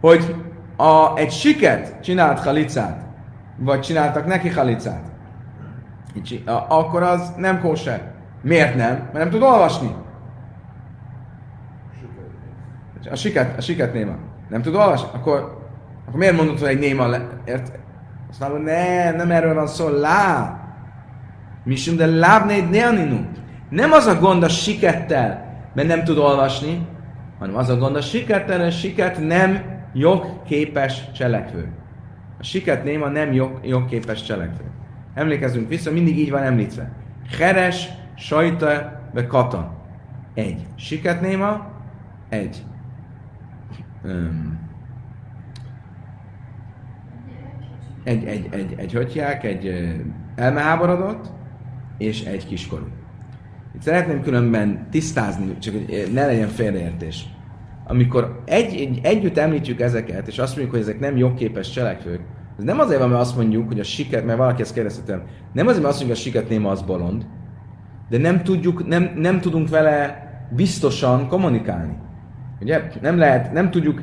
Hogy 0.00 0.34
a, 0.76 1.16
egy 1.16 1.30
siket 1.30 2.00
csinált 2.02 2.40
halicát, 2.40 3.04
vagy 3.56 3.80
csináltak 3.80 4.26
neki 4.26 4.48
halicát, 4.48 5.04
akkor 6.68 7.02
az 7.02 7.32
nem 7.36 7.60
kóser. 7.60 8.14
Miért 8.42 8.74
nem? 8.74 8.94
Mert 8.94 9.12
nem 9.12 9.30
tud 9.30 9.42
olvasni. 9.42 9.94
A 13.10 13.16
siket, 13.16 13.58
a 13.58 13.60
siket 13.60 13.92
néma. 13.92 14.14
Nem 14.48 14.62
tud 14.62 14.74
olvasni? 14.74 15.08
Akkor, 15.12 15.66
akkor 16.06 16.18
miért 16.18 16.36
mondod, 16.36 16.58
hogy 16.58 16.68
egy 16.68 16.78
néma 16.78 17.06
le, 17.06 17.28
ért? 17.44 17.78
Azt 18.30 18.40
mondom, 18.40 18.62
nem, 18.62 19.16
nem 19.16 19.30
erről 19.30 19.54
van 19.54 19.66
szó, 19.66 19.88
lá. 19.88 20.60
Misum 21.64 21.96
de 21.96 22.06
lábnéd 22.06 22.70
neaninu. 22.70 23.20
Nem 23.68 23.92
az 23.92 24.06
a 24.06 24.18
gond 24.18 24.42
a 24.42 24.48
sikettel, 24.48 25.45
mert 25.76 25.88
nem 25.88 26.04
tud 26.04 26.18
olvasni, 26.18 26.86
hanem 27.38 27.56
az 27.56 27.68
a 27.68 27.76
gond 27.76 27.96
a 27.96 28.00
sikettel, 28.00 28.58
hogy 28.58 28.66
a 28.66 28.70
siket 28.70 29.26
nem 29.26 29.62
jogképes 29.92 31.12
cselekvő. 31.12 31.68
A 32.38 32.42
siket 32.42 32.84
néma 32.84 33.08
nem 33.08 33.32
jog, 33.32 33.60
jogképes 33.62 34.22
cselekvő. 34.22 34.64
Emlékezzünk 35.14 35.68
vissza, 35.68 35.90
mindig 35.90 36.18
így 36.18 36.30
van 36.30 36.42
említve. 36.42 36.92
Heres, 37.38 37.88
sajta, 38.16 39.00
vagy 39.12 39.26
kata. 39.26 39.74
Egy. 40.34 40.66
Siket 40.76 41.20
néma, 41.20 41.70
egy 42.28 42.64
egy, 48.04 48.24
egy, 48.24 48.48
egy, 48.50 48.74
egy 48.76 48.92
hötyják, 48.92 49.44
egy 49.44 49.94
elmeháborodott, 50.36 51.26
és 51.98 52.24
egy 52.24 52.46
kiskorú. 52.46 52.86
Itt 53.76 53.82
szeretném 53.82 54.22
különben 54.22 54.86
tisztázni, 54.90 55.58
csak 55.58 55.74
hogy 55.74 56.10
ne 56.12 56.26
legyen 56.26 56.48
félreértés. 56.48 57.26
amikor 57.88 58.42
egy, 58.44 58.74
egy, 58.74 59.00
együtt 59.02 59.38
említjük 59.38 59.80
ezeket, 59.80 60.28
és 60.28 60.38
azt 60.38 60.50
mondjuk, 60.50 60.70
hogy 60.70 60.80
ezek 60.80 61.00
nem 61.00 61.16
jogképes 61.16 61.70
cselekvők, 61.70 62.20
ez 62.58 62.64
nem 62.64 62.78
azért 62.78 62.98
van, 62.98 63.08
mert 63.08 63.20
azt 63.20 63.36
mondjuk, 63.36 63.66
hogy 63.66 63.80
a 63.80 63.84
siket, 63.84 64.24
mert 64.24 64.38
valaki 64.38 64.62
ezt 64.62 64.74
kérdezte 64.74 65.22
nem 65.52 65.66
azért, 65.66 65.82
mert 65.82 65.94
azt 65.94 66.04
mondjuk, 66.04 66.08
hogy 66.08 66.10
a 66.10 66.14
siket 66.14 66.48
néma 66.48 66.70
az 66.70 66.82
bolond, 66.82 67.26
de 68.08 68.18
nem 68.18 68.42
tudjuk, 68.42 68.86
nem, 68.86 69.12
nem 69.16 69.40
tudunk 69.40 69.68
vele 69.68 70.26
biztosan 70.50 71.28
kommunikálni. 71.28 71.96
Ugye? 72.60 72.82
Nem 73.00 73.18
lehet, 73.18 73.52
nem 73.52 73.70
tudjuk 73.70 74.02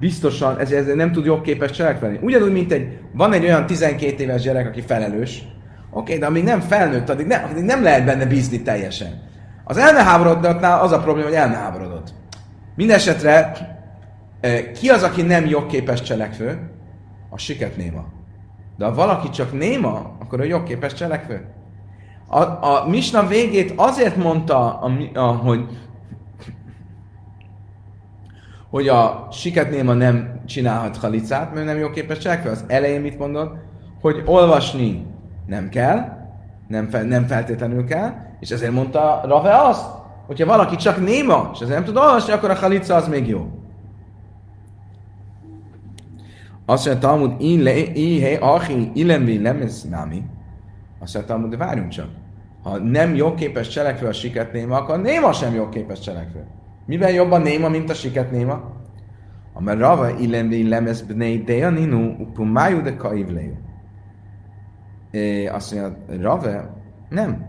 biztosan, 0.00 0.58
ez, 0.58 0.70
ez 0.70 0.94
nem 0.94 1.12
tud 1.12 1.24
jogképes 1.24 1.70
cselekveni. 1.70 2.18
Ugyanúgy, 2.22 2.52
mint 2.52 2.72
egy, 2.72 2.98
van 3.12 3.32
egy 3.32 3.44
olyan 3.44 3.66
12 3.66 4.22
éves 4.22 4.42
gyerek, 4.42 4.66
aki 4.66 4.80
felelős, 4.80 5.44
oké, 5.92 6.18
de 6.18 6.26
amíg 6.26 6.44
nem 6.44 6.60
felnőtt, 6.60 7.08
addig, 7.08 7.26
ne, 7.26 7.36
addig 7.36 7.64
nem 7.64 7.82
lehet 7.82 8.04
benne 8.04 8.26
bízni 8.26 8.62
teljesen. 8.62 9.22
Az 9.64 9.76
elmeháborodottaknál 9.76 10.80
az 10.80 10.92
a 10.92 11.00
probléma, 11.00 11.28
hogy 11.28 11.36
elmeháborodott. 11.36 12.14
Mindenesetre 12.76 13.52
ki 14.80 14.88
az, 14.88 15.02
aki 15.02 15.22
nem 15.22 15.46
jogképes 15.46 16.02
cselekvő? 16.02 16.70
A 17.30 17.38
siket 17.38 17.76
néma. 17.76 18.04
De 18.76 18.84
ha 18.84 18.94
valaki 18.94 19.28
csak 19.28 19.52
néma, 19.52 20.16
akkor 20.20 20.40
ő 20.40 20.44
jogképes 20.44 20.94
cselekvő. 20.94 21.44
A, 22.26 22.40
a 22.42 22.84
Misna 22.88 23.26
végét 23.26 23.72
azért 23.76 24.16
mondta, 24.16 24.80
a, 24.80 24.92
a, 25.14 25.20
hogy 25.20 25.66
hogy 28.70 28.88
a 28.88 29.28
siket 29.30 29.70
néma 29.70 29.92
nem 29.92 30.40
csinálhat 30.46 30.96
halicát, 30.96 31.54
mert 31.54 31.66
nem 31.66 31.78
jogképes 31.78 32.18
cselekvő. 32.18 32.50
Az 32.50 32.64
elején 32.66 33.00
mit 33.00 33.18
mondod? 33.18 33.58
Hogy 34.00 34.22
olvasni 34.24 35.06
nem 35.46 35.68
kell, 35.68 36.20
nem, 36.68 36.88
fel, 36.88 37.02
nem 37.02 37.26
feltétlenül 37.26 37.84
kell, 37.84 38.12
és 38.40 38.50
ezért 38.50 38.72
mondta 38.72 39.20
Rave 39.24 39.56
azt, 39.56 39.86
hogyha 40.26 40.46
valaki 40.46 40.76
csak 40.76 41.04
néma, 41.04 41.50
és 41.52 41.60
ezért 41.60 41.76
nem 41.76 41.84
tud 41.84 41.96
olvasni, 41.96 42.32
akkor 42.32 42.50
a 42.50 42.54
halica 42.54 42.94
az 42.94 43.08
még 43.08 43.28
jó. 43.28 43.46
Azt 46.66 46.86
mondja, 46.86 47.08
Talmud, 47.08 47.40
ihe, 47.94 48.38
achi, 48.40 48.90
ilenvi, 48.94 49.42
lemez, 49.42 49.88
nami. 49.90 50.22
Azt 50.98 51.14
mondja, 51.14 51.34
Talmud, 51.34 51.50
de 51.50 51.56
várjunk 51.56 51.88
csak. 51.88 52.08
Ha 52.62 52.78
nem 52.78 53.14
jogképes 53.14 53.68
cselekvő 53.68 54.06
a 54.06 54.12
siket 54.12 54.52
néma, 54.52 54.76
akkor 54.76 55.00
néma 55.00 55.32
sem 55.32 55.54
jogképes 55.54 56.00
cselekvő. 56.00 56.46
Mivel 56.86 57.10
jobban 57.10 57.42
néma, 57.42 57.68
mint 57.68 57.90
a 57.90 57.94
siket 57.94 58.30
néma? 58.30 58.70
Amar 59.54 59.78
Rava, 59.78 60.18
ilenvi, 60.18 60.68
lemez, 60.68 61.02
bnei, 61.02 61.42
dejaninu, 61.42 62.14
upumájú, 62.18 62.82
de 62.82 62.96
kaivleju. 62.96 63.52
Azt 65.50 65.74
mondja, 65.74 65.96
Rave, 66.20 66.74
nem. 67.08 67.46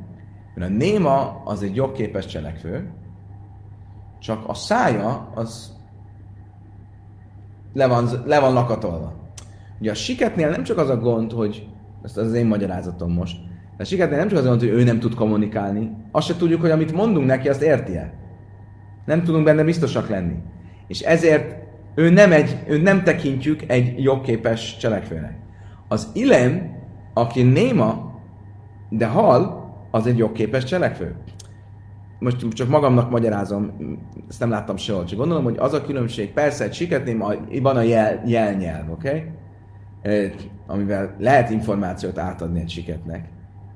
Mert 0.55 0.71
a 0.71 0.73
néma 0.73 1.41
az 1.45 1.63
egy 1.63 1.75
jogképes 1.75 2.25
cselekvő, 2.25 2.91
csak 4.19 4.43
a 4.47 4.53
szája 4.53 5.31
az 5.35 5.73
le 7.73 7.87
van, 7.87 8.09
le 8.25 8.39
van 8.39 8.53
lakatolva. 8.53 9.13
Ugye 9.79 9.91
a 9.91 9.95
siketnél 9.95 10.49
nem 10.49 10.63
csak 10.63 10.77
az 10.77 10.89
a 10.89 10.97
gond, 10.97 11.31
hogy, 11.31 11.67
ezt 12.03 12.17
az 12.17 12.33
én 12.33 12.45
magyarázatom 12.45 13.11
most, 13.11 13.37
a 13.77 13.83
siketnél 13.83 14.17
nem 14.17 14.27
csak 14.27 14.37
az 14.37 14.45
a 14.45 14.47
gond, 14.47 14.59
hogy 14.59 14.69
ő 14.69 14.83
nem 14.83 14.99
tud 14.99 15.13
kommunikálni, 15.13 15.91
azt 16.11 16.27
se 16.27 16.35
tudjuk, 16.35 16.61
hogy 16.61 16.71
amit 16.71 16.93
mondunk 16.93 17.25
neki, 17.25 17.49
azt 17.49 17.61
érti-e. 17.61 18.13
Nem 19.05 19.23
tudunk 19.23 19.43
benne 19.43 19.63
biztosak 19.63 20.09
lenni. 20.09 20.35
És 20.87 20.99
ezért 20.99 21.55
ő 21.95 22.09
nem, 22.09 22.31
egy, 22.31 22.63
ő 22.67 22.81
nem 22.81 23.03
tekintjük 23.03 23.61
egy 23.67 24.03
jogképes 24.03 24.77
cselekvőnek. 24.77 25.37
Az 25.87 26.09
ilem, 26.13 26.72
aki 27.13 27.43
néma, 27.43 28.11
de 28.89 29.07
hal, 29.07 29.61
az 29.91 30.07
egy 30.07 30.17
jogképes 30.17 30.63
cselekvő. 30.63 31.15
Most 32.19 32.47
csak 32.47 32.69
magamnak 32.69 33.09
magyarázom, 33.09 33.71
ezt 34.29 34.39
nem 34.39 34.49
láttam 34.49 34.77
sehol, 34.77 35.03
csak 35.03 35.17
gondolom, 35.17 35.43
hogy 35.43 35.57
az 35.57 35.73
a 35.73 35.81
különbség, 35.81 36.31
persze 36.31 36.63
egy 36.63 36.73
siketném, 36.73 37.23
van 37.61 37.77
a 37.77 37.81
jel, 37.81 38.21
jelnyelv, 38.25 38.91
oké? 38.91 39.33
Okay? 40.03 40.31
Amivel 40.67 41.15
lehet 41.19 41.49
információt 41.49 42.17
átadni 42.17 42.59
egy 42.59 42.69
siketnek, 42.69 43.25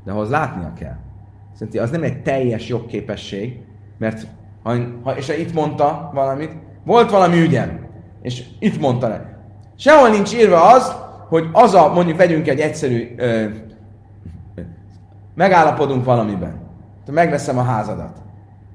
de 0.03 0.11
ahhoz 0.11 0.29
látnia 0.29 0.73
kell. 0.73 0.95
Szerintem 1.53 1.83
az 1.83 1.91
nem 1.91 2.03
egy 2.03 2.21
teljes 2.21 2.67
jogképesség, 2.67 3.59
mert 3.97 4.27
ha, 4.63 4.75
ha, 5.03 5.17
és 5.17 5.29
itt 5.29 5.53
mondta 5.53 6.11
valamit, 6.13 6.51
volt 6.85 7.11
valami 7.11 7.41
ügyem, 7.41 7.87
és 8.21 8.43
itt 8.59 8.79
mondta 8.79 9.07
le. 9.07 9.39
Sehol 9.75 10.09
nincs 10.09 10.35
írva 10.35 10.73
az, 10.73 10.95
hogy 11.27 11.49
az 11.51 11.73
a, 11.73 11.93
mondjuk 11.93 12.17
vegyünk 12.17 12.47
egy 12.47 12.59
egyszerű 12.59 13.15
ö, 13.17 13.45
megállapodunk 15.35 16.05
valamiben. 16.05 16.59
Te 17.05 17.11
megveszem 17.11 17.57
a 17.57 17.63
házadat. 17.63 18.17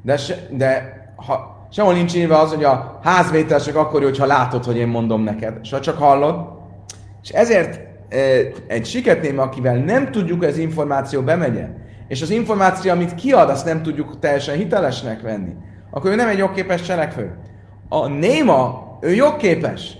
De, 0.03 0.17
se, 0.17 0.35
de 0.51 0.93
ha, 1.17 1.67
sehol 1.71 1.93
nincs 1.93 2.15
írva 2.15 2.41
az, 2.41 2.55
hogy 2.55 2.65
a 2.65 2.99
házvétel 3.03 3.61
csak 3.61 3.77
akkor, 3.77 4.03
hogyha 4.03 4.27
látod, 4.27 4.65
hogy 4.65 4.77
én 4.77 4.89
mondom 4.89 5.23
neked, 5.23 5.59
és 5.63 5.71
ha 5.71 5.81
csak 5.81 5.99
hallod. 5.99 6.49
És 7.23 7.29
ezért 7.29 7.81
egy 8.67 8.87
siketném, 8.87 9.39
akivel 9.39 9.77
nem 9.77 10.11
tudjuk, 10.11 10.43
az 10.43 10.59
információ 10.59 11.23
bemegye, 11.23 11.69
és 12.09 12.23
az 12.23 12.31
információ, 12.31 12.91
amit 12.91 13.15
kiad, 13.15 13.51
azt 13.51 13.65
nem 13.65 13.83
tudjuk 13.83 14.19
teljesen 14.19 14.57
hitelesnek 14.57 15.21
venni, 15.21 15.53
akkor 15.91 16.11
ő 16.11 16.15
nem 16.15 16.29
egy 16.29 16.39
jogképes 16.39 16.83
cselekvő. 16.83 17.35
A 17.89 18.07
néma, 18.07 18.89
ő 19.01 19.15
jogképes, 19.15 19.97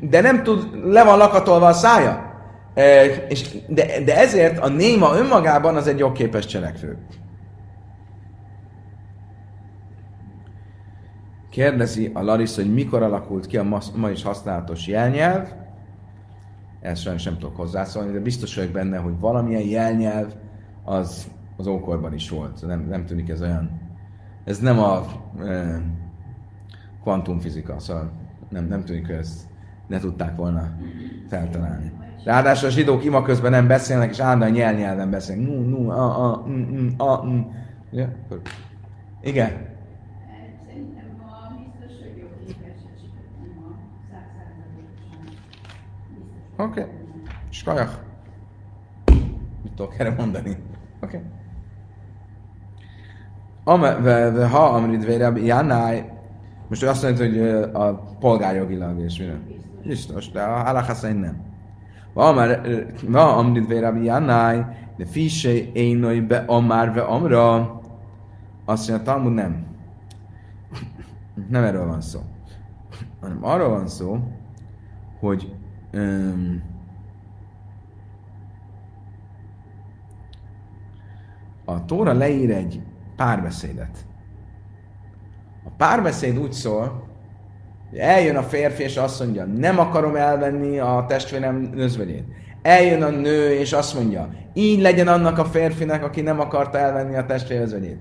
de 0.00 0.20
nem 0.20 0.42
tud, 0.42 0.84
le 0.84 1.04
van 1.04 1.18
lakatolva 1.18 1.66
a 1.66 1.72
szája. 1.72 2.26
E, 2.74 3.04
és, 3.04 3.56
de, 3.68 4.02
de 4.04 4.18
ezért 4.18 4.58
a 4.58 4.68
néma 4.68 5.16
önmagában 5.16 5.76
az 5.76 5.86
egy 5.86 5.98
jogképes 5.98 6.46
cselekvő. 6.46 6.98
Kérdezi 11.50 12.10
a 12.14 12.22
Laris, 12.22 12.54
hogy 12.54 12.74
mikor 12.74 13.02
alakult 13.02 13.46
ki 13.46 13.56
a 13.56 13.62
ma, 13.62 13.78
ma 13.94 14.10
is 14.10 14.22
használatos 14.22 14.86
jelnyelv. 14.86 15.48
Ezt 16.80 17.02
sajnos 17.02 17.24
nem 17.24 17.38
tudok 17.38 17.56
hozzászólni, 17.56 18.12
de 18.12 18.20
biztos 18.20 18.54
vagyok 18.54 18.70
benne, 18.70 18.98
hogy 18.98 19.20
valamilyen 19.20 19.66
jelnyelv 19.66 20.32
az 20.84 21.28
az 21.58 21.66
ókorban 21.66 22.14
is 22.14 22.30
volt. 22.30 22.66
Nem, 22.66 22.86
nem 22.88 23.06
tűnik 23.06 23.28
ez 23.28 23.42
olyan... 23.42 23.80
Ez 24.44 24.58
nem 24.58 24.78
a 24.78 25.04
e, 25.44 25.82
kvantumfizika, 27.02 27.78
szóval 27.78 28.12
nem, 28.48 28.64
nem 28.64 28.84
tűnik, 28.84 29.06
hogy 29.06 29.14
ezt 29.14 29.40
ne 29.86 29.98
tudták 29.98 30.36
volna 30.36 30.70
feltalálni. 31.28 31.92
Ráadásul 32.24 32.68
a 32.68 32.70
zsidók 32.70 33.04
ima 33.04 33.22
közben 33.22 33.50
nem 33.50 33.66
beszélnek, 33.66 34.10
és 34.10 34.18
állandóan 34.18 34.50
nyelnyelven 34.50 35.10
beszélnek. 35.10 35.46
Nu, 35.46 35.60
nu, 35.60 35.90
a, 35.90 36.24
a, 36.24 36.46
mm, 36.46 36.88
a, 36.96 37.24
mm. 37.26 37.40
Ja? 37.90 38.08
Igen. 39.20 39.66
Oké. 46.56 46.80
Okay. 46.80 46.92
Skajach. 47.48 47.92
Mit 49.62 49.72
tudok 49.74 49.98
erre 49.98 50.14
mondani? 50.16 50.56
Oké. 51.00 51.22
Okay. 53.64 54.48
Ha 54.48 54.64
amrid 54.64 55.04
vére 55.04 55.32
Jánáj, 55.36 56.17
most 56.68 56.82
azt 56.82 57.02
mondja, 57.02 57.24
hogy 57.24 57.70
a 57.72 57.94
polgárjogilag 58.18 59.00
és 59.00 59.18
minden. 59.18 59.56
Biztos, 59.84 60.30
de 60.30 60.42
a 60.42 60.62
halachasz 60.62 61.02
nem. 61.02 61.46
Va 62.12 63.36
amrit 63.36 63.66
ve 63.66 63.80
Rabbi 63.80 64.04
Janai, 64.04 64.64
de 64.96 65.06
fise 65.06 65.72
énoi 65.72 66.20
be 66.20 66.36
amár 66.36 66.92
ve 66.92 67.00
amra. 67.00 67.80
Azt 68.64 68.88
mondja, 68.88 69.12
Talmud 69.12 69.32
nem. 69.32 69.66
Nem 71.48 71.64
erről 71.64 71.86
van 71.86 72.00
szó. 72.00 72.20
Hanem 73.20 73.44
arról 73.44 73.68
van 73.68 73.88
szó, 73.88 74.18
hogy 75.20 75.54
um, 75.92 76.62
a 81.64 81.84
Tóra 81.84 82.12
leír 82.12 82.50
egy 82.50 82.82
párbeszédet. 83.16 84.07
A 85.68 85.74
párbeszéd 85.76 86.38
úgy 86.38 86.52
szól, 86.52 87.06
Eljön 87.96 88.36
a 88.36 88.42
férfi, 88.42 88.82
és 88.82 88.96
azt 88.96 89.20
mondja, 89.20 89.44
nem 89.44 89.78
akarom 89.78 90.16
elvenni 90.16 90.78
a 90.78 91.04
testvérem 91.08 91.70
nözvegyét. 91.74 92.24
Eljön 92.62 93.02
a 93.02 93.08
nő, 93.08 93.50
és 93.50 93.72
azt 93.72 93.94
mondja, 93.94 94.28
így 94.54 94.80
legyen 94.80 95.08
annak 95.08 95.38
a 95.38 95.44
férfinek, 95.44 96.04
aki 96.04 96.20
nem 96.20 96.40
akarta 96.40 96.78
elvenni 96.78 97.16
a 97.16 97.26
testvérem 97.26 97.62
nözvegyét. 97.62 97.98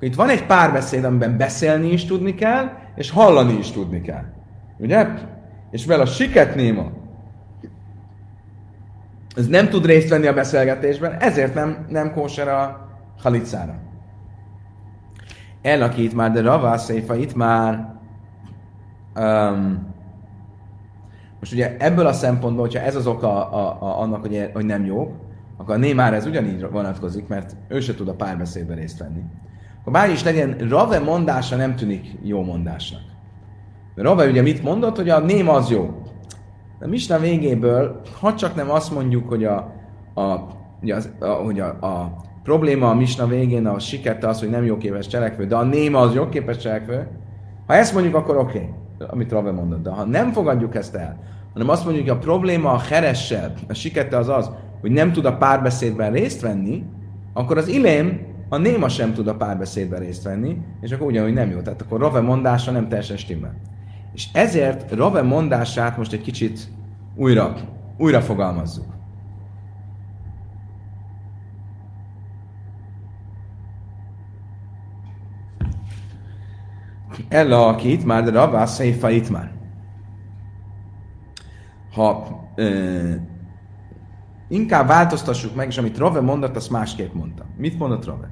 Itt 0.00 0.14
van 0.14 0.28
egy 0.28 0.46
párbeszéd, 0.46 1.04
amiben 1.04 1.36
beszélni 1.36 1.92
is 1.92 2.04
tudni 2.04 2.34
kell, 2.34 2.70
és 2.94 3.10
hallani 3.10 3.58
is 3.58 3.70
tudni 3.70 4.00
kell. 4.00 4.24
Ugye? 4.78 5.06
És 5.70 5.86
vel 5.86 6.00
a 6.00 6.06
siket 6.06 6.54
néma, 6.54 6.90
ez 9.36 9.46
nem 9.46 9.68
tud 9.68 9.86
részt 9.86 10.08
venni 10.08 10.26
a 10.26 10.34
beszélgetésben, 10.34 11.16
ezért 11.20 11.54
nem, 11.54 11.86
nem 11.88 12.12
kóser 12.12 12.48
a 12.48 12.88
halicára. 13.22 13.85
El, 15.66 15.82
aki 15.82 16.02
itt 16.02 16.14
már, 16.14 16.32
de 16.32 16.40
ravászéfa 16.40 17.14
itt 17.14 17.34
már, 17.34 17.94
Um, 19.20 19.94
most 21.40 21.52
ugye 21.52 21.76
ebből 21.78 22.06
a 22.06 22.12
szempontból, 22.12 22.64
hogyha 22.64 22.80
ez 22.80 22.96
az 22.96 23.06
oka 23.06 23.50
a, 23.50 23.82
a, 23.82 24.00
annak, 24.00 24.20
hogy, 24.20 24.50
hogy 24.54 24.64
nem 24.64 24.84
jó, 24.84 25.14
akkor 25.56 25.74
a 25.74 25.78
Némár 25.78 26.14
ez 26.14 26.26
ugyanígy 26.26 26.70
vonatkozik, 26.70 27.28
mert 27.28 27.56
ő 27.68 27.80
se 27.80 27.94
tud 27.94 28.08
a 28.08 28.14
párbeszédben 28.14 28.76
részt 28.76 28.98
venni. 28.98 29.22
Akkor 29.80 29.92
bár 29.92 30.10
is 30.10 30.24
legyen, 30.24 30.56
Rave 30.68 30.98
mondása 30.98 31.56
nem 31.56 31.76
tűnik 31.76 32.18
jó 32.22 32.42
mondásnak. 32.42 33.00
Mert 33.94 34.08
Rava 34.08 34.26
ugye 34.26 34.42
mit 34.42 34.62
mondott, 34.62 34.96
hogy 34.96 35.08
a 35.08 35.18
ném 35.18 35.48
az 35.48 35.70
jó. 35.70 36.02
De 36.78 36.86
Misna 36.86 37.18
végéből, 37.18 38.00
ha 38.20 38.34
csak 38.34 38.54
nem 38.54 38.70
azt 38.70 38.94
mondjuk, 38.94 39.28
hogy 39.28 39.44
a, 39.44 39.72
a, 40.14 40.22
ugye 40.82 40.94
az, 40.94 41.10
hogy 41.44 41.60
a, 41.60 41.66
a 41.66 42.16
probléma 42.42 42.90
a 42.90 42.94
Misna 42.94 43.26
végén 43.26 43.66
a 43.66 43.78
sikette 43.78 44.28
az, 44.28 44.40
hogy 44.40 44.50
nem 44.50 44.64
jóképes 44.64 45.06
cselekvő, 45.06 45.46
de 45.46 45.56
a 45.56 45.62
néma 45.62 45.98
az 45.98 46.14
jóképes 46.14 46.56
cselekvő, 46.56 47.08
ha 47.66 47.74
ezt 47.74 47.92
mondjuk, 47.94 48.14
akkor 48.14 48.36
oké, 48.36 48.58
okay, 48.58 49.08
amit 49.08 49.32
Rave 49.32 49.52
mondott. 49.52 49.82
De 49.82 49.90
ha 49.90 50.04
nem 50.04 50.32
fogadjuk 50.32 50.74
ezt 50.74 50.94
el, 50.94 51.18
hanem 51.52 51.68
azt 51.68 51.84
mondjuk, 51.84 52.08
hogy 52.08 52.16
a 52.16 52.20
probléma 52.20 52.72
a 52.72 52.78
heressel, 52.78 53.52
a 53.68 53.74
sikette 53.74 54.16
az 54.16 54.28
az, 54.28 54.50
hogy 54.80 54.90
nem 54.90 55.12
tud 55.12 55.24
a 55.24 55.36
párbeszédben 55.36 56.12
részt 56.12 56.40
venni, 56.40 56.84
akkor 57.32 57.58
az 57.58 57.68
ilém, 57.68 58.34
a 58.48 58.56
néma 58.56 58.88
sem 58.88 59.12
tud 59.12 59.28
a 59.28 59.34
párbeszédben 59.34 60.00
részt 60.00 60.22
venni, 60.22 60.56
és 60.80 60.92
akkor 60.92 61.06
ugyanúgy 61.06 61.32
nem 61.32 61.50
jó. 61.50 61.60
Tehát 61.60 61.82
akkor 61.82 62.00
Rave 62.00 62.20
mondása 62.20 62.70
nem 62.70 62.88
teljesen 62.88 63.16
stimmel. 63.16 63.54
És 64.14 64.28
ezért 64.32 64.92
Rave 64.92 65.22
mondását 65.22 65.96
most 65.96 66.12
egy 66.12 66.20
kicsit 66.22 66.68
újra, 67.14 67.54
újra 67.98 68.20
fogalmazzuk. 68.20 68.95
Ella, 77.28 77.66
aki 77.66 77.92
itt 77.92 78.04
már, 78.04 78.24
de 78.24 78.30
Rabá 78.30 78.66
itt 79.10 79.30
már. 79.30 79.52
Ha 81.92 82.40
ö, 82.54 83.10
inkább 84.48 84.86
változtassuk 84.86 85.54
meg, 85.54 85.66
és 85.66 85.78
amit 85.78 85.98
Rave 85.98 86.20
mondott, 86.20 86.56
azt 86.56 86.70
másképp 86.70 87.12
mondta. 87.12 87.44
Mit 87.56 87.78
mondott 87.78 88.04
Rave? 88.04 88.30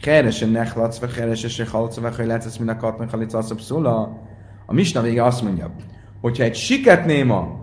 Keresen 0.00 0.48
nechlatsz, 0.48 0.98
vagy 0.98 1.12
keresen 1.12 1.66
vagy 1.96 2.16
hogy 2.16 2.26
lehetsz 2.26 2.56
mind 2.56 2.70
a 2.70 2.76
katnak, 2.76 3.10
halitsz, 3.10 3.60
szula. 3.60 4.18
A 4.66 4.72
misna 4.72 5.00
vége 5.00 5.24
azt 5.24 5.42
mondja, 5.42 5.74
hogyha 6.20 6.42
egy 6.42 6.54
siket 6.54 7.04
néma 7.04 7.60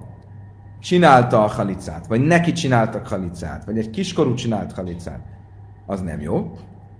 csinálta 0.79 1.43
a 1.43 1.47
halicát, 1.47 2.07
vagy 2.07 2.21
neki 2.21 2.51
csináltak 2.51 3.07
halicát, 3.07 3.65
vagy 3.65 3.77
egy 3.77 3.89
kiskorú 3.89 4.33
csinált 4.33 4.73
halicát, 4.73 5.19
az 5.85 6.01
nem 6.01 6.21
jó. 6.21 6.51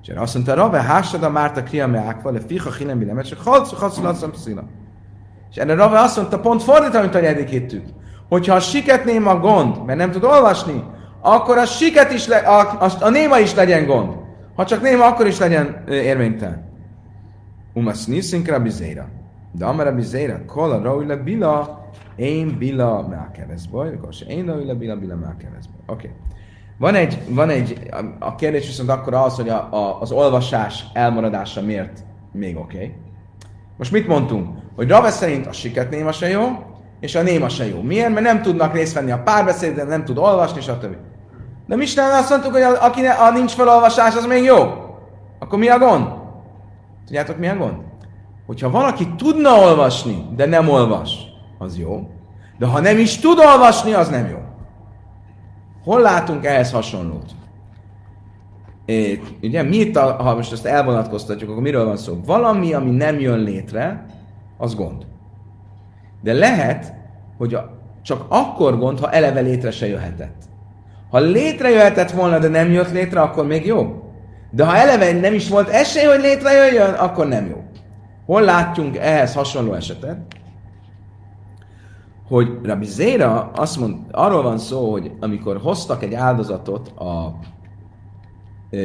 És 0.07 0.13
azt 0.15 0.33
mondta, 0.33 0.53
Rave, 0.53 0.81
hásad 0.81 1.23
a 1.23 1.29
Márta 1.29 1.63
kriame 1.63 1.99
ákva, 1.99 2.31
le 2.31 2.39
fiha 2.39 2.71
hilem 2.71 2.99
bilem, 2.99 3.19
és 3.19 3.33
halsz, 3.43 3.73
halsz, 3.73 3.99
halsz, 3.99 4.25
szila. 4.35 4.63
És 5.49 5.55
erre 5.55 5.75
Rave 5.75 5.99
azt 5.99 6.17
mondta, 6.17 6.39
pont 6.39 6.63
fordítva, 6.63 6.99
mint 6.99 7.15
ahogy 7.15 7.27
eddig 7.27 7.47
hittük. 7.47 7.85
Hogyha 8.29 8.55
a 8.55 8.59
siket 8.59 9.05
néma 9.05 9.39
gond, 9.39 9.85
mert 9.85 9.97
nem 9.97 10.11
tud 10.11 10.23
olvasni, 10.23 10.83
akkor 11.21 11.57
a 11.57 11.65
siket 11.65 12.11
is, 12.11 12.27
le, 12.27 12.37
a, 12.37 12.83
a, 12.85 12.91
a 12.99 13.09
néma 13.09 13.39
is 13.39 13.55
legyen 13.55 13.85
gond. 13.85 14.13
Ha 14.55 14.65
csak 14.65 14.81
néma, 14.81 15.05
akkor 15.05 15.27
is 15.27 15.39
legyen 15.39 15.83
érvénytelen. 15.89 16.65
Umas 17.73 18.05
niszinkra 18.05 18.53
Rabbi 18.53 18.69
Zéra. 18.69 19.07
De 19.51 19.65
amara 19.65 19.89
Rabbi 19.89 20.03
Zéra, 20.03 20.45
kol 20.45 20.71
a 20.71 20.81
raúj 20.81 21.05
le 21.05 21.15
bila, 21.15 21.85
én 22.15 22.57
bila 22.57 23.07
mákeveszbaj, 23.07 23.93
akkor 23.93 24.13
se 24.13 24.25
én 24.25 24.45
raúj 24.45 24.65
le 24.65 24.73
bila, 24.73 24.95
bila 24.95 25.15
mákeveszbaj. 25.15 25.79
Oké. 25.85 26.07
Okay. 26.07 26.11
Van 26.77 26.95
egy, 26.95 27.19
van 27.29 27.49
egy, 27.49 27.89
a 28.19 28.35
kérdés 28.35 28.65
viszont 28.65 28.89
akkor 28.89 29.13
az, 29.13 29.35
hogy 29.35 29.49
a, 29.49 29.67
a, 29.71 29.97
az 30.01 30.11
olvasás 30.11 30.85
elmaradása 30.93 31.61
miért 31.61 32.03
még 32.31 32.57
oké. 32.57 32.75
Okay. 32.75 32.93
Most 33.77 33.91
mit 33.91 34.07
mondtunk? 34.07 34.57
Hogy 34.75 34.87
Rave 34.87 35.09
szerint 35.09 35.47
a 35.47 35.51
siket 35.51 35.89
néma 35.89 36.11
se 36.11 36.29
jó, 36.29 36.45
és 36.99 37.15
a 37.15 37.21
néma 37.21 37.49
se 37.49 37.67
jó. 37.67 37.81
Miért? 37.81 38.09
Mert 38.09 38.25
nem 38.25 38.41
tudnak 38.41 38.73
részt 38.73 38.93
venni 38.93 39.11
a 39.11 39.21
párbeszédben, 39.23 39.87
nem 39.87 40.05
tud 40.05 40.17
olvasni, 40.17 40.61
stb. 40.61 40.95
De 41.67 41.75
mi 41.75 41.83
is 41.83 41.95
azt 41.95 42.29
mondtuk, 42.29 42.51
hogy 42.51 42.61
a, 42.61 42.85
aki 42.85 43.01
ne, 43.01 43.11
a 43.11 43.31
nincs 43.31 43.51
felolvasás, 43.51 44.15
az 44.15 44.25
még 44.25 44.43
jó. 44.43 44.57
Akkor 45.39 45.59
mi 45.59 45.67
a 45.67 45.77
gond? 45.77 46.07
Tudjátok, 47.05 47.37
mi 47.37 47.47
a 47.47 47.55
gond? 47.55 47.75
Hogyha 48.45 48.69
valaki 48.69 49.07
tudna 49.17 49.59
olvasni, 49.59 50.25
de 50.35 50.45
nem 50.45 50.69
olvas, 50.69 51.17
az 51.57 51.77
jó. 51.77 52.09
De 52.57 52.65
ha 52.65 52.79
nem 52.79 52.97
is 52.97 53.17
tud 53.17 53.39
olvasni, 53.39 53.93
az 53.93 54.09
nem 54.09 54.27
jó. 54.27 54.37
Hol 55.87 56.01
látunk 56.01 56.45
ehhez 56.45 56.71
hasonlót? 56.71 57.31
É, 58.85 59.21
ugye 59.41 59.63
mi 59.63 59.75
itt, 59.75 59.95
a, 59.95 60.11
ha 60.11 60.35
most 60.35 60.51
ezt 60.51 60.65
elvonatkoztatjuk, 60.65 61.49
akkor 61.49 61.61
miről 61.61 61.85
van 61.85 61.97
szó? 61.97 62.19
Valami, 62.25 62.73
ami 62.73 62.91
nem 62.91 63.19
jön 63.19 63.39
létre, 63.39 64.05
az 64.57 64.75
gond. 64.75 65.05
De 66.21 66.33
lehet, 66.33 66.93
hogy 67.37 67.53
a, 67.53 67.77
csak 68.01 68.25
akkor 68.27 68.77
gond, 68.79 68.99
ha 68.99 69.11
eleve 69.11 69.39
létre 69.39 69.71
se 69.71 69.87
jöhetett. 69.87 70.43
Ha 71.09 71.19
létrejöhetett 71.19 72.11
volna, 72.11 72.39
de 72.39 72.47
nem 72.47 72.71
jött 72.71 72.91
létre, 72.91 73.21
akkor 73.21 73.45
még 73.45 73.65
jó. 73.65 74.11
De 74.51 74.65
ha 74.65 74.75
eleve 74.75 75.19
nem 75.19 75.33
is 75.33 75.49
volt 75.49 75.69
esély, 75.69 76.05
hogy 76.05 76.19
létrejöjjön, 76.19 76.93
akkor 76.93 77.27
nem 77.27 77.47
jó. 77.47 77.63
Hol 78.25 78.41
látjunk 78.41 78.97
ehhez 78.97 79.33
hasonló 79.33 79.73
esetet? 79.73 80.17
Hogy 82.27 82.59
Rabbi 82.63 82.85
Zéra 82.85 83.51
azt 83.51 83.79
mond, 83.79 83.97
arról 84.11 84.41
van 84.41 84.57
szó, 84.57 84.91
hogy 84.91 85.11
amikor 85.19 85.57
hoztak 85.57 86.03
egy 86.03 86.13
áldozatot 86.13 86.87
a 86.87 87.39
e, 88.69 88.79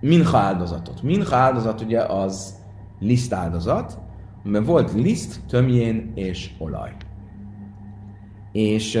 minha 0.00 0.38
áldozatot. 0.38 1.02
Minha 1.02 1.36
áldozat 1.36 1.80
ugye 1.80 2.00
az 2.00 2.54
liszt 2.98 3.32
áldozat, 3.32 3.98
mert 4.42 4.66
volt 4.66 4.92
liszt, 4.92 5.40
tömjén 5.48 6.12
és 6.14 6.50
olaj. 6.58 6.92
És 8.52 9.00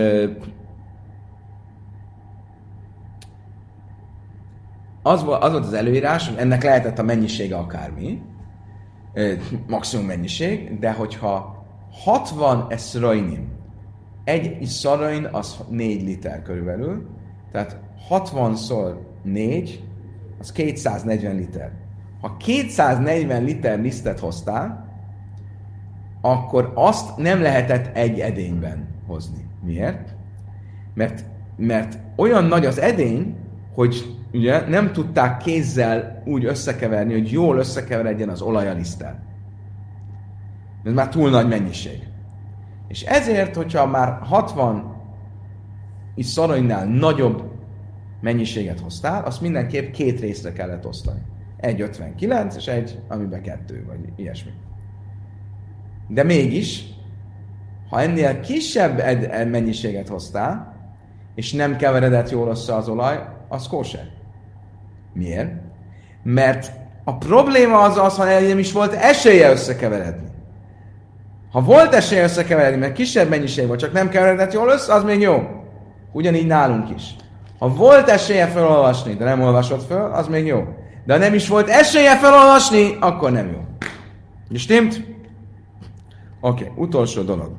az, 5.02 5.24
volt, 5.24 5.42
az 5.42 5.52
volt 5.52 5.64
az 5.64 5.72
előírás, 5.72 6.28
hogy 6.28 6.38
ennek 6.38 6.62
lehetett 6.62 6.98
a 6.98 7.02
mennyisége 7.02 7.56
akármi, 7.56 8.22
maximum 9.66 10.06
mennyiség, 10.06 10.78
de 10.78 10.92
hogyha 10.92 11.64
60 11.90 12.66
eszrainim, 12.68 13.48
egy 14.24 14.64
szarain 14.64 15.24
az 15.24 15.60
4 15.68 16.02
liter 16.02 16.42
körülbelül, 16.42 17.08
tehát 17.52 17.80
60-szor 18.10 18.94
4, 19.22 19.84
az 20.38 20.52
240 20.52 21.36
liter. 21.36 21.72
Ha 22.20 22.36
240 22.36 23.44
liter 23.44 23.80
lisztet 23.80 24.18
hoztál, 24.18 24.88
akkor 26.20 26.72
azt 26.74 27.16
nem 27.16 27.42
lehetett 27.42 27.96
egy 27.96 28.20
edényben 28.20 28.88
hozni. 29.06 29.46
Miért? 29.64 30.14
Mert, 30.94 31.24
mert 31.56 31.98
olyan 32.16 32.44
nagy 32.44 32.66
az 32.66 32.78
edény, 32.78 33.36
hogy 33.74 34.19
ugye 34.32 34.68
nem 34.68 34.92
tudták 34.92 35.36
kézzel 35.36 36.22
úgy 36.26 36.44
összekeverni, 36.44 37.12
hogy 37.12 37.30
jól 37.30 37.58
összekeveredjen 37.58 38.28
az 38.28 38.40
olaj 38.40 38.68
a 38.68 38.72
liszttel. 38.72 39.22
Ez 40.84 40.92
már 40.92 41.08
túl 41.08 41.30
nagy 41.30 41.48
mennyiség. 41.48 42.08
És 42.88 43.02
ezért, 43.02 43.56
hogyha 43.56 43.86
már 43.86 44.18
60 44.22 44.96
is 46.14 46.26
szarainál 46.26 46.86
nagyobb 46.86 47.50
mennyiséget 48.20 48.80
hoztál, 48.80 49.24
azt 49.24 49.40
mindenképp 49.40 49.92
két 49.92 50.20
részre 50.20 50.52
kellett 50.52 50.86
osztani. 50.86 51.20
Egy 51.56 51.80
59, 51.80 52.56
és 52.56 52.66
egy, 52.66 52.98
amiben 53.08 53.42
kettő, 53.42 53.84
vagy 53.86 53.98
ilyesmi. 54.16 54.50
De 56.08 56.22
mégis, 56.22 56.84
ha 57.90 58.00
ennél 58.00 58.40
kisebb 58.40 58.98
ed- 58.98 59.50
mennyiséget 59.50 60.08
hoztál, 60.08 60.74
és 61.34 61.52
nem 61.52 61.76
keveredett 61.76 62.30
jól 62.30 62.48
össze 62.48 62.74
az 62.74 62.88
olaj, 62.88 63.28
az 63.48 63.66
kóser. 63.66 64.19
Miért? 65.12 65.52
Mert 66.22 66.72
a 67.04 67.16
probléma 67.16 67.80
az 67.80 67.98
az, 67.98 68.16
hogy 68.16 68.48
nem 68.48 68.58
is 68.58 68.72
volt 68.72 68.92
esélye 68.92 69.50
összekeveredni. 69.50 70.28
Ha 71.52 71.60
volt 71.60 71.94
esélye 71.94 72.22
összekeveredni, 72.22 72.78
mert 72.78 72.92
kisebb 72.92 73.28
mennyiség 73.28 73.66
volt, 73.66 73.80
csak 73.80 73.92
nem 73.92 74.08
keveredett 74.08 74.52
jól 74.52 74.68
össze, 74.68 74.94
az 74.94 75.04
még 75.04 75.20
jó. 75.20 75.42
Ugyanígy 76.12 76.46
nálunk 76.46 76.90
is. 76.96 77.16
Ha 77.58 77.68
volt 77.68 78.08
esélye 78.08 78.46
felolvasni, 78.46 79.14
de 79.14 79.24
nem 79.24 79.42
olvasott 79.42 79.86
fel, 79.86 80.12
az 80.12 80.26
még 80.26 80.46
jó. 80.46 80.64
De 81.04 81.12
ha 81.12 81.18
nem 81.18 81.34
is 81.34 81.48
volt 81.48 81.68
esélye 81.68 82.16
felolvasni, 82.16 82.96
akkor 83.00 83.30
nem 83.30 83.46
jó. 83.52 83.58
És 84.50 84.60
stimmt? 84.60 85.04
Oké, 86.40 86.64
okay, 86.64 86.84
utolsó 86.84 87.22
dolog. 87.22 87.52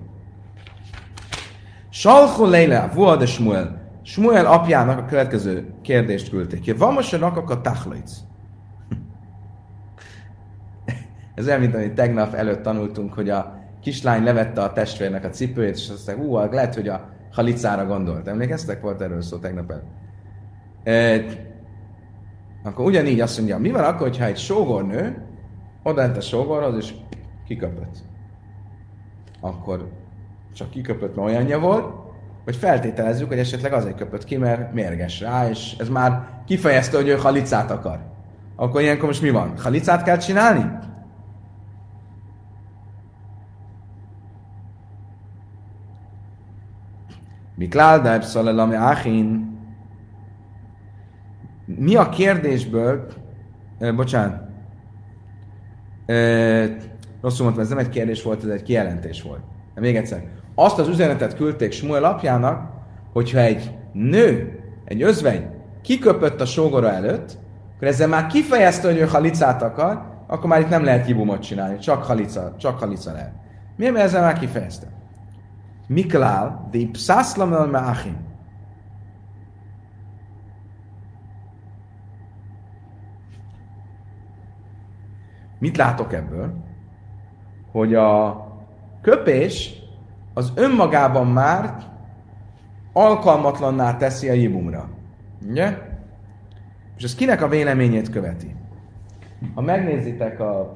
Salchu 1.90 2.46
Leila, 2.46 2.90
Vuha 2.94 3.16
de 3.16 3.26
Shmuel 4.12 4.46
apjának 4.46 5.00
a 5.00 5.06
következő 5.06 5.74
kérdést 5.82 6.30
küldték 6.30 6.60
ki. 6.60 6.72
Van 6.72 6.94
most 6.94 7.14
a 7.14 7.62
tachlaic? 7.62 8.12
Ez 11.36 11.48
olyan, 11.48 11.60
mint 11.60 11.76
amit 11.76 11.94
tegnap 11.94 12.34
előtt 12.34 12.62
tanultunk, 12.62 13.14
hogy 13.14 13.30
a 13.30 13.60
kislány 13.82 14.24
levette 14.24 14.62
a 14.62 14.74
testvérnek 14.74 15.24
a 15.24 15.30
cipőjét, 15.30 15.76
és 15.76 15.90
azt 15.90 16.08
mondta, 16.08 16.26
ú, 16.26 16.54
lehet, 16.54 16.76
hogy 16.76 16.88
a 16.88 17.10
halicára 17.32 17.86
gondolt. 17.86 18.28
Emlékeztek? 18.28 18.82
Volt 18.82 19.02
erről 19.02 19.22
szó 19.22 19.38
tegnap 19.38 19.72
el. 19.72 19.84
E, 20.84 21.24
akkor 22.64 22.86
ugyanígy 22.86 23.20
azt 23.20 23.38
mondja, 23.38 23.58
mi 23.58 23.72
van 23.72 23.84
akkor, 23.84 24.08
hogyha 24.08 24.26
egy 24.26 24.38
sógornő 24.38 25.26
oda 25.84 26.02
a 26.02 26.22
sógorhoz, 26.22 26.76
és 26.76 26.94
kiköpött? 27.48 27.98
Akkor 29.40 29.92
csak 30.54 30.70
kiköpött, 30.70 31.16
mert 31.16 31.28
olyanja 31.28 31.60
volt, 31.60 32.01
hogy 32.44 32.56
feltételezzük, 32.56 33.28
hogy 33.28 33.40
esetleg 33.40 33.74
azért 33.74 33.98
köpött 33.98 34.24
ki, 34.24 34.38
mert 34.38 34.74
mérges 34.74 35.20
rá, 35.20 35.50
és 35.50 35.76
ez 35.80 35.90
már 35.90 36.28
kifejezte, 36.46 36.98
hogy 36.98 37.08
ő 37.08 37.16
halicát 37.16 37.72
akar. 37.72 38.00
Akkor 38.56 38.82
ilyenkor 38.82 39.08
most 39.08 39.22
mi 39.22 39.30
van? 39.30 39.54
Halicát 39.58 40.04
kell 40.04 40.18
csinálni? 40.18 40.66
Miklál 47.56 48.02
de 48.02 48.10
Epszalelami 48.10 48.76
Áhin. 48.76 49.60
Mi 51.66 51.96
a 51.96 52.10
kérdésből, 52.10 53.08
eh, 53.80 53.96
bocsánat, 53.96 54.42
eh, 56.06 56.70
rosszul 57.22 57.44
mondtam, 57.44 57.64
ez 57.64 57.70
nem 57.70 57.78
egy 57.78 57.90
kérdés 57.90 58.24
volt, 58.24 58.44
ez 58.44 58.50
egy 58.50 58.64
kijelentés 58.64 59.22
volt. 59.22 59.42
De 59.74 59.82
még 59.82 59.96
egyszer. 59.96 60.41
Azt 60.56 60.80
az 60.80 60.88
üzenetet 60.88 61.36
küldték 61.36 61.72
Smuel 61.72 62.04
apjának, 62.04 62.70
hogyha 63.14 63.40
egy 63.40 63.72
nő, 63.94 64.60
egy 64.86 65.02
özvegy 65.02 65.46
kiköpött 65.82 66.42
a 66.42 66.46
sógora 66.46 66.90
előtt, 66.92 67.38
akkor 67.76 67.88
ezzel 67.88 68.08
már 68.08 68.28
kifejezte, 68.28 68.88
hogy 68.88 68.98
ő 68.98 69.06
halicát 69.06 69.62
akar, 69.62 70.10
akkor 70.28 70.50
már 70.50 70.60
itt 70.60 70.70
nem 70.70 70.84
lehet 70.84 71.06
kibumot 71.06 71.42
csinálni, 71.42 71.78
csak 71.78 72.04
halica, 72.04 72.56
csak 72.58 72.80
halica 72.80 73.12
lehet. 73.12 73.34
Miért? 73.76 73.94
Mert 73.94 74.06
ezzel 74.06 74.22
már 74.22 74.40
kifejezte. 74.40 74.88
Miklál, 75.88 76.68
de 76.72 76.80
pszászlam 76.92 77.54
el 77.54 77.70
me'achim. 77.72 78.16
Mit 85.60 85.78
látok 85.78 86.14
ebből? 86.14 86.54
Hogy 87.72 87.96
a 87.96 88.42
köpés 89.02 89.81
az 90.34 90.52
önmagában 90.56 91.28
már 91.28 91.76
alkalmatlanná 92.94 93.98
teszi 93.98 94.30
a 94.30 94.34
jibumra. 94.34 94.90
Ugye? 95.50 95.78
És 96.98 97.04
ez 97.04 97.16
kinek 97.16 97.42
a 97.42 97.48
véleményét 97.48 98.10
követi? 98.10 98.56
Ha 99.56 99.62
megnézitek 99.62 100.40
a 100.40 100.72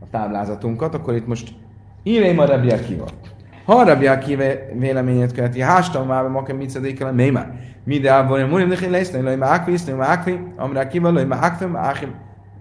a 0.00 0.10
táblázatunkat, 0.10 0.94
akkor 0.94 1.14
itt 1.14 1.26
most 1.26 1.54
írjém 2.02 2.38
a 2.38 2.46
Rabbi 2.46 2.70
Akiva. 2.70 3.06
Ha 3.66 3.74
a 3.74 3.84
Rabbi 3.84 4.06
Akiva 4.06 4.44
véleményét 4.78 5.32
követi, 5.32 5.60
hástam 5.60 6.06
már, 6.06 6.28
maga 6.28 6.54
mit 6.54 6.70
szedékel, 6.70 7.12
mi 7.12 7.30
már? 7.30 7.52
Mindenából, 7.84 8.40
hogy 8.40 8.48
murim 8.48 8.68
nechin 8.68 8.90
lesz, 8.90 9.10
már 9.10 9.42
ákvi, 9.42 9.92
már 9.92 10.08
ákvi, 10.08 10.40
amire 10.56 10.88
hogy 11.00 11.26
már 11.26 11.38
ákvi, 11.42 11.66
ákvi, 11.74 12.06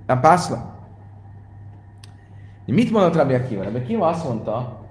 nem 0.07 0.19
pászla. 0.19 0.73
Mit 2.65 2.91
mondott 2.91 3.15
Rabbi 3.15 3.33
Akiva? 3.33 3.63
Rabbi 3.63 3.77
Akiva 3.77 4.07
azt 4.07 4.27
mondta, 4.27 4.85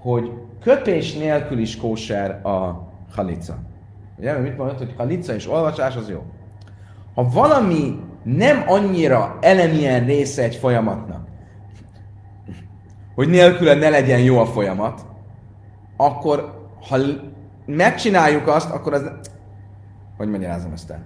hogy 0.00 0.32
köpés 0.62 1.14
nélkül 1.14 1.58
is 1.58 1.76
kóser 1.76 2.46
a 2.46 2.88
halica. 3.14 3.58
Ugye, 4.18 4.38
mit 4.38 4.56
mondott, 4.56 4.78
hogy 4.78 4.94
halica 4.96 5.34
és 5.34 5.48
olvasás 5.48 5.96
az 5.96 6.08
jó. 6.08 6.22
Ha 7.14 7.28
valami 7.28 8.00
nem 8.22 8.64
annyira 8.66 9.38
elemilyen 9.40 10.04
része 10.04 10.42
egy 10.42 10.56
folyamatnak, 10.56 11.26
hogy 13.14 13.28
nélküle 13.28 13.74
ne 13.74 13.88
legyen 13.88 14.20
jó 14.20 14.38
a 14.38 14.46
folyamat, 14.46 15.06
akkor 16.00 16.66
ha 16.88 16.96
megcsináljuk 17.66 18.46
azt, 18.46 18.70
akkor 18.70 18.92
az... 18.92 19.10
Hogy 20.16 20.28
magyarázom 20.28 20.72
ezt 20.72 20.90
el? 20.90 21.04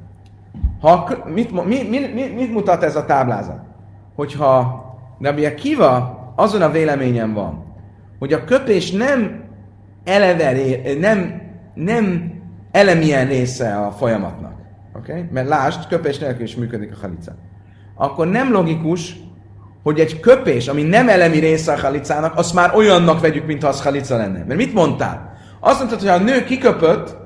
Ha, 0.81 1.09
mit, 1.27 1.67
mi, 1.67 1.83
mi, 1.89 1.99
mi, 2.15 2.27
mit 2.27 2.53
mutat 2.53 2.83
ez 2.83 2.97
a 2.97 3.05
táblázat? 3.05 3.61
Hogyha 4.15 4.85
Rabbi 5.21 5.55
Kiva 5.55 6.21
azon 6.37 6.63
a 6.63 6.71
véleményen 6.71 7.33
van, 7.35 7.65
hogy 8.19 8.33
a 8.33 8.45
köpés 8.45 8.91
nem 8.91 9.45
eleve, 10.05 10.53
nem, 10.99 11.43
nem 11.75 12.33
elemilyen 12.71 13.27
része 13.27 13.77
a 13.77 13.91
folyamatnak. 13.91 14.55
Okay? 14.97 15.25
Mert 15.33 15.49
lásd, 15.49 15.87
köpés 15.89 16.19
nélkül 16.19 16.43
is 16.43 16.57
működik 16.57 16.93
a 16.93 16.97
halica. 17.01 17.33
Akkor 17.95 18.29
nem 18.29 18.53
logikus, 18.53 19.17
hogy 19.83 20.01
egy 20.01 20.21
köpés, 20.21 20.69
ami 20.69 20.83
nem 20.83 21.09
elemi 21.09 21.39
része 21.39 21.73
a 21.73 21.81
halicának, 21.81 22.39
azt 22.39 22.55
már 22.55 22.75
olyannak 22.75 23.21
vegyük, 23.21 23.47
mintha 23.47 23.69
az 23.69 23.83
halica 23.83 24.17
lenne. 24.17 24.45
Mert 24.45 24.57
mit 24.57 24.75
mondtál? 24.75 25.33
Azt 25.61 25.79
mondtad, 25.79 25.99
hogy 25.99 26.09
ha 26.09 26.15
a 26.15 26.19
nő 26.19 26.45
kiköpött, 26.45 27.17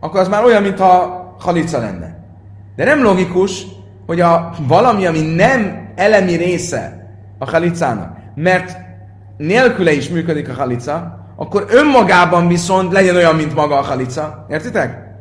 akkor 0.00 0.20
az 0.20 0.28
már 0.28 0.44
olyan, 0.44 0.62
mintha 0.62 1.36
halica 1.38 1.78
lenne. 1.78 2.16
De 2.76 2.84
nem 2.84 3.02
logikus, 3.02 3.66
hogy 4.06 4.20
a 4.20 4.54
valami, 4.66 5.06
ami 5.06 5.20
nem 5.20 5.92
elemi 5.96 6.34
része 6.34 7.10
a 7.38 7.50
halicának, 7.50 8.16
mert 8.34 8.76
nélküle 9.36 9.92
is 9.92 10.08
működik 10.08 10.48
a 10.48 10.54
halica, 10.54 11.26
akkor 11.36 11.66
önmagában 11.68 12.48
viszont 12.48 12.92
legyen 12.92 13.16
olyan, 13.16 13.34
mint 13.34 13.54
maga 13.54 13.78
a 13.78 13.82
halica. 13.82 14.46
Értitek? 14.48 15.11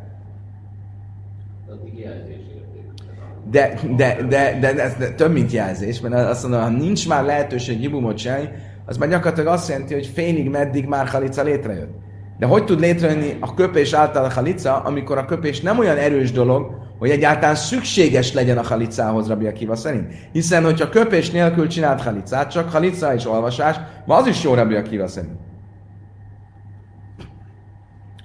De, 3.52 3.74
de, 3.96 4.18
de, 4.30 4.58
de, 4.60 4.74
de, 4.74 4.96
de 5.00 5.10
több, 5.10 5.32
mint 5.32 5.52
jelzés, 5.52 6.00
mert 6.00 6.14
azt 6.14 6.42
mondom, 6.42 6.62
ha 6.62 6.70
nincs 6.70 7.08
már 7.08 7.24
lehetőség 7.24 7.80
gibumot 7.80 8.18
csinálni, 8.18 8.50
az 8.86 8.98
már 8.98 9.10
gyakorlatilag 9.10 9.54
azt 9.54 9.70
jelenti, 9.70 9.94
hogy 9.94 10.06
félig 10.06 10.50
meddig 10.50 10.86
már 10.86 11.08
halica 11.08 11.44
létrejött. 11.44 12.00
De 12.40 12.46
hogy 12.46 12.66
tud 12.66 12.80
létrejönni 12.80 13.38
a 13.40 13.54
köpés 13.54 13.94
által 13.94 14.24
a 14.24 14.32
halica, 14.32 14.78
amikor 14.78 15.18
a 15.18 15.26
köpés 15.26 15.62
nem 15.62 15.80
olyan 15.80 15.98
erős 15.98 16.32
dolog, 16.32 16.72
hogy 17.00 17.10
egyáltalán 17.10 17.56
szükséges 17.56 18.34
legyen 18.34 18.58
a 18.58 18.64
halicához, 18.64 19.28
Rabbi 19.28 19.48
Akiva 19.48 19.76
szerint. 19.76 20.14
Hiszen, 20.32 20.64
hogyha 20.64 20.90
köpés 20.90 21.32
nélkül 21.32 21.68
csinált 21.68 22.02
halicát, 22.02 22.52
csak 22.52 22.72
halica 22.72 23.14
és 23.14 23.26
olvasás, 23.26 23.76
az 24.08 24.28
is 24.28 24.44
jó 24.44 24.54
Rabbi 24.54 24.76
Akiva 24.76 25.08
szerint. 25.08 25.40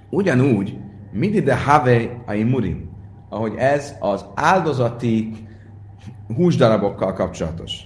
Ugyanúgy, 0.09 0.77
midi 1.11 1.41
de 1.41 1.55
have 1.55 2.21
a 2.25 2.33
imurim, 2.33 2.86
ahogy 3.29 3.53
ez 3.57 3.95
az 3.99 4.25
áldozati 4.35 5.47
húsdarabokkal 6.35 7.13
kapcsolatos. 7.13 7.81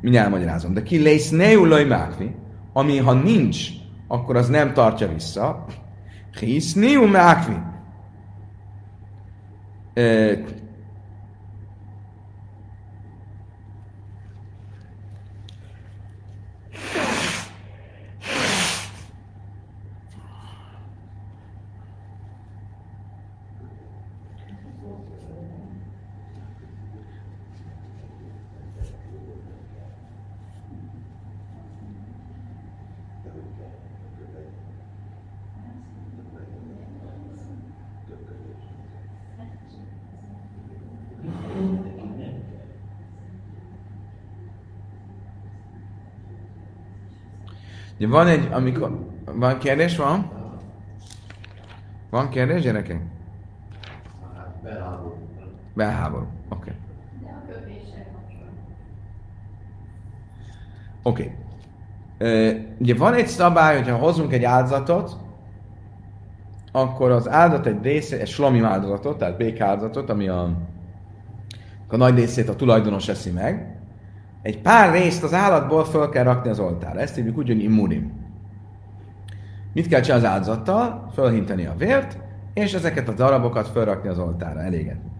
Mindjárt 0.00 0.30
magyarázom. 0.30 0.74
De 0.74 0.82
ki 0.82 0.96
lész 0.96 1.30
neulaj 1.30 1.84
mákvi, 1.84 2.34
ami 2.72 2.98
ha 2.98 3.12
nincs, 3.12 3.66
akkor 4.08 4.36
az 4.36 4.48
nem 4.48 4.72
tartja 4.72 5.08
vissza. 5.08 5.64
Hisz 6.40 6.74
neu 6.74 7.06
mákvi. 7.06 7.56
Van 48.12 48.26
egy, 48.26 48.48
amikor... 48.50 48.98
Van 49.34 49.58
kérdés, 49.58 49.96
van? 49.96 50.30
Van 52.10 52.28
kérdés, 52.28 52.62
gyerekek? 52.62 53.00
Belháború. 54.62 55.14
Belháború. 55.74 56.26
Oké. 56.48 56.58
Okay. 56.58 56.74
Oké. 61.02 61.34
Okay. 62.18 62.66
ugye 62.78 62.94
van 62.94 63.14
egy 63.14 63.26
szabály, 63.26 63.76
hogyha 63.76 63.96
hozunk 63.96 64.32
egy 64.32 64.44
áldozatot, 64.44 65.16
akkor 66.72 67.10
az 67.10 67.28
áldozat 67.28 67.66
egy 67.66 67.82
része, 67.82 68.20
egy 68.20 68.28
slami 68.28 68.60
áldozatot, 68.60 69.18
tehát 69.18 69.36
békáldozatot, 69.36 70.10
ami 70.10 70.28
a, 70.28 70.50
a 71.88 71.96
nagy 71.96 72.14
részét 72.14 72.48
a 72.48 72.56
tulajdonos 72.56 73.08
eszi 73.08 73.30
meg, 73.30 73.71
egy 74.42 74.60
pár 74.60 74.92
részt 74.92 75.22
az 75.22 75.34
állatból 75.34 75.84
föl 75.84 76.08
kell 76.08 76.24
rakni 76.24 76.50
az 76.50 76.58
oltára. 76.58 77.00
Ezt 77.00 77.14
hívjuk 77.14 77.38
úgy, 77.38 77.46
hogy 77.46 77.62
immunim. 77.62 78.12
Mit 79.72 79.86
kell 79.86 80.00
csinálni 80.00 80.24
az 80.24 80.30
áldozattal? 80.30 81.10
Fölhinteni 81.14 81.66
a 81.66 81.74
vért, 81.76 82.18
és 82.54 82.72
ezeket 82.72 83.08
a 83.08 83.12
darabokat 83.12 83.68
fölrakni 83.68 84.08
az 84.08 84.18
oltára, 84.18 84.60
elégetni. 84.60 85.10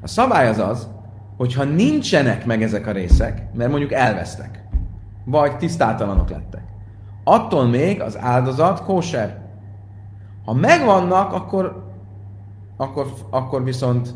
A 0.00 0.06
szabály 0.06 0.48
az 0.48 0.58
az, 0.58 0.88
hogyha 1.36 1.64
nincsenek 1.64 2.46
meg 2.46 2.62
ezek 2.62 2.86
a 2.86 2.92
részek, 2.92 3.42
mert 3.54 3.70
mondjuk 3.70 3.92
elvesztek, 3.92 4.62
vagy 5.24 5.56
tisztátalanok 5.56 6.30
lettek, 6.30 6.62
attól 7.24 7.68
még 7.68 8.00
az 8.00 8.18
áldozat 8.18 8.82
kóser. 8.82 9.40
Ha 10.44 10.52
megvannak, 10.52 11.32
akkor, 11.32 11.92
akkor, 12.76 13.12
akkor 13.30 13.64
viszont 13.64 14.14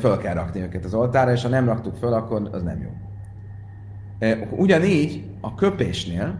föl 0.00 0.18
kell 0.18 0.34
rakni 0.34 0.60
őket 0.60 0.84
az 0.84 0.94
oltára, 0.94 1.32
és 1.32 1.42
ha 1.42 1.48
nem 1.48 1.66
raktuk 1.66 1.96
föl, 1.96 2.12
akkor 2.12 2.48
az 2.52 2.62
nem 2.62 2.82
jó. 2.82 2.90
Ugyanígy 4.50 5.24
a 5.40 5.54
köpésnél, 5.54 6.34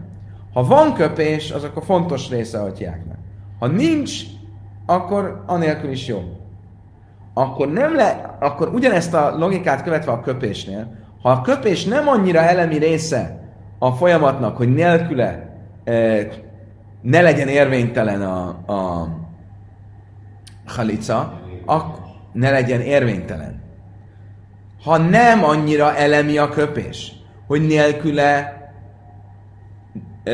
ha 0.53 0.63
van 0.63 0.93
köpés, 0.93 1.51
az 1.51 1.63
akkor 1.63 1.83
fontos 1.83 2.29
része 2.29 2.61
a 2.61 2.71
tyáknak. 2.71 3.17
Ha 3.59 3.67
nincs, 3.67 4.21
akkor 4.85 5.43
anélkül 5.45 5.89
is 5.91 6.07
jó. 6.07 6.21
Akkor 7.33 7.71
nem 7.71 7.95
le, 7.95 8.37
akkor 8.39 8.67
ugyanezt 8.73 9.13
a 9.13 9.37
logikát 9.37 9.83
követve 9.83 10.11
a 10.11 10.21
köpésnél, 10.21 10.99
Ha 11.21 11.29
a 11.29 11.41
köpés 11.41 11.85
nem 11.85 12.07
annyira 12.07 12.39
elemi 12.39 12.77
része 12.77 13.39
a 13.79 13.91
folyamatnak, 13.91 14.57
hogy 14.57 14.73
nélküle 14.73 15.49
ne 17.01 17.21
legyen 17.21 17.47
érvénytelen 17.47 18.21
a, 18.21 18.47
a 18.47 19.07
halica, 20.65 21.39
ak- 21.65 22.00
ne 22.33 22.51
legyen 22.51 22.81
érvénytelen. 22.81 23.61
Ha 24.83 24.97
nem 24.97 25.43
annyira 25.43 25.95
elemi 25.95 26.37
a 26.37 26.49
köpés, 26.49 27.11
hogy 27.47 27.61
nélküle 27.61 28.59
e, 30.23 30.33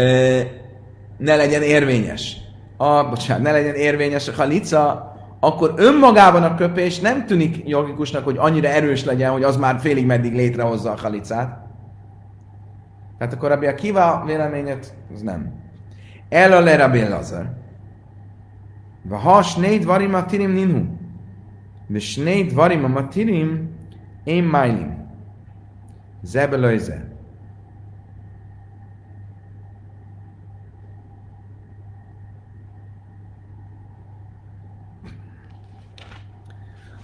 ne 1.17 1.35
legyen 1.35 1.61
érvényes. 1.61 2.37
A, 2.77 3.09
bocsánat, 3.09 3.43
ne 3.43 3.51
legyen 3.51 3.75
érvényes 3.75 4.27
a 4.27 4.33
halica, 4.33 5.15
akkor 5.39 5.73
önmagában 5.75 6.43
a 6.43 6.55
köpés 6.55 6.99
nem 6.99 7.25
tűnik 7.25 7.67
jogikusnak, 7.67 8.23
hogy 8.23 8.37
annyira 8.37 8.67
erős 8.67 9.03
legyen, 9.03 9.31
hogy 9.31 9.43
az 9.43 9.57
már 9.57 9.79
félig 9.79 10.05
meddig 10.05 10.33
létrehozza 10.33 10.91
a 10.91 10.97
halicát. 11.01 11.65
Tehát 13.17 13.33
akkor 13.33 13.49
Rabbi 13.49 13.65
Akiva 13.65 14.23
véleményet, 14.25 14.93
az 15.13 15.21
nem. 15.21 15.53
El 16.29 16.51
a 16.51 16.59
le 16.59 16.75
Rabbi 16.75 17.07
Lazar. 17.07 17.49
Va 19.01 19.17
ha 19.17 19.41
snéd 19.41 19.85
varim 19.85 20.13
a 20.13 20.25
tirim 20.25 20.51
ninhu. 20.51 20.96
Ve 21.87 21.99
snéd 21.99 22.53
varim 22.53 22.95
a 22.95 23.07
tirim 23.07 23.69
én 24.23 24.43
májlim. 24.43 25.05
Zebelőze. 26.21 27.07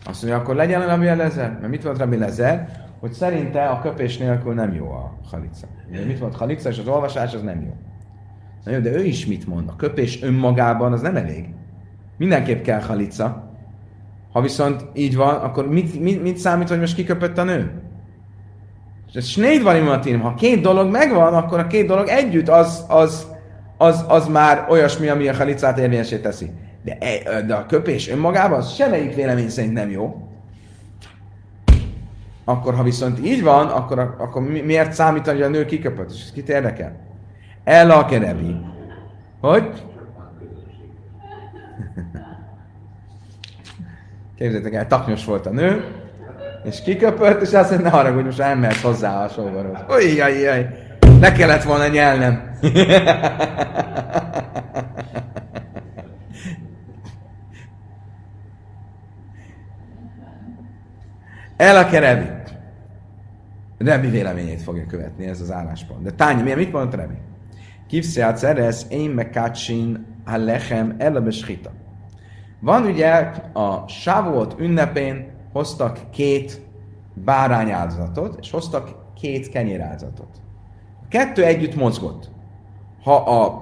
Azt 0.06 0.22
mondja, 0.22 0.42
akkor 0.42 0.56
legyen 0.56 0.88
Rabbi 0.88 1.06
Lezer. 1.06 1.52
Mert 1.52 1.68
mit 1.68 1.84
volt 1.84 1.98
Rabbi 1.98 2.18
Lezer? 2.18 2.82
Hogy 3.00 3.12
szerinte 3.12 3.66
a 3.66 3.82
köpés 3.82 4.18
nélkül 4.18 4.54
nem 4.54 4.74
jó 4.74 4.92
a 4.92 5.18
halica. 5.32 5.68
Ugye 5.90 6.06
mit 6.06 6.20
mond 6.20 6.36
halica, 6.36 6.70
és 6.70 6.80
az 6.80 6.88
olvasás 6.88 7.34
az 7.34 7.42
nem 7.42 7.62
jó. 7.62 7.76
Na 8.64 8.72
jó, 8.72 8.80
de 8.80 8.92
ő 8.92 9.04
is 9.04 9.26
mit 9.26 9.48
mond? 9.48 9.70
A 9.70 9.76
köpés 9.76 10.22
önmagában 10.22 10.94
az 10.94 11.02
nem 11.02 11.16
elég. 11.16 11.54
Mindenképp 12.18 12.64
kell 12.64 12.82
halica. 12.82 13.53
Ha 14.34 14.42
viszont 14.42 14.86
így 14.94 15.16
van, 15.16 15.36
akkor 15.36 15.70
mit, 15.70 16.00
mit, 16.00 16.22
mit 16.22 16.38
számít, 16.38 16.70
hogy 16.70 16.80
most 16.80 16.96
kiköpött 16.96 17.38
a 17.38 17.44
nő? 17.44 17.72
És 19.10 19.14
ez 19.14 19.26
snéd 19.26 19.64
van 19.64 20.22
ha 20.22 20.34
két 20.34 20.62
dolog 20.62 20.92
megvan, 20.92 21.34
akkor 21.34 21.60
a 21.60 21.68
két 21.68 21.88
dolog 21.88 22.08
együtt 22.08 22.50
az, 22.50 22.86
az, 22.88 23.28
az, 23.78 24.06
az 24.08 24.28
már 24.28 24.66
olyasmi, 24.70 25.08
ami 25.08 25.28
a 25.28 25.36
halicát 25.36 25.78
érvényesé 25.78 26.18
teszi. 26.18 26.52
De, 26.84 26.98
e, 27.00 27.42
de 27.42 27.54
a 27.54 27.66
köpés 27.66 28.10
önmagában 28.10 28.62
semmelyik 28.62 29.16
vélemény 29.16 29.50
szerint 29.50 29.74
nem 29.74 29.90
jó. 29.90 30.28
Akkor, 32.46 32.76
ha 32.76 32.84
viszont 32.84 33.26
így 33.26 33.44
van, 33.44 33.68
akkor, 33.68 34.16
akkor 34.18 34.42
miért 34.42 34.94
számítani, 34.94 35.38
hogy 35.38 35.48
a 35.48 35.50
nő 35.50 35.66
kiköpött? 35.66 36.12
És 36.12 36.22
ez 36.22 36.32
kit 36.32 36.50
érdekel? 36.50 36.96
El 37.64 37.92
a 37.92 38.06
kerebi. 38.06 38.56
Hogy? 39.42 39.84
Képzeljétek 44.44 44.74
el, 44.74 44.88
taknyos 44.88 45.26
volt 45.26 45.46
a 45.46 45.50
nő, 45.50 45.84
és 46.64 46.82
kiköpött, 46.82 47.42
és 47.42 47.54
azt 47.54 47.70
mondja, 47.70 47.90
ne 47.90 47.96
haragudj, 47.96 48.26
most 48.26 48.40
elmehetsz 48.40 48.82
hozzá 48.82 49.24
a 49.24 49.28
sógorhoz. 49.28 49.78
Ujjjjjjj, 49.90 50.66
le 51.20 51.32
kellett 51.32 51.64
volna 51.64 51.88
nyelnem. 51.88 52.52
El 61.58 61.78
a 61.78 61.86
kerebi. 61.86 62.26
Rebi 63.78 64.08
véleményét 64.08 64.62
fogja 64.62 64.86
követni, 64.86 65.26
ez 65.26 65.42
az 65.42 65.52
álláspont. 65.52 66.04
De 66.04 66.12
Tánya, 66.12 66.44
miért 66.44 66.58
mit 66.58 66.72
mondott 66.72 66.96
Rebi? 66.96 67.16
Kivsziát 67.88 68.38
szerez, 68.38 68.86
én 68.90 69.10
mekácsin 69.10 70.06
a 70.26 70.38
lechem 70.38 70.96
el 70.98 71.16
a 71.16 71.22
Van 72.64 72.84
ugye 72.84 73.32
a 73.54 73.88
Sávolt 73.88 74.60
ünnepén 74.60 75.32
hoztak 75.52 76.00
két 76.10 76.62
bárányáldozatot, 77.14 78.38
és 78.40 78.52
hoztak 78.52 78.96
két 79.14 79.50
kenyéráldozatot. 79.50 80.42
A 81.04 81.08
kettő 81.08 81.44
együtt 81.44 81.76
mozgott. 81.76 82.30
Ha 83.04 83.16
a 83.16 83.62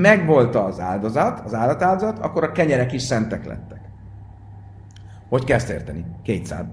megvolt 0.00 0.54
az 0.54 0.80
áldozat, 0.80 1.40
az 1.40 1.54
állatáldozat, 1.54 2.18
akkor 2.18 2.44
a 2.44 2.52
kenyerek 2.52 2.92
is 2.92 3.02
szentek 3.02 3.46
lettek. 3.46 3.80
Hogy 5.28 5.44
kezd 5.44 5.70
érteni? 5.70 6.04
Kétszád. 6.22 6.66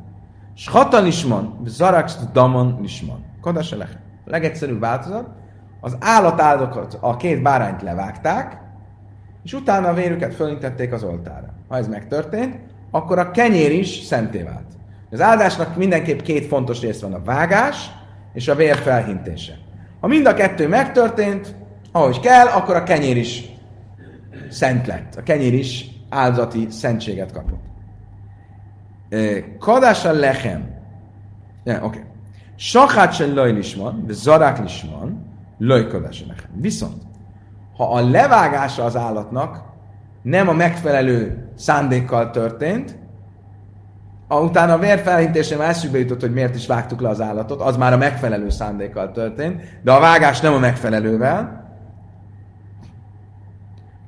Schatan 0.53 1.03
lisman, 1.03 1.61
zaraksz 1.65 2.19
damon 2.33 2.77
lisman. 2.81 3.23
Kodas 3.41 3.71
a 3.71 3.77
legegyszerűbb 4.25 4.79
változat, 4.79 5.29
az 5.81 5.97
állatáldokat, 5.99 6.97
a 7.01 7.15
két 7.15 7.41
bárányt 7.41 7.81
levágták, 7.81 8.65
és 9.47 9.53
utána 9.53 9.87
a 9.87 9.93
vérüket 9.93 10.35
fölintették 10.35 10.91
az 10.93 11.03
oltára. 11.03 11.53
Ha 11.67 11.77
ez 11.77 11.87
megtörtént, 11.87 12.59
akkor 12.91 13.19
a 13.19 13.31
kenyér 13.31 13.71
is 13.71 13.89
szenté 13.89 14.41
vált. 14.43 14.65
Az 15.11 15.21
áldásnak 15.21 15.75
mindenképp 15.75 16.19
két 16.19 16.45
fontos 16.45 16.81
rész 16.81 17.01
van, 17.01 17.13
a 17.13 17.23
vágás 17.23 17.91
és 18.33 18.47
a 18.47 18.55
vér 18.55 18.75
felhintése. 18.75 19.57
Ha 19.99 20.07
mind 20.07 20.25
a 20.25 20.33
kettő 20.33 20.67
megtörtént, 20.67 21.55
ahogy 21.91 22.19
kell, 22.19 22.47
akkor 22.47 22.75
a 22.75 22.83
kenyér 22.83 23.17
is 23.17 23.43
szent 24.49 24.87
lett. 24.87 25.15
A 25.15 25.23
kenyér 25.23 25.53
is 25.53 25.85
áldozati 26.09 26.67
szentséget 26.69 27.31
kapott. 27.31 27.63
Kadás 29.59 30.05
a 30.05 30.11
lechem. 30.11 30.69
Oké. 31.65 31.77
Okay. 31.81 32.03
Sachát 32.55 33.13
se 33.13 33.25
loj 33.25 33.51
lisman, 33.51 34.05
de 34.05 34.13
zarák 34.13 34.59
lisman, 34.59 35.25
loj 35.57 35.87
kadás 35.87 36.21
a 36.21 36.25
lechem. 36.27 36.51
Viszont, 36.61 37.06
ha 37.77 37.93
a 37.93 38.09
levágása 38.09 38.83
az 38.83 38.95
állatnak 38.95 39.63
nem 40.21 40.47
a 40.47 40.53
megfelelő 40.53 41.49
szándékkal 41.55 42.29
történt, 42.29 42.97
utána 44.29 44.73
a 44.73 44.77
vérfelhintésem 44.77 45.61
eszükbe 45.61 45.97
jutott, 45.97 46.21
hogy 46.21 46.33
miért 46.33 46.55
is 46.55 46.67
vágtuk 46.67 47.01
le 47.01 47.09
az 47.09 47.21
állatot, 47.21 47.61
az 47.61 47.77
már 47.77 47.93
a 47.93 47.97
megfelelő 47.97 48.49
szándékkal 48.49 49.11
történt, 49.11 49.79
de 49.83 49.91
a 49.91 49.99
vágás 49.99 50.39
nem 50.39 50.53
a 50.53 50.59
megfelelővel, 50.59 51.65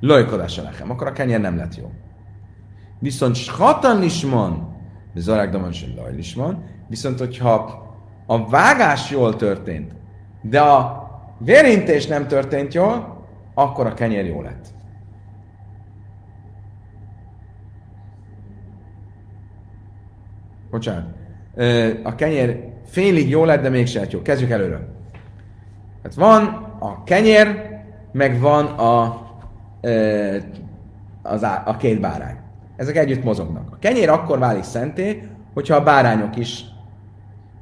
lojkodás 0.00 0.58
a 0.58 0.62
lechem, 0.62 0.90
akkor 0.90 1.06
a 1.06 1.12
kenyér 1.12 1.40
nem 1.40 1.56
lett 1.56 1.76
jó. 1.76 1.90
Viszont 2.98 3.34
schatan 3.34 4.02
is 4.02 4.24
van, 4.24 4.76
de 5.14 5.20
zarák 5.20 5.50
daman 5.50 5.72
sem 5.72 5.88
laj 5.96 6.16
is 6.16 6.34
van. 6.34 6.64
Viszont, 6.88 7.18
hogyha 7.18 7.82
a 8.26 8.48
vágás 8.48 9.10
jól 9.10 9.36
történt, 9.36 9.92
de 10.42 10.60
a 10.60 11.08
vérintés 11.38 12.06
nem 12.06 12.26
történt 12.26 12.74
jól, 12.74 13.19
akkor 13.60 13.86
a 13.86 13.94
kenyér 13.94 14.26
jó 14.26 14.42
lett. 14.42 14.66
Bocsánat. 20.70 21.04
A 22.02 22.14
kenyér 22.14 22.72
félig 22.84 23.28
jó 23.28 23.44
lett, 23.44 23.62
de 23.62 23.68
mégsem 23.68 24.04
jó. 24.10 24.22
Kezdjük 24.22 24.50
előről. 24.50 24.88
Hát 26.02 26.14
van 26.14 26.44
a 26.78 27.02
kenyér, 27.04 27.68
meg 28.12 28.40
van 28.40 28.66
a, 28.66 29.22
az 31.22 31.44
á, 31.44 31.62
a 31.66 31.76
két 31.76 32.00
bárány. 32.00 32.36
Ezek 32.76 32.96
együtt 32.96 33.24
mozognak. 33.24 33.68
A 33.72 33.78
kenyér 33.78 34.08
akkor 34.08 34.38
válik 34.38 34.62
szenté, 34.62 35.28
hogyha 35.54 35.74
a 35.74 35.82
bárányok 35.82 36.36
is 36.36 36.64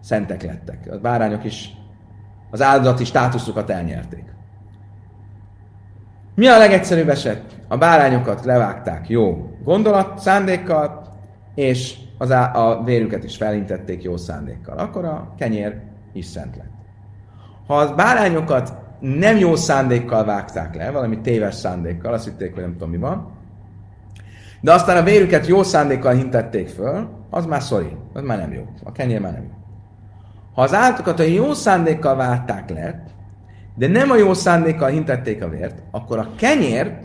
szentek 0.01 0.43
lettek. 0.43 0.89
A 0.91 0.99
bárányok 0.99 1.45
is 1.45 1.73
az 2.51 2.63
áldozati 2.63 3.05
státuszukat 3.05 3.71
elnyerték. 3.71 4.25
Mi 6.39 6.47
a 6.47 6.59
legegyszerűbb 6.59 7.09
eset? 7.09 7.43
A 7.69 7.77
bárányokat 7.77 8.45
levágták 8.45 9.09
jó 9.09 9.51
gondolat, 9.65 10.19
szándékkal, 10.19 11.07
és 11.55 11.95
az 12.19 12.31
á- 12.31 12.57
a 12.57 12.83
vérüket 12.85 13.25
is 13.25 13.37
felintették 13.37 14.03
jó 14.03 14.17
szándékkal. 14.17 14.79
Akkor 14.79 15.05
a 15.05 15.35
kenyér 15.39 15.81
is 16.13 16.25
szent 16.25 16.57
lett. 16.57 16.71
Ha 17.67 17.77
a 17.77 17.95
bárányokat 17.95 18.75
nem 19.01 19.37
jó 19.37 19.57
szándékkal 19.57 20.25
vágták 20.25 20.75
le, 20.75 20.91
valami 20.91 21.21
téves 21.21 21.55
szándékkal, 21.55 22.13
azt 22.13 22.25
hitték, 22.25 22.55
hogy 22.55 22.63
nem 22.63 22.73
tudom 22.73 22.91
mi 22.91 22.97
van, 22.97 23.33
de 24.61 24.73
aztán 24.73 24.97
a 24.97 25.03
vérüket 25.03 25.47
jó 25.47 25.63
szándékkal 25.63 26.13
hintették 26.13 26.69
föl, 26.69 27.09
az 27.31 27.47
már 27.47 27.63
szori, 27.63 27.97
az 28.13 28.23
már 28.23 28.39
nem 28.39 28.53
jó. 28.53 28.63
A 28.85 28.93
kenyér 28.93 29.21
már 29.21 29.33
nem 29.33 29.43
jó. 29.43 29.55
Ha 30.55 30.63
az 30.63 30.75
állatokat 30.75 31.21
a 31.21 31.23
jó 31.23 31.53
szándékkal 31.53 32.17
várták 32.17 32.71
le, 32.71 33.05
de 33.79 33.87
nem 33.87 34.11
a 34.11 34.17
jó 34.17 34.35
szándékkal 34.35 34.89
hintették 34.89 35.43
a 35.43 35.49
vért, 35.49 35.83
akkor 35.91 36.19
a 36.19 36.29
kenyér 36.37 36.99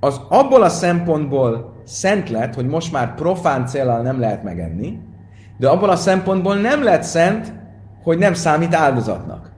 az 0.00 0.20
abból 0.28 0.62
a 0.62 0.68
szempontból 0.68 1.74
szent 1.84 2.30
lett, 2.30 2.54
hogy 2.54 2.66
most 2.66 2.92
már 2.92 3.14
profán 3.14 3.66
célral 3.66 4.02
nem 4.02 4.20
lehet 4.20 4.42
megenni, 4.42 4.98
de 5.56 5.68
abból 5.68 5.90
a 5.90 5.96
szempontból 5.96 6.56
nem 6.56 6.82
lett 6.82 7.02
szent, 7.02 7.52
hogy 8.02 8.18
nem 8.18 8.34
számít 8.34 8.74
áldozatnak. 8.74 9.50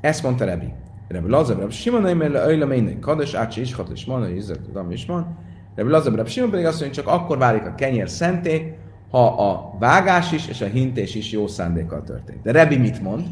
Ezt 0.00 0.22
mondta 0.22 0.44
Rebi. 0.44 0.72
Rebbe 1.08 1.28
Lazar, 1.28 1.58
Rebbe 1.58 1.70
Simon, 1.70 2.16
mert 2.16 2.34
öjle 2.34 2.64
mének 2.64 2.98
kades, 2.98 3.34
ácsi 3.34 3.60
is 3.60 3.74
hat 3.74 3.88
és 3.88 4.04
man, 4.04 4.20
hogy 4.20 4.36
izzak, 4.36 4.62
tudom 4.62 4.90
is 4.90 5.06
van. 5.06 5.38
Rebbe 5.74 5.90
Lazar, 5.90 6.14
Rebbe 6.14 6.28
Simon 6.28 6.50
pedig 6.50 6.66
azt 6.66 6.80
mondja, 6.80 7.02
hogy 7.02 7.12
csak 7.12 7.20
akkor 7.20 7.38
válik 7.38 7.66
a 7.66 7.74
kenyér 7.74 8.08
szenté, 8.08 8.76
ha 9.10 9.26
a 9.26 9.76
vágás 9.78 10.32
is 10.32 10.48
és 10.48 10.60
a 10.60 10.66
hintés 10.66 11.14
is 11.14 11.30
jó 11.30 11.46
szándékkal 11.46 12.02
történt. 12.02 12.42
De 12.42 12.52
Rebi 12.52 12.76
mit 12.76 13.02
mond? 13.02 13.26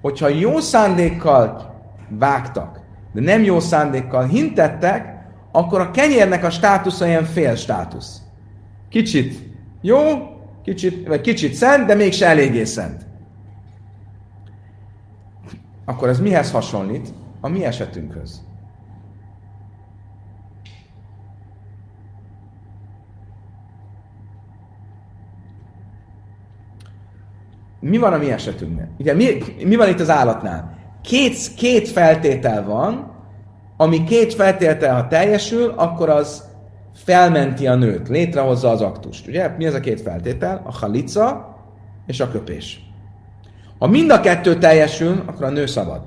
Hogyha 0.00 0.28
jó 0.28 0.58
szándékkal 0.58 1.74
vágtak, 2.08 2.80
de 3.12 3.20
nem 3.20 3.42
jó 3.42 3.60
szándékkal 3.60 4.26
hintettek, 4.26 5.26
akkor 5.52 5.80
a 5.80 5.90
kenyérnek 5.90 6.44
a 6.44 6.50
státusza 6.50 7.06
ilyen 7.06 7.24
fél 7.24 7.54
státusz. 7.54 8.22
Kicsit 8.88 9.48
jó, 9.80 9.98
kicsit, 10.62 11.06
vagy 11.06 11.20
kicsit 11.20 11.54
szent, 11.54 11.86
de 11.86 11.94
mégse 11.94 12.26
eléggé 12.26 12.64
szent. 12.64 13.06
Akkor 15.84 16.08
ez 16.08 16.20
mihez 16.20 16.50
hasonlít? 16.50 17.08
A 17.40 17.48
mi 17.48 17.64
esetünkhöz. 17.64 18.47
Mi 27.80 27.98
van 27.98 28.12
a 28.12 28.16
mi 28.16 28.30
esetünkben? 28.30 28.94
Ugye 28.98 29.14
mi, 29.14 29.24
mi 29.64 29.76
van 29.76 29.88
itt 29.88 30.00
az 30.00 30.10
állatnál? 30.10 30.78
Két, 31.02 31.54
két 31.56 31.88
feltétel 31.88 32.64
van, 32.64 33.12
ami 33.76 34.04
két 34.04 34.34
feltétel, 34.34 34.94
ha 34.94 35.08
teljesül, 35.08 35.72
akkor 35.76 36.08
az 36.08 36.44
felmenti 36.94 37.66
a 37.66 37.74
nőt, 37.74 38.08
létrehozza 38.08 38.70
az 38.70 38.80
aktust. 38.80 39.26
Ugye? 39.26 39.48
Mi 39.48 39.64
ez 39.64 39.74
a 39.74 39.80
két 39.80 40.00
feltétel? 40.00 40.62
A 40.64 40.72
halica 40.72 41.56
és 42.06 42.20
a 42.20 42.30
köpés. 42.30 42.82
Ha 43.78 43.86
mind 43.86 44.10
a 44.10 44.20
kettő 44.20 44.58
teljesül, 44.58 45.22
akkor 45.26 45.44
a 45.44 45.50
nő 45.50 45.66
szabad. 45.66 46.02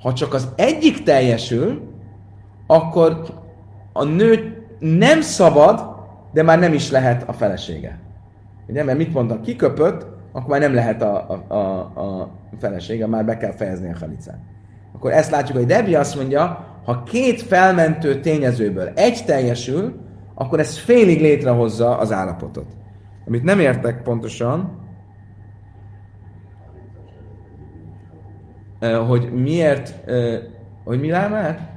Ha 0.00 0.12
csak 0.12 0.34
az 0.34 0.48
egyik 0.56 1.02
teljesül, 1.02 1.82
akkor 2.66 3.22
a 3.92 4.04
nő 4.04 4.62
nem 4.78 5.20
szabad, 5.20 5.90
de 6.32 6.42
már 6.42 6.58
nem 6.58 6.72
is 6.72 6.90
lehet 6.90 7.28
a 7.28 7.32
felesége. 7.32 7.98
Ugye, 8.66 8.84
mert 8.84 8.98
mit 8.98 9.12
mondtam, 9.12 9.40
kiköpött, 9.40 10.06
akkor 10.32 10.48
már 10.48 10.60
nem 10.60 10.74
lehet 10.74 11.02
a, 11.02 11.44
a, 11.48 11.54
a, 11.54 11.78
a 12.00 12.30
felesége, 12.58 13.06
már 13.06 13.24
be 13.24 13.36
kell 13.36 13.52
fejezni 13.52 13.92
a 13.92 13.98
halicát. 13.98 14.38
Akkor 14.94 15.12
ezt 15.12 15.30
látjuk, 15.30 15.56
hogy 15.56 15.66
Debbie 15.66 15.98
azt 15.98 16.16
mondja, 16.16 16.66
ha 16.84 17.02
két 17.02 17.42
felmentő 17.42 18.20
tényezőből 18.20 18.88
egy 18.94 19.22
teljesül, 19.26 20.00
akkor 20.34 20.60
ez 20.60 20.78
félig 20.78 21.20
létrehozza 21.20 21.98
az 21.98 22.12
állapotot. 22.12 22.66
Amit 23.26 23.42
nem 23.42 23.60
értek 23.60 24.02
pontosan, 24.02 24.80
hogy 29.08 29.32
miért, 29.32 29.94
hogy 30.84 31.00
mi 31.00 31.10
lámát? 31.10 31.70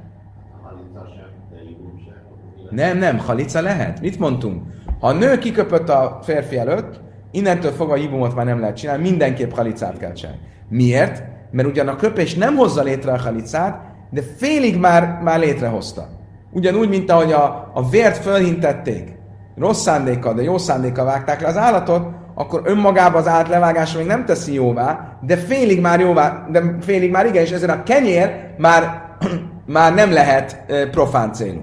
Nem, 2.70 2.98
nem, 2.98 3.18
halica 3.18 3.60
lehet. 3.60 4.00
Mit 4.00 4.18
mondtunk? 4.18 4.62
Ha 5.00 5.08
a 5.08 5.12
nő 5.12 5.38
kiköpött 5.38 5.88
a 5.88 6.18
férfi 6.22 6.58
előtt, 6.58 7.00
innentől 7.30 7.72
fogva 7.72 7.92
a 7.92 7.96
hibumot 7.96 8.34
már 8.34 8.44
nem 8.44 8.60
lehet 8.60 8.76
csinálni, 8.76 9.08
mindenképp 9.08 9.52
halicát 9.52 9.98
kell 9.98 10.12
csinálni. 10.12 10.40
Miért? 10.68 11.22
Mert 11.50 11.68
ugyan 11.68 11.88
a 11.88 11.96
köpés 11.96 12.34
nem 12.34 12.56
hozza 12.56 12.82
létre 12.82 13.12
a 13.12 13.18
halicát, 13.18 13.80
de 14.10 14.22
félig 14.36 14.78
már, 14.78 15.20
már 15.22 15.38
létrehozta. 15.38 16.08
Ugyanúgy, 16.50 16.88
mint 16.88 17.10
ahogy 17.10 17.32
a, 17.32 17.70
a 17.74 17.88
vért 17.88 18.16
fölhintették, 18.16 19.14
rossz 19.56 19.82
szándékkal, 19.82 20.34
de 20.34 20.42
jó 20.42 20.58
szándékkal 20.58 21.04
vágták 21.04 21.40
le 21.40 21.48
az 21.48 21.56
állatot, 21.56 22.06
akkor 22.34 22.62
önmagában 22.64 23.20
az 23.20 23.28
állat 23.28 23.48
levágása 23.48 23.98
még 23.98 24.06
nem 24.06 24.24
teszi 24.24 24.54
jóvá, 24.54 25.18
de 25.20 25.36
félig 25.36 25.80
már 25.80 26.00
jóvá, 26.00 26.46
de 26.50 26.76
félig 26.80 27.10
már 27.10 27.26
igen, 27.26 27.42
és 27.42 27.50
ezért 27.50 27.70
a 27.70 27.82
kenyér 27.82 28.54
már, 28.58 29.02
már 29.66 29.94
nem 29.94 30.12
lehet 30.12 30.64
profán 30.90 31.32
célú. 31.32 31.60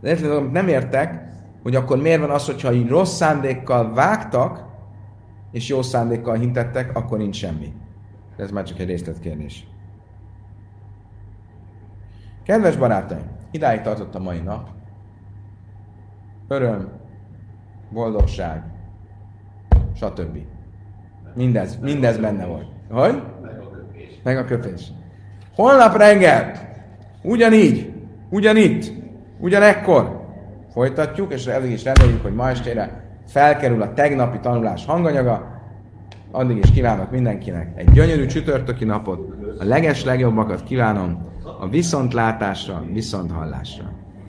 De 0.00 0.16
nem 0.52 0.68
értek, 0.68 1.27
hogy 1.68 1.76
akkor 1.76 1.98
miért 2.02 2.20
van 2.20 2.30
az, 2.30 2.46
hogyha 2.46 2.72
így 2.72 2.88
rossz 2.88 3.16
szándékkal 3.16 3.94
vágtak, 3.94 4.64
és 5.50 5.68
jó 5.68 5.82
szándékkal 5.82 6.34
hintettek, 6.34 6.96
akkor 6.96 7.18
nincs 7.18 7.36
semmi. 7.36 7.72
Ez 8.36 8.50
már 8.50 8.64
csak 8.64 8.78
egy 8.78 8.86
részletkérdés. 8.86 9.66
Kedves 12.44 12.76
barátaim, 12.76 13.22
idáig 13.50 13.80
tartott 13.80 14.14
a 14.14 14.18
mai 14.18 14.38
nap. 14.38 14.68
Öröm, 16.48 16.88
boldogság, 17.90 18.62
stb. 19.94 20.38
Mindez, 21.34 21.78
mindez 21.78 22.18
benne 22.18 22.46
volt. 22.46 22.66
Hogy? 22.90 23.22
Meg 24.22 24.36
a 24.36 24.44
köpés. 24.44 24.92
Holnap 25.54 25.96
reggel, 25.96 26.52
ugyanígy, 27.22 27.92
ugyanitt, 28.30 28.92
ugyanekkor 29.38 30.17
folytatjuk, 30.78 31.32
és 31.32 31.46
elég 31.46 31.70
is 31.70 31.84
reméljük, 31.84 32.22
hogy 32.22 32.34
ma 32.34 32.48
estére 32.48 33.04
felkerül 33.26 33.82
a 33.82 33.94
tegnapi 33.94 34.38
tanulás 34.38 34.84
hanganyaga. 34.84 35.60
Addig 36.30 36.56
is 36.56 36.70
kívánok 36.70 37.10
mindenkinek 37.10 37.72
egy 37.74 37.90
gyönyörű 37.90 38.26
csütörtöki 38.26 38.84
napot, 38.84 39.28
a 39.58 39.64
leges 39.64 40.04
legjobbakat 40.04 40.62
kívánom 40.62 41.28
a 41.60 41.68
viszontlátásra, 41.68 42.84
viszonthallásra. 42.92 43.97